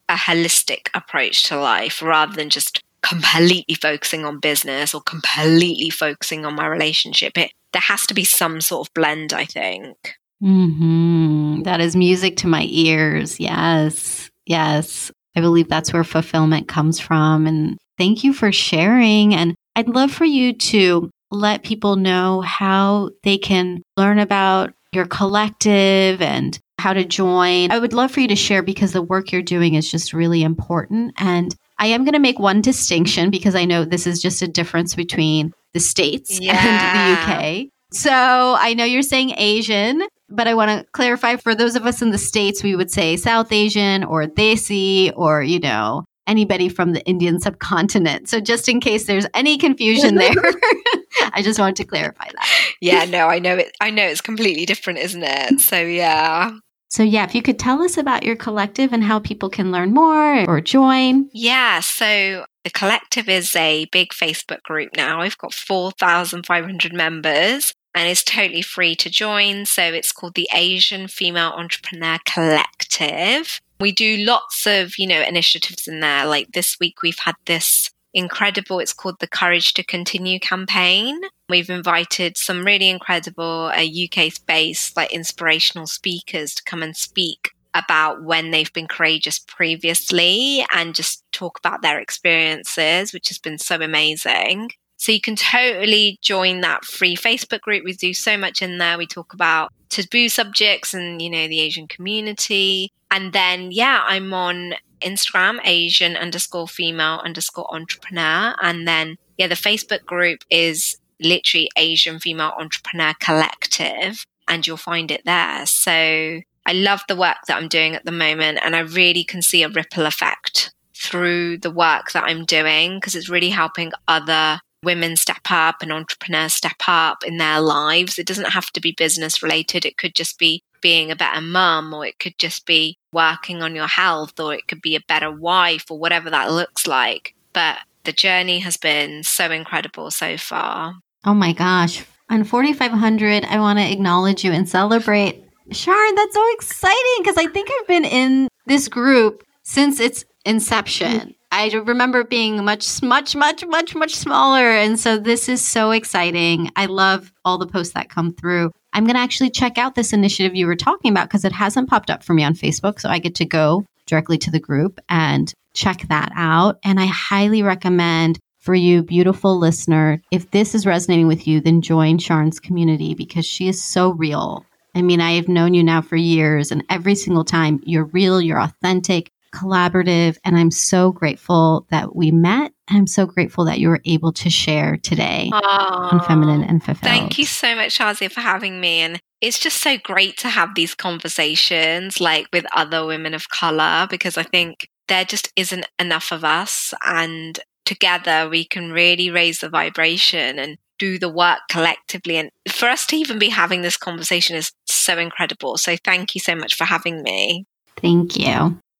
a 0.10 0.16
holistic 0.16 0.90
approach 0.94 1.44
to 1.44 1.58
life 1.58 2.02
rather 2.02 2.34
than 2.34 2.50
just 2.50 2.84
completely 3.02 3.76
focusing 3.76 4.26
on 4.26 4.40
business 4.40 4.94
or 4.94 5.02
completely 5.02 5.90
focusing 5.90 6.46
on 6.46 6.56
my 6.56 6.68
relationship. 6.68 7.38
It 7.38 7.52
there 7.74 7.82
has 7.82 8.06
to 8.08 8.14
be 8.14 8.24
some 8.24 8.62
sort 8.62 8.88
of 8.88 8.94
blend, 8.94 9.34
I 9.34 9.46
think. 9.46 10.16
Mm-hmm. 10.42 11.64
That 11.64 11.82
is 11.82 11.96
music 11.96 12.38
to 12.38 12.48
my 12.48 12.66
ears. 12.70 13.40
Yes. 13.40 14.30
Yes. 14.46 15.12
I 15.36 15.42
believe 15.42 15.70
that's 15.70 15.92
where 15.92 16.04
fulfillment 16.04 16.68
comes 16.68 17.00
from. 17.00 17.48
And 17.48 17.80
thank 17.98 18.24
you 18.24 18.34
for 18.34 18.52
sharing. 18.52 19.34
And 19.34 19.56
I'd 19.76 19.90
love 19.90 20.12
for 20.12 20.26
you 20.26 20.54
to 20.54 21.10
let 21.32 21.64
people 21.64 21.96
know 21.96 22.42
how 22.42 23.10
they 23.24 23.38
can 23.38 23.82
learn 23.98 24.20
about 24.20 24.72
your 24.92 25.06
collective 25.06 26.22
and 26.22 26.60
how 26.80 26.94
to 26.94 27.04
join. 27.04 27.72
I 27.72 27.80
would 27.80 27.94
love 27.94 28.12
for 28.12 28.20
you 28.20 28.28
to 28.28 28.36
share 28.36 28.62
because 28.62 28.92
the 28.92 29.02
work 29.02 29.32
you're 29.32 29.42
doing 29.42 29.74
is 29.74 29.90
just 29.90 30.14
really 30.14 30.44
important. 30.44 31.14
And 31.18 31.56
I 31.80 31.88
am 31.88 32.04
going 32.04 32.14
to 32.14 32.20
make 32.20 32.40
one 32.40 32.62
distinction 32.62 33.32
because 33.32 33.56
I 33.56 33.66
know 33.66 33.84
this 33.84 34.06
is 34.06 34.22
just 34.22 34.42
a 34.42 34.48
difference 34.48 34.96
between 34.96 35.54
the 35.74 35.80
States 35.80 36.40
Yeah. 36.40 36.56
and 36.60 37.18
the 37.18 37.34
UK. 37.34 37.70
So 37.92 38.12
I 38.12 38.74
know 38.74 38.86
you're 38.86 39.02
saying 39.02 39.34
Asian, 39.38 40.02
but 40.30 40.48
I 40.48 40.56
want 40.56 40.70
to 40.70 40.86
clarify 40.94 41.36
for 41.36 41.56
those 41.56 41.76
of 41.76 41.86
us 41.86 42.02
in 42.02 42.12
the 42.12 42.18
States, 42.18 42.64
we 42.64 42.76
would 42.76 42.92
say 42.92 43.18
South 43.18 43.52
Asian 43.52 44.04
or 44.04 44.26
Desi 44.26 45.12
or, 45.16 45.44
you 45.44 45.60
know, 45.60 46.04
anybody 46.28 46.70
from 46.70 46.94
the 46.94 47.04
Indian 47.06 47.40
subcontinent. 47.40 48.30
So 48.30 48.40
just 48.40 48.70
in 48.70 48.80
case 48.80 49.06
there's 49.06 49.26
any 49.34 49.58
confusion 49.58 50.16
there, 50.16 50.32
I 51.34 51.42
just 51.44 51.60
wanted 51.60 51.76
to 51.78 51.86
clarify 51.86 52.26
that. 52.34 52.50
Yeah, 52.82 53.06
no, 53.06 53.28
I 53.28 53.40
know 53.40 53.56
it. 53.58 53.76
I 53.82 53.90
know 53.90 54.04
it's 54.06 54.22
completely 54.22 54.66
different, 54.66 55.00
isn't 55.00 55.24
it? 55.24 55.60
So 55.62 55.80
yeah, 55.80 56.52
So, 56.90 57.04
yeah, 57.04 57.24
if 57.24 57.34
you 57.36 57.42
could 57.42 57.60
tell 57.60 57.82
us 57.82 57.98
about 57.98 58.24
your 58.24 58.36
collective 58.36 58.94
and 58.94 59.04
how 59.04 59.20
people 59.20 59.50
can 59.50 59.72
learn 59.72 59.94
more 59.94 60.46
or 60.48 60.62
join. 60.62 61.30
yeah. 61.34 61.80
So 61.82 62.46
the 62.64 62.70
collective 62.70 63.28
is 63.28 63.54
a 63.56 63.86
big 63.92 64.10
Facebook 64.10 64.62
group 64.64 64.92
now. 64.96 65.22
We've 65.22 65.38
got 65.38 65.54
four 65.54 65.92
thousand 65.92 66.46
five 66.46 66.66
hundred 66.66 66.94
members. 66.94 67.74
And 67.96 68.10
it's 68.10 68.24
totally 68.24 68.64
free 68.64 68.96
to 68.96 69.10
join. 69.12 69.68
So 69.68 69.84
it's 69.84 70.12
called 70.12 70.34
the 70.34 70.50
Asian 70.52 71.08
Female 71.08 71.52
Entrepreneur 71.56 72.18
Collective. 72.26 73.60
We 73.80 73.92
do 73.92 74.18
lots 74.18 74.66
of, 74.66 74.98
you 74.98 75.08
know, 75.08 75.22
initiatives 75.22 75.88
in 75.88 76.00
there. 76.00 76.26
Like 76.26 76.52
this 76.54 76.78
week, 76.80 77.02
we've 77.02 77.20
had 77.20 77.36
this 77.46 77.90
incredible, 78.14 78.80
it's 78.80 78.94
called 78.94 79.20
the 79.20 79.28
Courage 79.28 79.74
to 79.74 79.84
Continue 79.84 80.40
campaign. 80.40 81.20
We've 81.50 81.70
invited 81.70 82.38
some 82.38 82.64
really 82.64 82.90
incredible 82.90 83.72
uh, 83.74 83.84
UK 83.84 84.32
based, 84.46 84.96
like 84.96 85.14
inspirational 85.14 85.88
speakers 85.88 86.54
to 86.56 86.64
come 86.64 86.84
and 86.84 86.96
speak 86.96 87.52
about 87.74 88.24
when 88.24 88.52
they've 88.52 88.72
been 88.72 88.88
courageous 88.88 89.40
previously 89.40 90.64
and 90.74 90.94
just 90.94 91.24
talk 91.32 91.58
about 91.58 91.82
their 91.82 92.00
experiences, 92.00 93.14
which 93.14 93.30
has 93.30 93.40
been 93.40 93.58
so 93.58 93.78
amazing. 93.78 94.70
So 95.04 95.12
you 95.12 95.20
can 95.20 95.36
totally 95.36 96.18
join 96.22 96.62
that 96.62 96.86
free 96.86 97.18
Facebook 97.18 97.60
group. 97.60 97.84
We 97.84 97.92
do 97.92 98.14
so 98.14 98.38
much 98.38 98.62
in 98.62 98.78
there. 98.78 98.98
We 98.98 99.06
talk 99.06 99.34
about 99.34 99.74
taboo 99.90 100.30
subjects 100.30 100.94
and, 100.94 101.22
you 101.22 101.30
know, 101.30 101.46
the 101.50 101.60
Asian 101.60 101.90
community. 101.90 102.90
And 103.12 103.34
then, 103.34 103.74
yeah, 103.74 104.06
I'm 104.08 104.34
on 104.34 104.76
Instagram, 105.02 105.60
Asian 105.66 106.16
underscore 106.16 106.70
female 106.70 107.20
underscore 107.22 107.68
entrepreneur. 107.76 108.56
And 108.62 108.88
then, 108.88 109.18
yeah, 109.38 109.48
the 109.48 109.56
Facebook 109.56 110.06
group 110.06 110.40
is 110.50 110.96
literally 111.20 111.70
Asian 111.76 112.18
Female 112.18 112.54
Entrepreneur 112.58 113.14
Collective, 113.20 114.26
and 114.48 114.66
you'll 114.66 114.78
find 114.78 115.12
it 115.12 115.24
there. 115.26 115.66
So 115.66 115.92
I 115.92 116.72
love 116.72 117.02
the 117.10 117.18
work 117.18 117.40
that 117.50 117.58
I'm 117.58 117.68
doing 117.68 117.94
at 117.94 118.06
the 118.06 118.14
moment, 118.14 118.60
and 118.64 118.74
I 118.74 118.80
really 118.80 119.26
can 119.26 119.42
see 119.42 119.64
a 119.64 119.70
ripple 119.70 120.06
effect 120.06 120.74
through 120.96 121.58
the 121.58 121.72
work 121.72 122.14
that 122.14 122.24
I'm 122.24 122.46
doing 122.46 122.96
because 122.96 123.16
it's 123.16 123.28
really 123.28 123.50
helping 123.50 123.92
other 124.08 124.62
women 124.84 125.16
step 125.16 125.42
up 125.50 125.82
and 125.82 125.92
entrepreneurs 125.92 126.54
step 126.54 126.82
up 126.88 127.24
in 127.24 127.38
their 127.38 127.60
lives. 127.62 128.20
It 128.20 128.28
doesn't 128.28 128.52
have 128.52 128.72
to 128.72 128.82
be 128.82 128.94
business 128.98 129.42
related, 129.42 129.86
it 129.86 129.98
could 129.98 130.16
just 130.16 130.38
be 130.38 130.64
being 130.82 131.10
a 131.10 131.16
better 131.16 131.42
mum, 131.42 131.94
or 131.94 132.06
it 132.06 132.20
could 132.20 132.38
just 132.38 132.66
be 132.66 132.98
working 133.14 133.64
on 133.64 133.74
your 133.74 133.88
health, 133.88 134.40
or 134.40 134.54
it 134.54 134.68
could 134.68 134.82
be 134.82 134.96
a 134.96 135.04
better 135.08 135.32
wife, 135.32 135.90
or 135.90 135.98
whatever 135.98 136.30
that 136.30 136.52
looks 136.52 136.86
like. 136.86 137.34
But 137.54 137.78
the 138.04 138.12
journey 138.12 138.60
has 138.60 138.78
been 138.78 139.24
so 139.24 139.50
incredible 139.50 140.12
so 140.12 140.38
far. 140.38 140.96
Oh 141.26 141.34
my 141.34 141.54
gosh. 141.54 142.04
On 142.30 142.44
4,500, 142.44 143.46
I 143.46 143.60
want 143.60 143.80
to 143.80 143.92
acknowledge 143.92 144.44
you 144.44 144.52
and 144.52 144.68
celebrate. 144.68 145.42
Sharn, 145.70 146.16
that's 146.16 146.34
so 146.34 146.54
exciting 146.54 147.16
because 147.20 147.38
I 147.38 147.48
think 147.48 147.70
I've 147.72 147.88
been 147.88 148.06
in 148.06 148.48
this 148.66 148.88
group 148.88 149.44
since 149.64 150.00
its 150.00 150.26
inception. 150.46 151.36
I 151.56 151.70
remember 151.86 152.24
being 152.24 152.66
much, 152.66 153.04
much, 153.04 153.36
much, 153.36 153.64
much, 153.64 153.94
much 153.94 154.16
smaller. 154.16 154.72
And 154.72 155.00
so 155.00 155.20
this 155.20 155.48
is 155.48 155.64
so 155.64 155.92
exciting. 155.92 156.72
I 156.76 156.88
love 156.88 157.32
all 157.46 157.60
the 157.60 157.68
posts 157.68 157.94
that 157.94 158.10
come 158.10 158.34
through. 158.34 158.72
I'm 158.92 159.04
going 159.04 159.16
to 159.16 159.22
actually 159.22 159.52
check 159.52 159.78
out 159.78 159.94
this 159.94 160.14
initiative 160.14 160.56
you 160.56 160.66
were 160.66 160.76
talking 160.76 161.12
about 161.12 161.28
because 161.30 161.46
it 161.46 161.52
hasn't 161.52 161.92
popped 161.92 162.10
up 162.10 162.24
for 162.24 162.34
me 162.34 162.44
on 162.44 162.56
Facebook. 162.56 163.00
So 163.00 163.08
I 163.08 163.20
get 163.20 163.36
to 163.36 163.46
go 163.46 163.86
directly 164.08 164.40
to 164.40 164.50
the 164.50 164.60
group 164.60 165.00
and 165.10 165.54
check 165.76 166.08
that 166.10 166.32
out. 166.36 166.80
And 166.84 167.00
I 167.00 167.06
highly 167.06 167.62
recommend 167.62 168.40
for 168.58 168.74
you, 168.74 169.04
beautiful 169.04 169.60
listener, 169.60 170.24
if 170.32 170.50
this 170.50 170.74
is 170.74 170.88
resonating 170.88 171.28
with 171.28 171.46
you, 171.48 171.62
then 171.62 171.82
join 171.82 172.18
Sharn's 172.18 172.60
community 172.60 173.14
because 173.14 173.46
she 173.46 173.68
is 173.68 173.84
so 173.84 174.10
real. 174.14 174.66
I 174.96 175.02
mean, 175.02 175.22
I 175.22 175.34
have 175.34 175.48
known 175.48 175.74
you 175.74 175.84
now 175.84 176.02
for 176.02 176.16
years, 176.16 176.72
and 176.72 176.84
every 176.90 177.16
single 177.16 177.44
time 177.44 177.82
you're 177.84 178.06
real, 178.06 178.40
you're 178.40 178.62
authentic, 178.62 179.32
collaborative, 179.54 180.38
and 180.44 180.58
I'm 180.58 180.72
so 180.72 181.12
grateful 181.12 181.86
that 181.90 182.16
we 182.16 182.32
met. 182.32 182.74
I'm 182.90 183.08
so 183.08 183.26
grateful 183.26 183.66
that 183.66 183.80
you 183.80 183.90
were 183.90 184.02
able 184.06 184.34
to 184.34 184.50
share 184.50 184.98
today 184.98 185.50
on 185.54 186.20
Feminine 186.22 186.64
and 186.64 186.84
Fulfilled. 186.84 187.04
Thank 187.04 187.38
you 187.38 187.46
so 187.46 187.76
much, 187.76 187.98
Shazia, 187.98 188.32
for 188.32 188.42
having 188.42 188.82
me. 188.82 189.00
And 189.00 189.20
it's 189.42 189.60
just 189.60 189.82
so 189.82 189.98
great 189.98 190.38
to 190.40 190.50
have 190.50 190.76
these 190.76 190.96
conversations 190.96 192.20
like 192.20 192.48
with 192.52 192.66
other 192.76 193.06
women 193.06 193.34
of 193.34 193.50
color 193.50 194.08
because 194.10 194.38
I 194.38 194.44
think 194.44 194.88
there 195.08 195.26
just 195.26 195.52
isn't 195.56 195.86
enough 196.00 196.32
of 196.32 196.44
us. 196.44 196.94
And 197.06 197.60
together 197.86 198.50
we 198.50 198.66
can 198.66 198.92
really 198.92 199.30
raise 199.30 199.60
the 199.60 199.70
vibration 199.70 200.60
and 200.60 200.78
do 201.00 201.18
the 201.20 201.30
work 201.30 201.60
collectively. 201.70 202.38
And 202.38 202.50
for 202.70 202.88
us 202.88 203.06
to 203.08 203.16
even 203.16 203.40
be 203.40 203.50
having 203.50 203.82
this 203.82 203.98
conversation 203.98 204.56
is 204.56 204.72
so 204.86 205.18
incredible. 205.18 205.78
So 205.78 205.96
thank 206.04 206.36
you 206.36 206.42
so 206.42 206.56
much 206.56 206.76
for 206.76 206.86
having 206.86 207.24
me. 207.24 207.66
Thank 207.98 208.38
you. 208.38 208.80